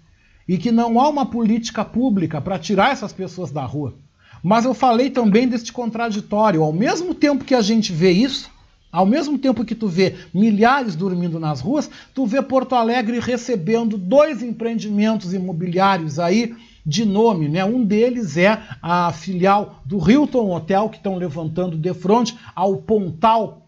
[0.47, 3.93] e que não há uma política pública para tirar essas pessoas da rua.
[4.41, 6.63] Mas eu falei também deste contraditório.
[6.63, 8.49] Ao mesmo tempo que a gente vê isso,
[8.89, 13.97] ao mesmo tempo que tu vê milhares dormindo nas ruas, tu vê Porto Alegre recebendo
[13.97, 17.65] dois empreendimentos imobiliários aí de nome, né?
[17.65, 23.64] Um deles é a filial do Hilton Hotel que estão levantando de frente ao Pontal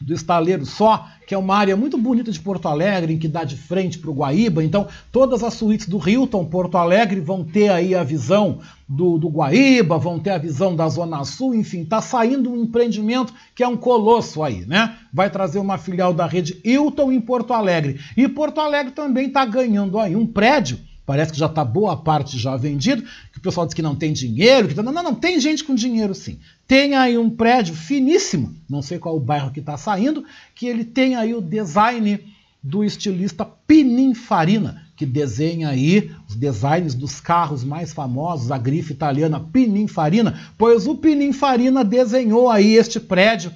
[0.00, 3.44] do Estaleiro Só, que é uma área muito bonita de Porto Alegre, em que dá
[3.44, 4.64] de frente para o Guaíba.
[4.64, 9.28] Então, todas as suítes do Hilton Porto Alegre vão ter aí a visão do, do
[9.28, 13.68] Guaíba, vão ter a visão da Zona Sul, enfim, está saindo um empreendimento que é
[13.68, 14.96] um colosso aí, né?
[15.12, 18.00] Vai trazer uma filial da rede Hilton em Porto Alegre.
[18.16, 20.78] E Porto Alegre também está ganhando aí um prédio
[21.08, 23.02] parece que já está boa parte já vendido,
[23.32, 25.64] que o pessoal diz que não tem dinheiro, que tá, não, não, não, tem gente
[25.64, 26.38] com dinheiro sim.
[26.66, 30.22] Tem aí um prédio finíssimo, não sei qual o bairro que está saindo,
[30.54, 32.22] que ele tem aí o design
[32.62, 39.40] do estilista Pininfarina, que desenha aí os designs dos carros mais famosos, a grife italiana
[39.40, 43.50] Pininfarina, pois o Pininfarina desenhou aí este prédio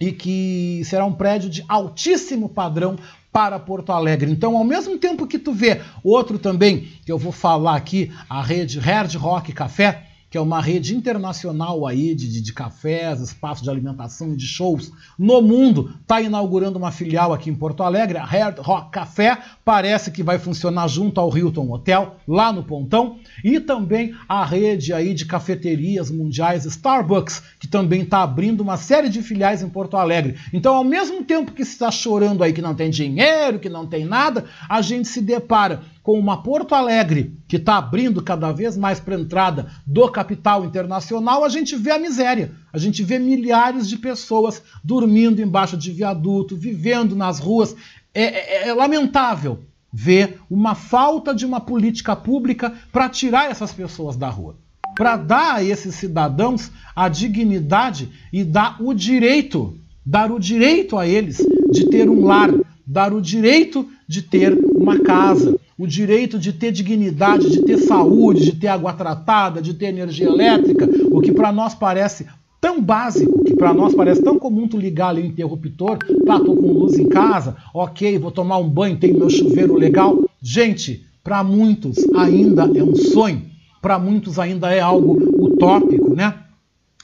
[0.00, 2.98] e que será um prédio de altíssimo padrão
[3.36, 4.30] para Porto Alegre.
[4.30, 8.40] Então, ao mesmo tempo que tu vê outro também, que eu vou falar aqui, a
[8.40, 13.62] rede Hard Rock Café, que é uma rede internacional aí de, de, de cafés, espaços
[13.62, 18.16] de alimentação e de shows no mundo, está inaugurando uma filial aqui em Porto Alegre,
[18.16, 23.18] a Hard Rock Café, parece que vai funcionar junto ao Hilton Hotel, lá no Pontão,
[23.42, 29.08] e também a rede aí de cafeterias mundiais Starbucks, que também está abrindo uma série
[29.08, 30.36] de filiais em Porto Alegre.
[30.52, 33.86] Então, ao mesmo tempo que se está chorando aí que não tem dinheiro, que não
[33.86, 38.76] tem nada, a gente se depara com uma Porto Alegre que está abrindo cada vez
[38.76, 42.52] mais para entrada do capital internacional, a gente vê a miséria.
[42.72, 47.74] A gente vê milhares de pessoas dormindo embaixo de viaduto, vivendo nas ruas.
[48.14, 49.64] É, é, é lamentável
[49.98, 54.54] ver uma falta de uma política pública para tirar essas pessoas da rua.
[54.94, 59.74] Para dar a esses cidadãos a dignidade e dar o direito,
[60.04, 61.38] dar o direito a eles
[61.72, 62.50] de ter um lar,
[62.86, 68.44] dar o direito de ter uma casa, o direito de ter dignidade, de ter saúde,
[68.44, 72.26] de ter água tratada, de ter energia elétrica, o que para nós parece
[72.60, 76.56] tão básico, que para nós parece tão comum tu ligar ali o interruptor, tá, tô
[76.56, 80.24] com luz em casa, ok, vou tomar um banho, tenho meu chuveiro legal.
[80.42, 83.42] Gente, para muitos ainda é um sonho,
[83.82, 86.34] para muitos ainda é algo utópico, né?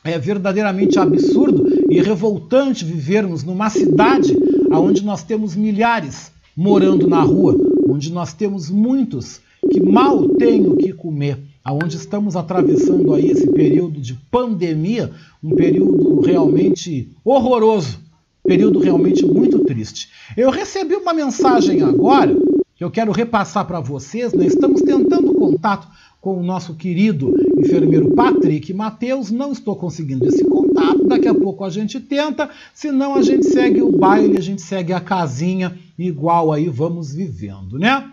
[0.04, 4.36] É verdadeiramente absurdo e revoltante vivermos numa cidade
[4.70, 7.56] onde nós temos milhares morando na rua,
[7.88, 13.46] onde nós temos muitos que mal têm o que comer, aonde estamos atravessando aí esse
[13.48, 15.10] período de pandemia,
[15.42, 18.00] um período realmente horroroso,
[18.44, 20.08] período realmente muito triste.
[20.36, 22.34] Eu recebi uma mensagem agora
[22.74, 24.46] que eu quero repassar para vocês, né?
[24.46, 25.86] Estamos tentando contato
[26.20, 31.64] com o nosso querido enfermeiro Patrick Matheus, não estou conseguindo esse contato, daqui a pouco
[31.64, 36.52] a gente tenta, senão a gente segue o baile, a gente segue a casinha igual
[36.52, 38.11] aí vamos vivendo, né?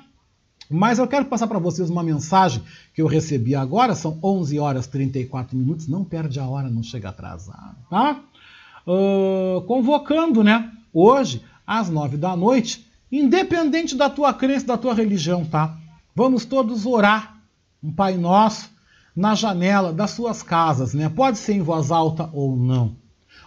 [0.70, 2.62] Mas eu quero passar para vocês uma mensagem
[2.94, 6.84] que eu recebi agora, são 11 horas e 34 minutos, não perde a hora, não
[6.84, 8.20] chega atrasado, tá?
[8.86, 15.44] Uh, convocando, né, hoje, às 9 da noite, independente da tua crença, da tua religião,
[15.44, 15.76] tá?
[16.16, 17.38] Vamos todos orar
[17.84, 18.70] um Pai Nosso
[19.16, 21.10] na janela das suas casas, né?
[21.10, 22.96] Pode ser em voz alta ou não.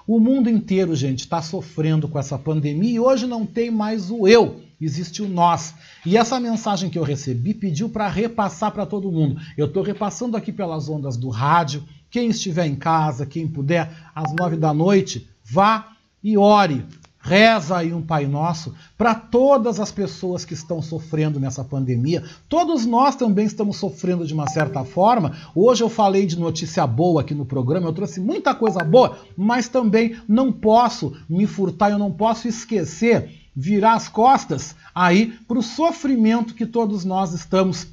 [0.07, 4.27] O mundo inteiro, gente, está sofrendo com essa pandemia e hoje não tem mais o
[4.27, 5.75] eu, existe o nós.
[6.05, 9.41] E essa mensagem que eu recebi pediu para repassar para todo mundo.
[9.57, 11.85] Eu estou repassando aqui pelas ondas do rádio.
[12.11, 15.93] Quem estiver em casa, quem puder, às nove da noite, vá
[16.23, 16.85] e ore
[17.25, 22.25] Reza aí um Pai Nosso para todas as pessoas que estão sofrendo nessa pandemia.
[22.49, 25.33] Todos nós também estamos sofrendo de uma certa forma.
[25.55, 29.69] Hoje eu falei de notícia boa aqui no programa, eu trouxe muita coisa boa, mas
[29.69, 35.62] também não posso me furtar, eu não posso esquecer, virar as costas aí para o
[35.62, 37.87] sofrimento que todos nós estamos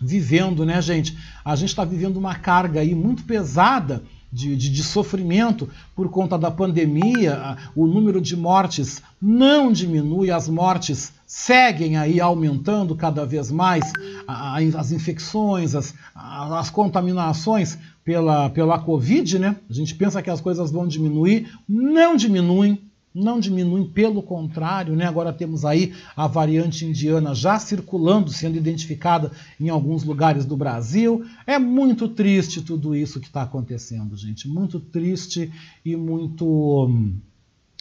[0.00, 1.16] vivendo, né, gente?
[1.44, 4.02] A gente está vivendo uma carga aí muito pesada
[4.32, 10.48] de, de, de, sofrimento por conta da pandemia, o número de mortes não diminui, as
[10.48, 13.90] mortes seguem aí aumentando cada vez mais,
[14.26, 19.56] as infecções, as, as contaminações pela, pela Covid, né?
[19.68, 22.80] A gente pensa que as coisas vão diminuir, não diminuem,
[23.16, 25.06] não diminuem, pelo contrário, né?
[25.06, 31.24] Agora temos aí a variante indiana já circulando, sendo identificada em alguns lugares do Brasil.
[31.46, 34.46] É muito triste tudo isso que está acontecendo, gente.
[34.46, 35.50] Muito triste
[35.84, 36.90] e muito,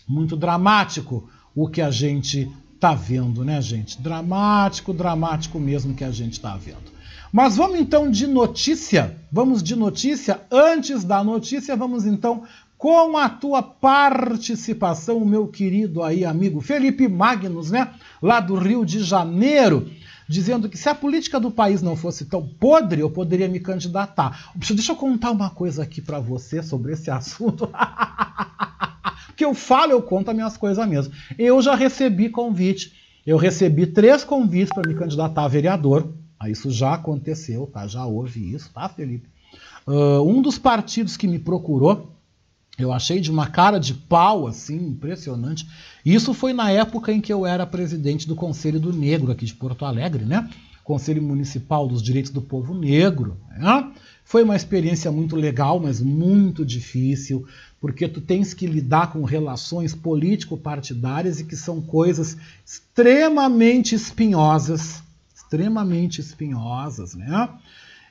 [0.07, 4.01] muito dramático o que a gente está vendo, né, gente?
[4.01, 6.95] Dramático, dramático mesmo que a gente está vendo.
[7.31, 9.17] Mas vamos então de notícia.
[9.29, 10.39] Vamos de notícia.
[10.49, 12.43] Antes da notícia, vamos então
[12.85, 17.91] com a tua participação, meu querido aí amigo Felipe Magnus, né,
[18.21, 19.89] lá do Rio de Janeiro,
[20.29, 24.53] dizendo que se a política do país não fosse tão podre, eu poderia me candidatar.
[24.55, 27.67] Deixa eu contar uma coisa aqui para você sobre esse assunto.
[29.35, 31.11] que eu falo, eu conto as minhas coisas mesmo.
[31.39, 32.93] Eu já recebi convite.
[33.25, 36.13] Eu recebi três convites para me candidatar a vereador.
[36.39, 37.87] Ah, isso já aconteceu, tá?
[37.87, 39.27] Já houve isso, tá, Felipe?
[39.87, 42.14] Uh, um dos partidos que me procurou
[42.77, 45.67] eu achei de uma cara de pau, assim, impressionante.
[46.05, 49.53] Isso foi na época em que eu era presidente do Conselho do Negro aqui de
[49.53, 50.49] Porto Alegre, né?
[50.83, 53.37] Conselho Municipal dos Direitos do Povo Negro.
[53.49, 53.91] Né?
[54.23, 57.47] Foi uma experiência muito legal, mas muito difícil,
[57.81, 65.01] porque tu tens que lidar com relações político-partidárias e que são coisas extremamente espinhosas,
[65.35, 67.49] extremamente espinhosas, né?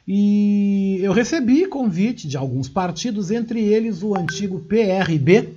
[0.07, 5.55] E eu recebi convite de alguns partidos, entre eles o antigo PRB,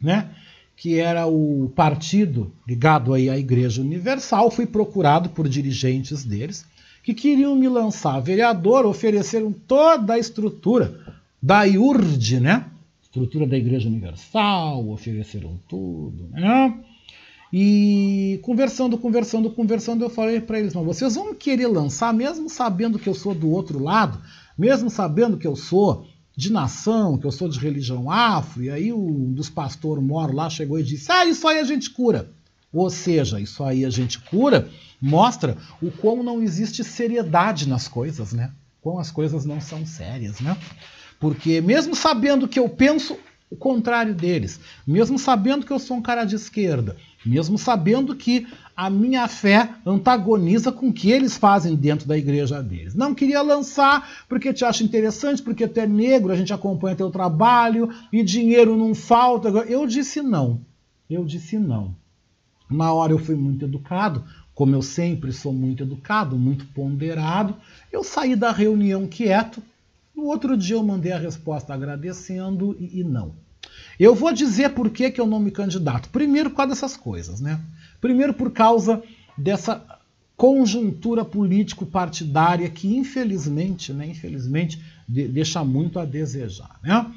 [0.00, 0.30] né?
[0.78, 4.50] que era o partido ligado aí à Igreja Universal.
[4.50, 6.64] Fui procurado por dirigentes deles
[7.02, 11.00] que queriam me lançar vereador, ofereceram toda a estrutura
[11.42, 12.66] da IURD, né?
[13.02, 16.78] Estrutura da Igreja Universal, ofereceram tudo, né?
[17.52, 22.98] E conversando, conversando, conversando, eu falei para eles: mas vocês vão querer lançar, mesmo sabendo
[22.98, 24.20] que eu sou do outro lado,
[24.56, 26.06] mesmo sabendo que eu sou
[26.36, 28.62] de nação, que eu sou de religião afro.
[28.62, 31.90] E aí um dos pastores moro lá chegou e disse: Ah, isso aí a gente
[31.90, 32.30] cura.
[32.72, 34.68] Ou seja, isso aí a gente cura
[35.00, 38.52] mostra o quão não existe seriedade nas coisas, né?
[38.80, 40.56] Quão as coisas não são sérias, né?
[41.20, 43.16] Porque mesmo sabendo que eu penso
[43.50, 48.46] o contrário deles, mesmo sabendo que eu sou um cara de esquerda, mesmo sabendo que
[48.76, 52.94] a minha fé antagoniza com o que eles fazem dentro da igreja deles.
[52.94, 57.10] Não queria lançar porque te acha interessante, porque tu é negro, a gente acompanha teu
[57.10, 59.48] trabalho e dinheiro não falta.
[59.48, 60.60] Eu disse não.
[61.10, 61.96] Eu disse não.
[62.70, 67.56] Na hora eu fui muito educado, como eu sempre sou muito educado, muito ponderado.
[67.90, 69.62] Eu saí da reunião quieto.
[70.18, 73.36] No outro dia eu mandei a resposta agradecendo e, e não.
[74.00, 76.08] Eu vou dizer por que, que eu não me candidato.
[76.08, 77.60] Primeiro, por causa dessas coisas, né?
[78.00, 79.00] Primeiro, por causa
[79.36, 79.80] dessa
[80.36, 87.14] conjuntura político-partidária que, infelizmente, né, infelizmente, de, deixa muito a desejar, né?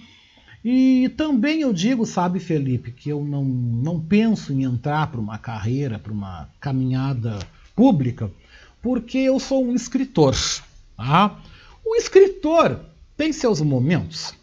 [0.63, 5.39] E também eu digo, sabe, Felipe, que eu não, não penso em entrar para uma
[5.39, 7.39] carreira, para uma caminhada
[7.75, 8.29] pública,
[8.79, 10.35] porque eu sou um escritor.
[10.95, 11.39] Tá?
[11.83, 12.90] O escritor
[13.21, 14.33] tem seus momentos.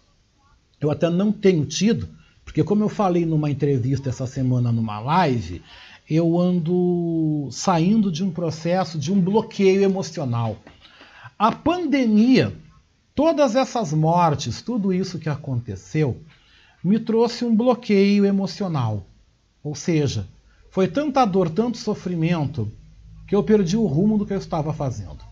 [0.81, 2.09] Eu até não tenho tido,
[2.45, 5.61] porque como eu falei numa entrevista essa semana numa live,
[6.09, 10.59] eu ando saindo de um processo de um bloqueio emocional.
[11.37, 12.55] A pandemia,
[13.17, 16.23] todas essas mortes, tudo isso que aconteceu,
[16.83, 19.05] me trouxe um bloqueio emocional.
[19.61, 20.25] Ou seja,
[20.71, 22.71] foi tanta dor, tanto sofrimento,
[23.27, 25.28] que eu perdi o rumo do que eu estava fazendo.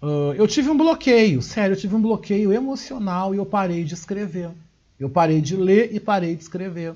[0.00, 3.94] Uh, eu tive um bloqueio, sério, eu tive um bloqueio emocional e eu parei de
[3.94, 4.50] escrever.
[4.98, 6.94] Eu parei de ler e parei de escrever.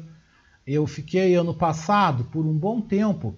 [0.67, 3.35] Eu fiquei ano passado, por um bom tempo,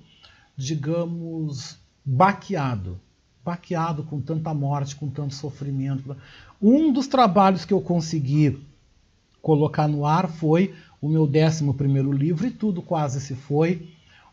[0.57, 3.01] digamos, baqueado.
[3.43, 6.17] Baqueado com tanta morte, com tanto sofrimento.
[6.61, 8.59] Um dos trabalhos que eu consegui
[9.41, 11.73] colocar no ar foi o meu 11
[12.13, 13.87] livro, e tudo quase se foi,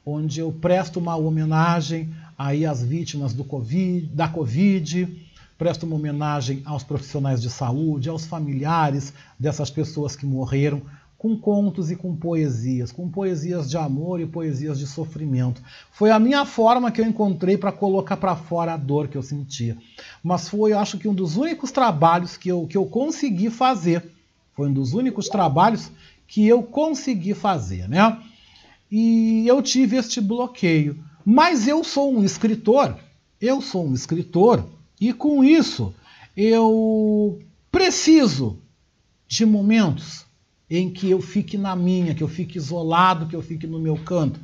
[0.06, 2.14] onde eu presto uma homenagem
[2.45, 5.07] aí às vítimas do COVID, da Covid,
[5.57, 10.81] presto uma homenagem aos profissionais de saúde, aos familiares dessas pessoas que morreram,
[11.19, 15.61] com contos e com poesias, com poesias de amor e poesias de sofrimento.
[15.91, 19.22] Foi a minha forma que eu encontrei para colocar para fora a dor que eu
[19.22, 19.77] sentia.
[20.23, 24.03] Mas foi, acho que um dos únicos trabalhos que eu, que eu consegui fazer.
[24.55, 25.91] Foi um dos únicos trabalhos
[26.27, 28.18] que eu consegui fazer, né?
[28.91, 31.10] E eu tive este bloqueio.
[31.26, 32.98] Mas eu sou um escritor,
[33.39, 34.65] eu sou um escritor
[34.99, 35.93] e com isso,
[36.35, 37.39] eu
[37.72, 38.60] preciso
[39.27, 40.26] de momentos
[40.69, 43.98] em que eu fique na minha, que eu fique isolado, que eu fique no meu
[43.98, 44.39] canto.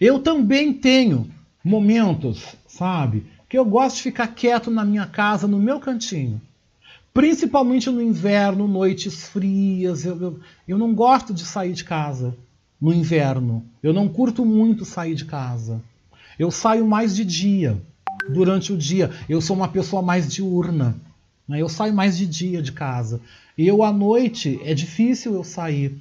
[0.00, 1.30] Eu também tenho
[1.62, 6.40] momentos, sabe, que eu gosto de ficar quieto na minha casa, no meu cantinho.
[7.14, 10.04] Principalmente no inverno, noites frias.
[10.04, 12.36] Eu, eu, eu não gosto de sair de casa
[12.80, 13.64] no inverno.
[13.82, 15.82] Eu não curto muito sair de casa.
[16.38, 17.80] Eu saio mais de dia,
[18.28, 19.10] durante o dia.
[19.28, 20.96] Eu sou uma pessoa mais diurna.
[21.48, 21.60] Né?
[21.60, 23.20] Eu saio mais de dia de casa.
[23.56, 25.96] E eu à noite é difícil eu sair.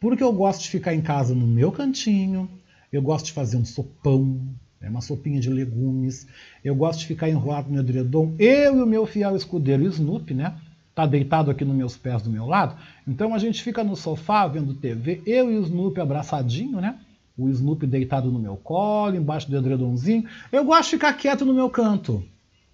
[0.00, 2.48] Porque eu gosto de ficar em casa no meu cantinho.
[2.92, 4.40] Eu gosto de fazer um sopão,
[4.80, 4.88] né?
[4.88, 6.26] uma sopinha de legumes.
[6.64, 8.34] Eu gosto de ficar enrolado no edredom.
[8.38, 10.54] Eu e o meu fiel escudeiro Snoopy, né?
[10.94, 12.76] Tá deitado aqui nos meus pés do meu lado.
[13.06, 15.20] Então a gente fica no sofá vendo TV.
[15.26, 16.98] Eu e o Snoopy abraçadinho, né?
[17.36, 20.24] O Snoopy deitado no meu colo, embaixo do edredomzinho.
[20.52, 22.22] Eu gosto de ficar quieto no meu canto.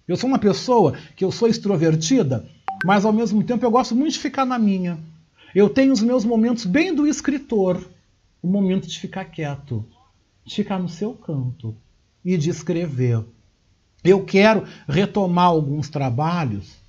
[0.07, 2.45] Eu sou uma pessoa que eu sou extrovertida,
[2.85, 4.99] mas ao mesmo tempo eu gosto muito de ficar na minha.
[5.55, 7.83] Eu tenho os meus momentos bem do escritor.
[8.41, 9.85] O momento de ficar quieto,
[10.45, 11.75] de ficar no seu canto
[12.23, 13.23] e de escrever.
[14.03, 16.80] Eu quero retomar alguns trabalhos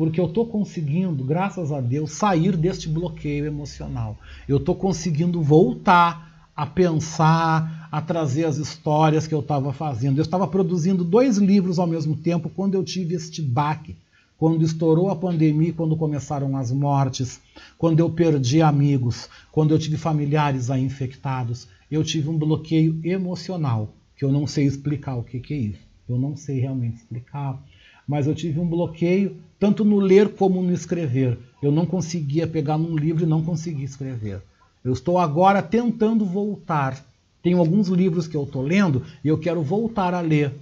[0.00, 4.16] porque eu estou conseguindo, graças a Deus, sair deste bloqueio emocional.
[4.48, 10.16] Eu estou conseguindo voltar a pensar, a trazer as histórias que eu estava fazendo.
[10.16, 13.94] Eu estava produzindo dois livros ao mesmo tempo quando eu tive este baque.
[14.38, 17.38] Quando estourou a pandemia, quando começaram as mortes,
[17.76, 23.92] quando eu perdi amigos, quando eu tive familiares aí infectados, eu tive um bloqueio emocional,
[24.16, 25.86] que eu não sei explicar o que, que é isso.
[26.08, 27.62] Eu não sei realmente explicar,
[28.08, 31.38] mas eu tive um bloqueio tanto no ler como no escrever.
[31.62, 34.42] Eu não conseguia pegar num livro e não conseguia escrever.
[34.82, 37.04] Eu estou agora tentando voltar.
[37.42, 40.54] Tenho alguns livros que eu estou lendo e eu quero voltar a ler.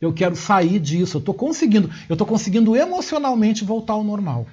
[0.00, 1.16] Eu quero sair disso.
[1.16, 1.90] Eu estou conseguindo.
[2.08, 4.46] Eu estou conseguindo emocionalmente voltar ao normal.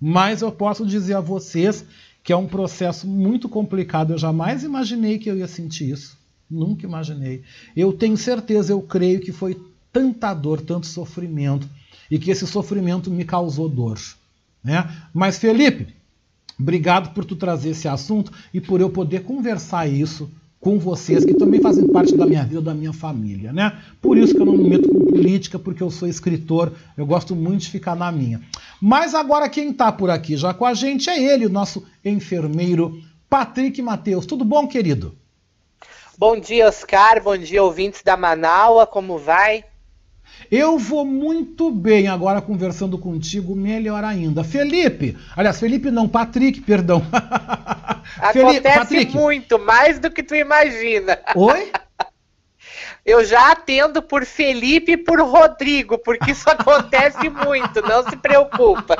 [0.00, 1.84] Mas eu posso dizer a vocês
[2.24, 4.12] que é um processo muito complicado.
[4.12, 6.18] Eu jamais imaginei que eu ia sentir isso.
[6.50, 7.42] Nunca imaginei.
[7.76, 9.56] Eu tenho certeza, eu creio que foi
[9.92, 11.68] tanta dor, tanto sofrimento
[12.10, 13.98] e que esse sofrimento me causou dor.
[14.62, 14.88] Né?
[15.12, 15.94] Mas, Felipe,
[16.58, 20.30] obrigado por tu trazer esse assunto e por eu poder conversar isso
[20.64, 23.52] com vocês, que também fazem parte da minha vida, da minha família.
[23.52, 23.78] Né?
[24.00, 27.36] Por isso que eu não me meto com política, porque eu sou escritor, eu gosto
[27.36, 28.40] muito de ficar na minha.
[28.80, 32.98] Mas agora quem está por aqui já com a gente é ele, o nosso enfermeiro
[33.28, 34.24] Patrick Matheus.
[34.24, 35.14] Tudo bom, querido?
[36.16, 37.22] Bom dia, Oscar.
[37.22, 38.86] Bom dia, ouvintes da Manaua.
[38.86, 39.64] Como vai?
[40.50, 44.44] Eu vou muito bem agora conversando contigo, melhor ainda.
[44.44, 47.02] Felipe, aliás, Felipe não, Patrick, perdão.
[48.18, 49.16] Acontece Patrick.
[49.16, 51.18] muito, mais do que tu imagina.
[51.34, 51.72] Oi?
[53.04, 58.96] Eu já atendo por Felipe e por Rodrigo, porque isso acontece muito, não se preocupa.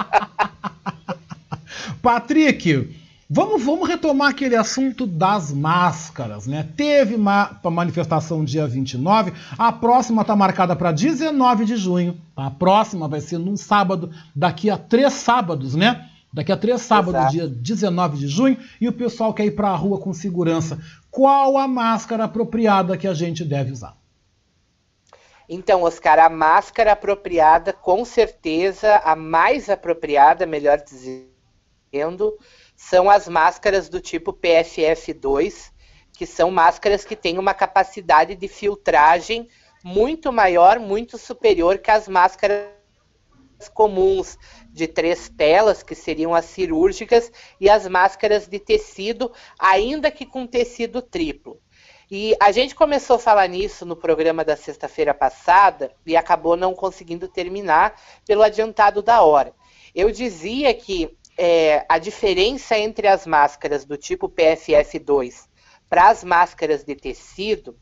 [2.02, 2.94] Patrick,
[3.28, 6.68] Vamos, vamos retomar aquele assunto das máscaras, né?
[6.76, 12.20] Teve uma manifestação dia 29, a próxima está marcada para 19 de junho.
[12.36, 16.10] A próxima vai ser num sábado, daqui a três sábados, né?
[16.32, 17.32] Daqui a três sábados, Exato.
[17.32, 20.78] dia 19 de junho, e o pessoal quer ir para a rua com segurança.
[21.10, 23.96] Qual a máscara apropriada que a gente deve usar?
[25.48, 32.36] Então, Oscar, a máscara apropriada, com certeza, a mais apropriada, melhor dizendo,
[32.88, 35.72] são as máscaras do tipo PFF2,
[36.12, 39.48] que são máscaras que têm uma capacidade de filtragem
[39.82, 42.68] muito maior, muito superior que as máscaras
[43.72, 44.36] comuns
[44.68, 50.46] de três telas, que seriam as cirúrgicas, e as máscaras de tecido, ainda que com
[50.46, 51.58] tecido triplo.
[52.10, 56.74] E a gente começou a falar nisso no programa da sexta-feira passada e acabou não
[56.74, 59.54] conseguindo terminar pelo adiantado da hora.
[59.94, 65.48] Eu dizia que é, a diferença entre as máscaras do tipo PFF2
[65.88, 67.76] para as máscaras de tecido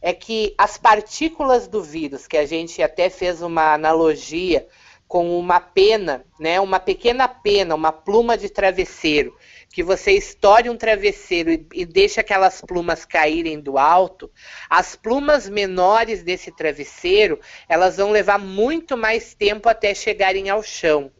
[0.00, 4.66] é que as partículas do vírus, que a gente até fez uma analogia
[5.08, 9.34] com uma pena, né, uma pequena pena, uma pluma de travesseiro,
[9.70, 14.30] que você estoure um travesseiro e, e deixa aquelas plumas caírem do alto,
[14.68, 21.10] as plumas menores desse travesseiro, elas vão levar muito mais tempo até chegarem ao chão.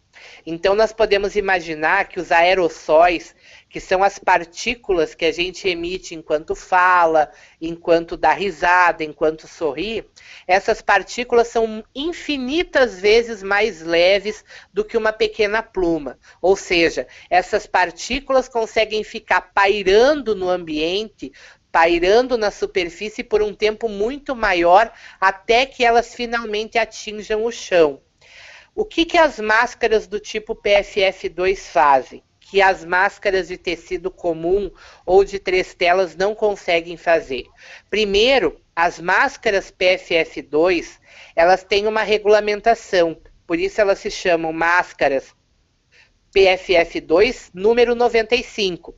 [0.46, 3.34] Então, nós podemos imaginar que os aerossóis,
[3.68, 7.30] que são as partículas que a gente emite enquanto fala,
[7.60, 10.08] enquanto dá risada, enquanto sorri,
[10.46, 16.18] essas partículas são infinitas vezes mais leves do que uma pequena pluma.
[16.40, 21.32] Ou seja, essas partículas conseguem ficar pairando no ambiente
[21.70, 28.00] pairando na superfície por um tempo muito maior até que elas finalmente atinjam o chão.
[28.78, 32.22] O que, que as máscaras do tipo PFF2 fazem?
[32.38, 34.70] que as máscaras de tecido comum
[35.04, 37.44] ou de três telas não conseguem fazer.
[37.90, 40.98] Primeiro, as máscaras PFF2,
[41.36, 45.34] elas têm uma regulamentação, por isso elas se chamam máscaras
[46.32, 48.94] PFF2 número 95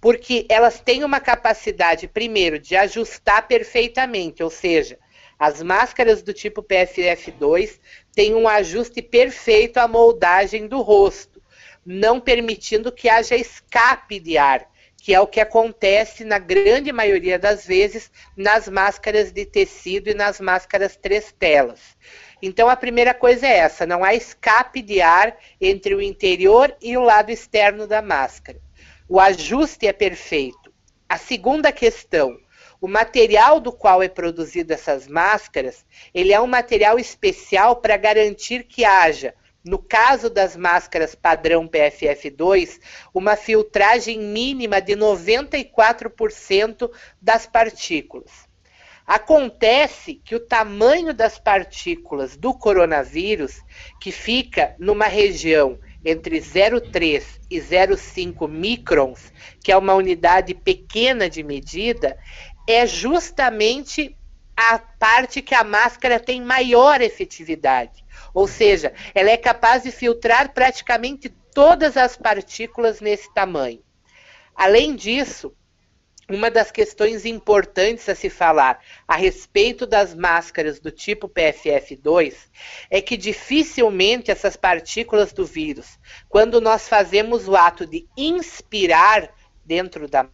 [0.00, 4.98] porque elas têm uma capacidade, primeiro, de ajustar perfeitamente, ou seja,
[5.38, 7.78] as máscaras do tipo PFF2
[8.12, 11.40] têm um ajuste perfeito à moldagem do rosto,
[11.86, 17.38] não permitindo que haja escape de ar, que é o que acontece na grande maioria
[17.38, 21.96] das vezes nas máscaras de tecido e nas máscaras três telas.
[22.42, 26.96] Então a primeira coisa é essa, não há escape de ar entre o interior e
[26.96, 28.60] o lado externo da máscara.
[29.08, 30.72] O ajuste é perfeito.
[31.08, 32.36] A segunda questão,
[32.80, 35.84] o material do qual é produzido essas máscaras,
[36.14, 39.34] ele é um material especial para garantir que haja,
[39.64, 42.80] no caso das máscaras padrão PFF2,
[43.12, 46.90] uma filtragem mínima de 94%
[47.20, 48.48] das partículas.
[49.06, 53.62] Acontece que o tamanho das partículas do coronavírus,
[54.00, 59.32] que fica numa região entre 0,3 e 0,5 microns,
[59.62, 62.18] que é uma unidade pequena de medida,
[62.68, 64.14] é justamente
[64.54, 68.04] a parte que a máscara tem maior efetividade.
[68.34, 73.82] Ou seja, ela é capaz de filtrar praticamente todas as partículas nesse tamanho.
[74.54, 75.56] Além disso,
[76.28, 82.34] uma das questões importantes a se falar a respeito das máscaras do tipo PFF2
[82.90, 89.32] é que dificilmente essas partículas do vírus, quando nós fazemos o ato de inspirar
[89.64, 90.28] dentro da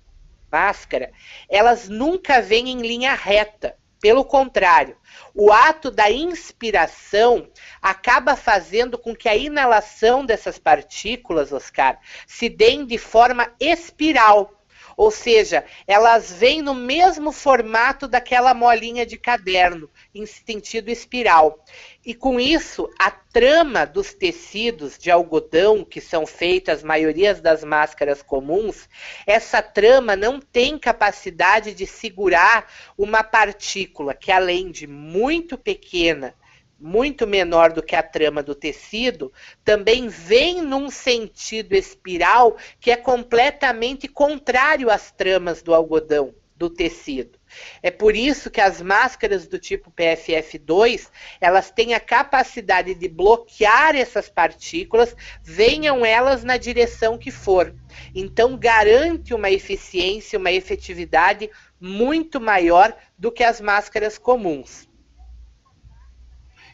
[0.54, 1.10] máscara,
[1.50, 3.76] elas nunca vêm em linha reta.
[4.00, 4.96] Pelo contrário,
[5.34, 7.50] o ato da inspiração
[7.82, 14.52] acaba fazendo com que a inalação dessas partículas, Oscar, se dê de forma espiral.
[14.96, 21.64] Ou seja, elas vêm no mesmo formato daquela molinha de caderno, em sentido espiral.
[22.06, 27.64] E com isso, a trama dos tecidos de algodão que são feitas, as maiorias das
[27.64, 28.88] máscaras comuns,
[29.26, 36.34] essa trama não tem capacidade de segurar uma partícula que, além de muito pequena,
[36.78, 39.32] muito menor do que a trama do tecido,
[39.64, 47.38] também vem num sentido espiral que é completamente contrário às tramas do algodão, do tecido.
[47.82, 51.08] É por isso que as máscaras do tipo PFF2,
[51.40, 57.74] elas têm a capacidade de bloquear essas partículas, venham elas na direção que for.
[58.14, 61.50] Então garante uma eficiência, uma efetividade
[61.80, 64.88] muito maior do que as máscaras comuns.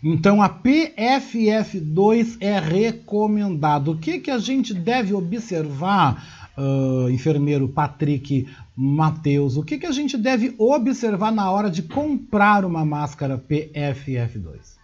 [0.02, 3.93] Então a PFF2 é recomendado.
[3.93, 9.57] O que, que a gente deve observar, uh, enfermeiro Patrick Matheus?
[9.57, 14.79] O que, que a gente deve observar na hora de comprar uma máscara PFF2?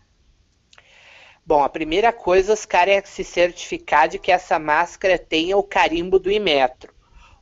[1.44, 6.18] Bom, a primeira coisa, Oscar, é se certificar de que essa máscara tenha o carimbo
[6.18, 6.92] do Imetro.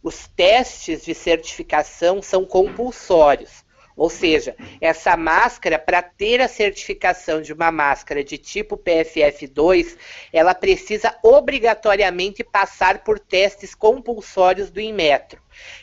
[0.03, 3.64] Os testes de certificação são compulsórios.
[3.97, 9.97] Ou seja, essa máscara, para ter a certificação de uma máscara de tipo PFF2,
[10.33, 15.41] ela precisa obrigatoriamente passar por testes compulsórios do Inmetro.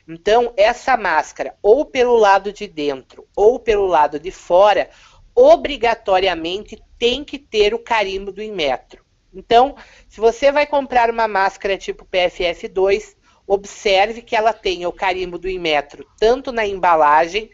[0.08, 4.90] Então, essa máscara, ou pelo lado de dentro ou pelo lado de fora,
[5.34, 9.04] obrigatoriamente tem que ter o carimbo do Inmetro.
[9.34, 9.76] Então,
[10.10, 13.16] se você vai comprar uma máscara tipo PFF2,
[13.48, 17.50] observe que ela tenha o carimbo do Inmetro tanto na embalagem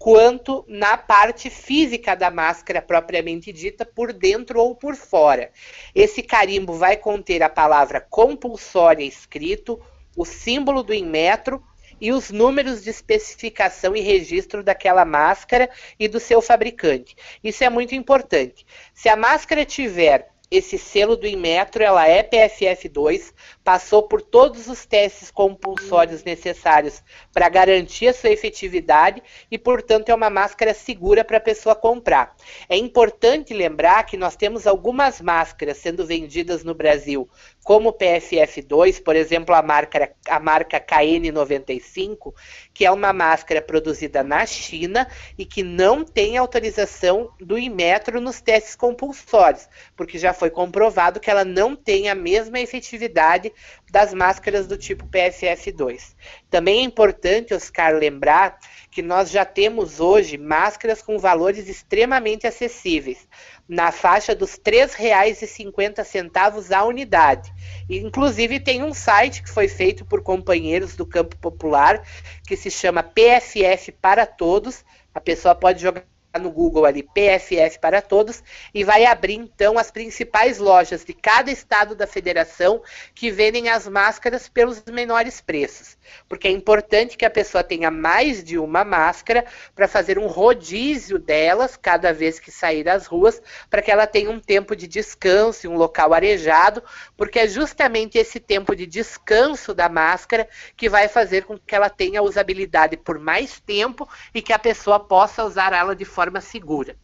[0.00, 5.52] quanto na parte física da máscara propriamente dita, por dentro ou por fora.
[5.94, 9.78] Esse carimbo vai conter a palavra compulsória escrito,
[10.16, 11.62] o símbolo do Inmetro
[12.00, 15.68] e os números de especificação e registro daquela máscara
[15.98, 17.14] e do seu fabricante.
[17.44, 18.64] Isso é muito importante.
[18.94, 23.32] Se a máscara tiver esse selo do Inmetro, ela é PFF2,
[23.62, 30.14] passou por todos os testes compulsórios necessários para garantir a sua efetividade e, portanto, é
[30.14, 32.34] uma máscara segura para a pessoa comprar.
[32.68, 37.28] É importante lembrar que nós temos algumas máscaras sendo vendidas no Brasil
[37.62, 42.34] como PFF2, por exemplo, a marca, a marca KN95,
[42.72, 48.40] que é uma máscara produzida na China e que não tem autorização do Inmetro nos
[48.40, 53.52] testes compulsórios, porque já foi comprovado que ela não tem a mesma efetividade
[53.90, 56.14] das máscaras do tipo PFF2.
[56.48, 58.58] Também é importante, Oscar, lembrar
[58.90, 63.26] que nós já temos hoje máscaras com valores extremamente acessíveis,
[63.68, 67.52] na faixa dos R$ 3,50 a unidade.
[67.88, 72.02] Inclusive tem um site que foi feito por companheiros do campo popular,
[72.46, 74.84] que se chama PFF para Todos.
[75.14, 76.04] A pessoa pode jogar
[76.38, 78.42] no Google ali PFF para todos
[78.72, 82.82] e vai abrir então as principais lojas de cada estado da federação
[83.14, 85.96] que vendem as máscaras pelos menores preços,
[86.28, 89.44] porque é importante que a pessoa tenha mais de uma máscara
[89.74, 94.30] para fazer um rodízio delas cada vez que sair às ruas, para que ela tenha
[94.30, 96.82] um tempo de descanso e um local arejado,
[97.16, 101.90] porque é justamente esse tempo de descanso da máscara que vai fazer com que ela
[101.90, 106.42] tenha usabilidade por mais tempo e que a pessoa possa usar ela de forma forma
[106.42, 106.96] segura.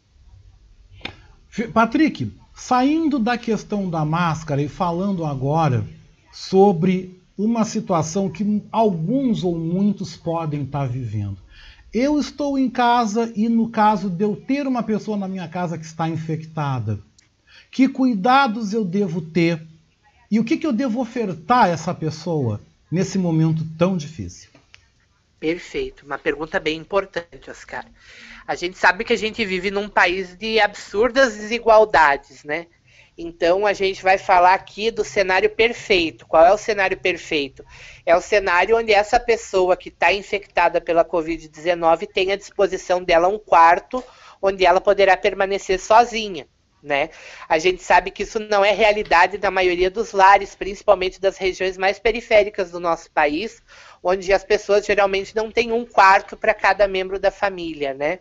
[1.72, 5.86] Patrick, saindo da questão da máscara e falando agora
[6.30, 11.38] sobre uma situação que alguns ou muitos podem estar vivendo.
[11.94, 15.78] Eu estou em casa e, no caso de eu ter uma pessoa na minha casa
[15.78, 17.01] que está infectada,
[17.70, 19.66] que cuidados eu devo ter
[20.30, 22.60] e o que, que eu devo ofertar a essa pessoa
[22.93, 24.51] nesse momento tão difícil?
[25.39, 27.85] Perfeito, uma pergunta bem importante, Oscar.
[28.47, 32.67] A gente sabe que a gente vive num país de absurdas desigualdades, né?
[33.19, 36.27] Então a gente vai falar aqui do cenário perfeito.
[36.27, 37.65] Qual é o cenário perfeito?
[38.05, 43.29] É o cenário onde essa pessoa que está infectada pela Covid-19 tem à disposição dela
[43.29, 44.05] um quarto
[44.41, 46.47] onde ela poderá permanecer sozinha.
[46.87, 47.11] Né?
[47.49, 51.77] A gente sabe que isso não é realidade da maioria dos lares, principalmente das regiões
[51.77, 53.61] mais periféricas do nosso país,
[54.01, 58.21] onde as pessoas geralmente não têm um quarto para cada membro da família, né?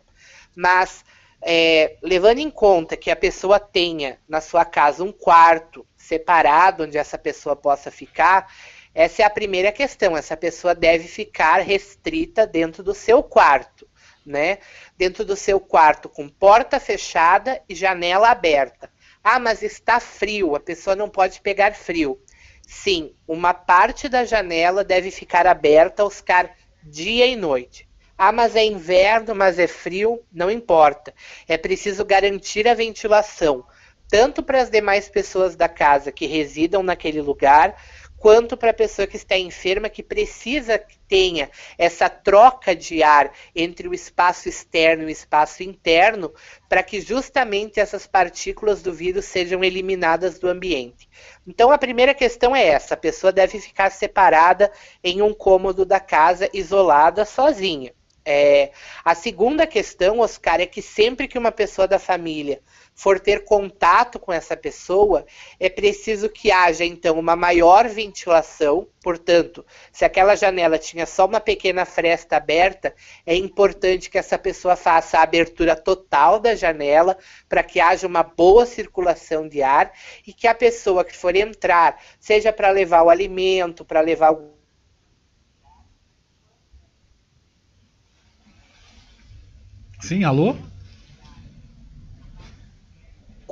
[0.55, 1.05] Mas
[1.43, 6.97] é, levando em conta que a pessoa tenha na sua casa um quarto separado onde
[6.97, 8.51] essa pessoa possa ficar,
[8.95, 10.17] essa é a primeira questão.
[10.17, 13.87] Essa pessoa deve ficar restrita dentro do seu quarto,
[14.25, 14.57] né?
[14.97, 18.89] Dentro do seu quarto com porta fechada e janela aberta.
[19.23, 22.19] Ah, mas está frio, a pessoa não pode pegar frio.
[22.67, 26.51] Sim, uma parte da janela deve ficar aberta, Oscar,
[26.83, 27.87] dia e noite.
[28.17, 31.13] Ah, mas é inverno, mas é frio, não importa.
[31.47, 33.65] É preciso garantir a ventilação,
[34.07, 37.75] tanto para as demais pessoas da casa que residam naquele lugar,
[38.25, 41.47] quanto para a pessoa que está enferma, que precisa que tenha
[41.77, 46.33] essa troca de ar entre o espaço externo e o espaço interno,
[46.67, 51.07] para que justamente essas partículas do vírus sejam eliminadas do ambiente.
[51.45, 54.71] Então, a primeira questão é essa: a pessoa deve ficar separada
[55.03, 57.93] em um cômodo da casa, isolada, sozinha.
[58.27, 58.71] É,
[59.03, 62.59] a segunda questão, Oscar, é que sempre que uma pessoa da família
[62.95, 65.25] for ter contato com essa pessoa,
[65.59, 68.87] é preciso que haja então uma maior ventilação.
[69.03, 72.95] Portanto, se aquela janela tinha só uma pequena fresta aberta,
[73.25, 77.17] é importante que essa pessoa faça a abertura total da janela
[77.49, 79.91] para que haja uma boa circulação de ar
[80.25, 84.35] e que a pessoa que for entrar, seja para levar o alimento, para levar
[89.99, 90.55] Sim, alô?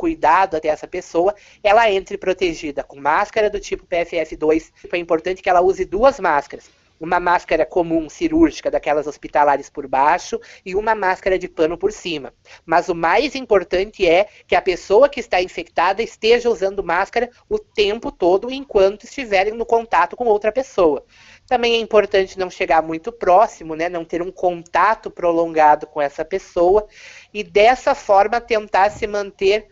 [0.03, 4.69] Cuidado até essa pessoa, ela entre protegida com máscara do tipo PFF2.
[4.91, 6.69] É importante que ela use duas máscaras.
[6.99, 12.33] Uma máscara comum cirúrgica, daquelas hospitalares por baixo, e uma máscara de pano por cima.
[12.65, 17.57] Mas o mais importante é que a pessoa que está infectada esteja usando máscara o
[17.57, 21.05] tempo todo enquanto estiverem no contato com outra pessoa.
[21.47, 23.87] Também é importante não chegar muito próximo, né?
[23.87, 26.87] Não ter um contato prolongado com essa pessoa
[27.33, 29.69] e dessa forma tentar se manter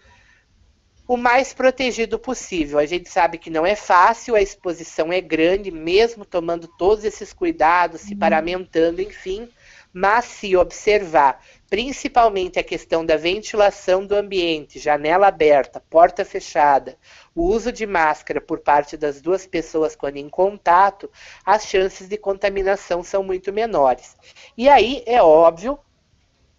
[1.08, 2.80] o mais protegido possível.
[2.80, 7.34] A gente sabe que não é fácil, a exposição é grande, mesmo tomando todos esses
[7.34, 9.50] cuidados, se paramentando, enfim,
[9.94, 16.98] mas se observar principalmente a questão da ventilação do ambiente, janela aberta, porta fechada,
[17.34, 21.10] o uso de máscara por parte das duas pessoas quando em contato,
[21.46, 24.18] as chances de contaminação são muito menores.
[24.58, 25.80] E aí é óbvio,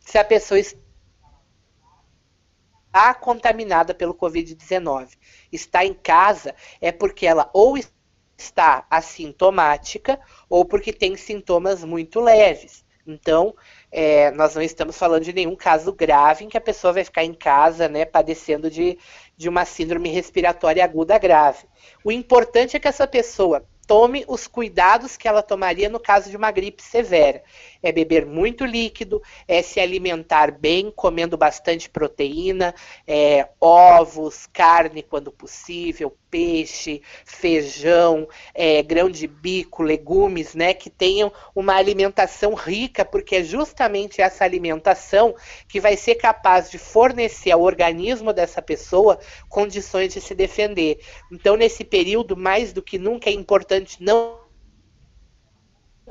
[0.00, 0.58] se a pessoa
[2.92, 5.16] está contaminada pelo Covid-19,
[5.50, 7.78] está em casa, é porque ela ou
[8.36, 12.84] está assintomática ou porque tem sintomas muito leves.
[13.06, 13.54] Então,
[13.90, 17.24] é, nós não estamos falando de nenhum caso grave em que a pessoa vai ficar
[17.24, 18.98] em casa, né, padecendo de,
[19.36, 21.64] de uma síndrome respiratória aguda grave.
[22.04, 26.36] O importante é que essa pessoa tome os cuidados que ela tomaria no caso de
[26.36, 27.42] uma gripe severa.
[27.82, 32.74] É beber muito líquido, é se alimentar bem, comendo bastante proteína,
[33.06, 41.30] é, ovos, carne quando possível, peixe, feijão, é, grão de bico, legumes, né, que tenham
[41.54, 45.34] uma alimentação rica, porque é justamente essa alimentação
[45.68, 49.18] que vai ser capaz de fornecer ao organismo dessa pessoa
[49.48, 51.00] condições de se defender.
[51.30, 54.41] Então, nesse período, mais do que nunca é importante não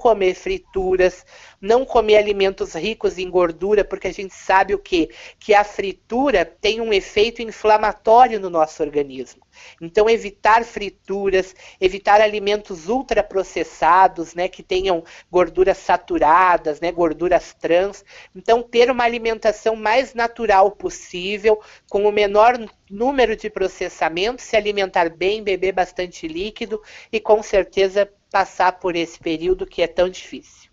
[0.01, 1.23] comer frituras,
[1.61, 5.11] não comer alimentos ricos em gordura, porque a gente sabe o quê?
[5.39, 9.45] Que a fritura tem um efeito inflamatório no nosso organismo.
[9.79, 18.03] Então, evitar frituras, evitar alimentos ultraprocessados, né, que tenham gorduras saturadas, né, gorduras trans.
[18.35, 22.57] Então, ter uma alimentação mais natural possível, com o menor
[22.89, 29.19] número de processamentos, se alimentar bem, beber bastante líquido e, com certeza, passar por esse
[29.19, 30.71] período que é tão difícil.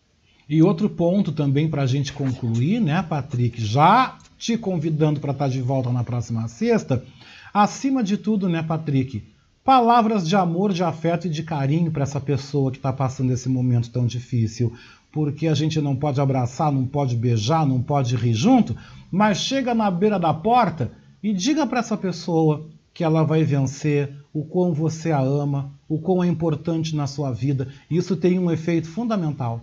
[0.48, 3.60] E outro ponto também para a gente concluir, né, Patrick?
[3.60, 7.04] Já te convidando para estar de volta na próxima sexta.
[7.52, 9.22] Acima de tudo, né, Patrick?
[9.62, 13.48] Palavras de amor, de afeto e de carinho para essa pessoa que está passando esse
[13.48, 14.72] momento tão difícil.
[15.12, 18.74] Porque a gente não pode abraçar, não pode beijar, não pode rir junto,
[19.10, 24.12] mas chega na beira da porta e diga para essa pessoa que ela vai vencer,
[24.32, 27.72] o quão você a ama, o quão é importante na sua vida.
[27.90, 29.62] Isso tem um efeito fundamental.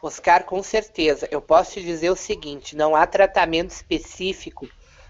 [0.00, 1.28] Oscar, com certeza.
[1.30, 4.68] Eu posso te dizer o seguinte: não há tratamento específico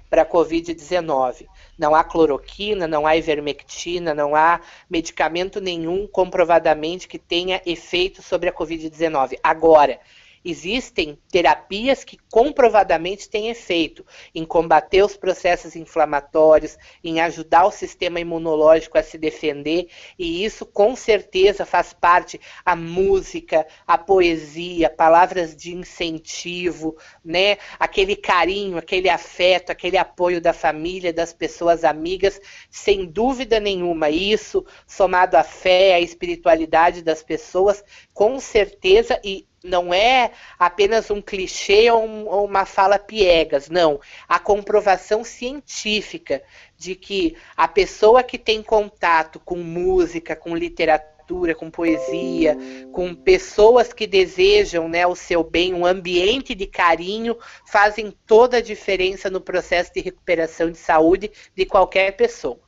[0.09, 1.46] para a Covid-19.
[1.78, 8.48] Não há cloroquina, não há ivermectina, não há medicamento nenhum comprovadamente que tenha efeito sobre
[8.48, 9.38] a Covid-19.
[9.42, 10.00] Agora,
[10.44, 14.05] existem terapias que comprovadamente têm efeito
[14.35, 19.89] em combater os processos inflamatórios, em ajudar o sistema imunológico a se defender,
[20.19, 27.59] e isso com certeza faz parte a música, a poesia, palavras de incentivo, né?
[27.78, 32.40] Aquele carinho, aquele afeto, aquele apoio da família, das pessoas amigas,
[32.70, 37.82] sem dúvida nenhuma, isso somado à fé, à espiritualidade das pessoas,
[38.12, 44.01] com certeza e não é apenas um clichê ou, um, ou, uma fala piegas, não.
[44.28, 46.43] A comprovação científica
[46.77, 52.57] de que a pessoa que tem contato com música, com literatura, com poesia,
[52.93, 57.36] com pessoas que desejam né, o seu bem, um ambiente de carinho,
[57.66, 62.59] fazem toda a diferença no processo de recuperação de saúde de qualquer pessoa.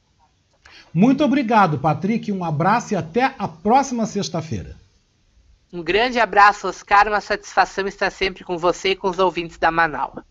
[0.93, 2.33] Muito obrigado, Patrick.
[2.33, 4.80] Um abraço e até a próxima sexta-feira.
[5.73, 7.07] Um grande abraço, Oscar.
[7.07, 10.23] Uma satisfação estar sempre com você e com os ouvintes da Manaus.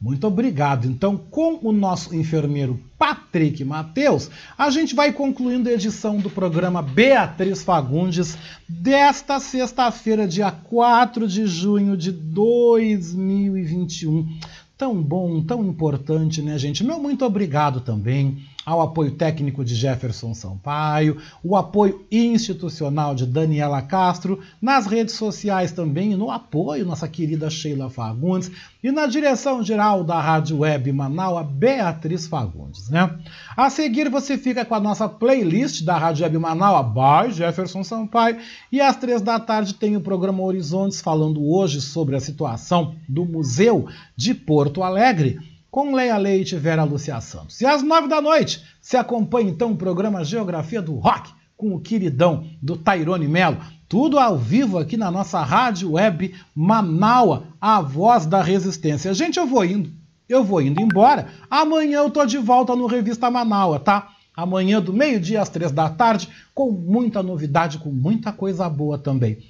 [0.00, 0.86] Muito obrigado.
[0.86, 6.82] Então, com o nosso enfermeiro Patrick Mateus, a gente vai concluindo a edição do programa
[6.82, 8.36] Beatriz Fagundes
[8.68, 14.38] desta sexta-feira, dia 4 de junho de 2021.
[14.76, 16.84] Tão bom, tão importante, né, gente?
[16.84, 23.80] Meu muito obrigado também ao apoio técnico de Jefferson Sampaio, o apoio institucional de Daniela
[23.80, 28.50] Castro, nas redes sociais também, no apoio nossa querida Sheila Fagundes
[28.82, 33.16] e na direção geral da Rádio Web Manaus, Beatriz Fagundes, né?
[33.56, 38.38] A seguir você fica com a nossa playlist da Rádio Web Manaus, by Jefferson Sampaio,
[38.72, 43.24] e às três da tarde tem o programa Horizontes falando hoje sobre a situação do
[43.24, 43.86] Museu
[44.16, 45.38] de Porto Alegre
[45.76, 47.60] com Leia Leite e Vera Lúcia Santos.
[47.60, 51.80] E às nove da noite, se acompanha então o programa Geografia do Rock, com o
[51.80, 53.58] queridão do Tairone Melo.
[53.86, 59.12] Tudo ao vivo aqui na nossa rádio web Manaua, a voz da resistência.
[59.12, 59.92] Gente, eu vou indo,
[60.26, 61.28] eu vou indo embora.
[61.50, 64.12] Amanhã eu tô de volta no Revista Manaua, tá?
[64.34, 69.40] Amanhã do meio-dia às três da tarde, com muita novidade, com muita coisa boa também.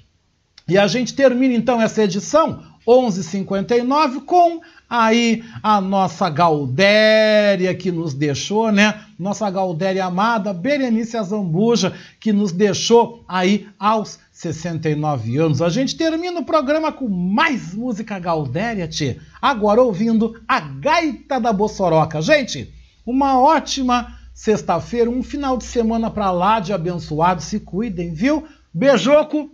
[0.67, 8.13] E a gente termina então essa edição 11:59 com aí a nossa Galdéria que nos
[8.13, 9.01] deixou, né?
[9.19, 15.61] Nossa Galdéria amada, Berenice Azambuja, que nos deixou aí aos 69 anos.
[15.61, 19.17] A gente termina o programa com mais música Galdéria, tchê.
[19.41, 22.21] Agora ouvindo a Gaita da Bossoroca.
[22.21, 22.73] Gente,
[23.05, 27.41] uma ótima sexta-feira, um final de semana para lá de abençoado.
[27.41, 28.45] Se cuidem, viu?
[28.73, 29.49] Beijoco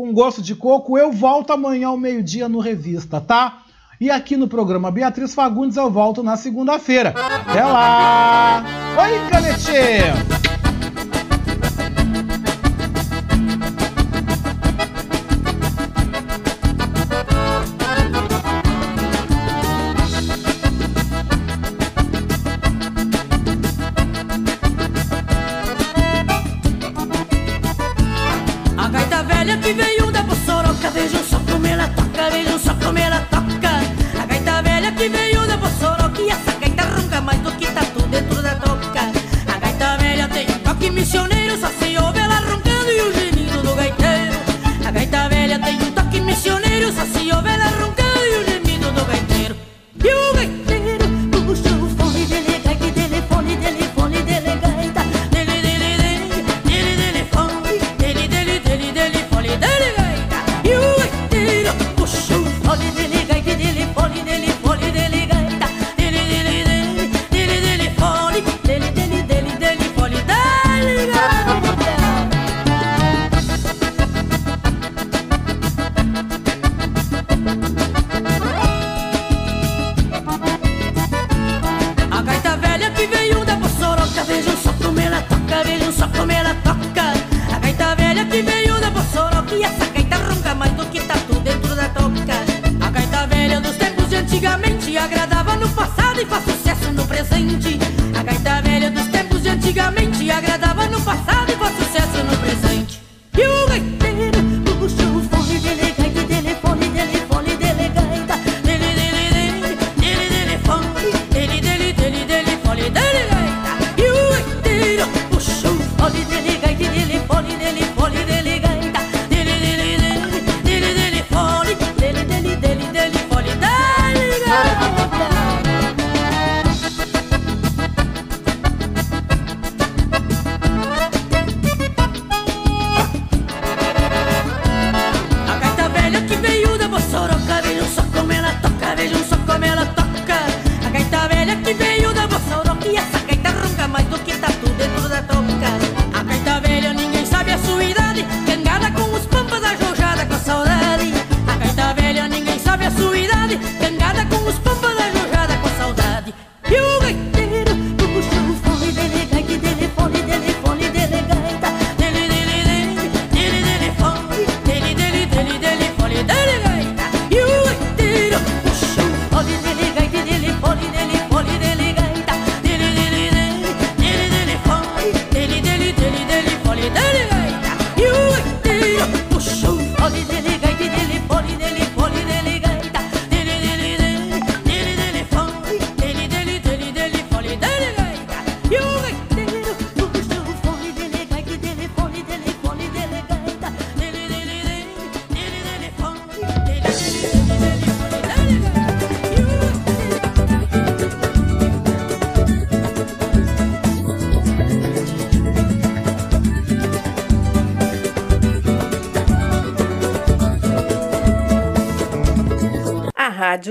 [0.00, 0.96] com gosto de coco.
[0.96, 3.58] Eu volto amanhã ao meio-dia no Revista, tá?
[4.00, 7.10] E aqui no programa Beatriz Fagundes eu volto na segunda-feira.
[7.46, 8.64] Até lá!
[8.98, 10.39] Oi, canetinha!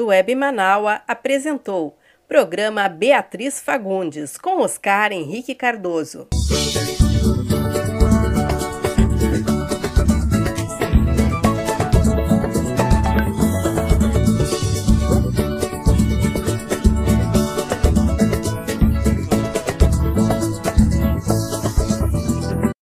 [0.10, 1.96] Web Manaua apresentou
[2.28, 6.28] programa Beatriz Fagundes com Oscar Henrique Cardoso.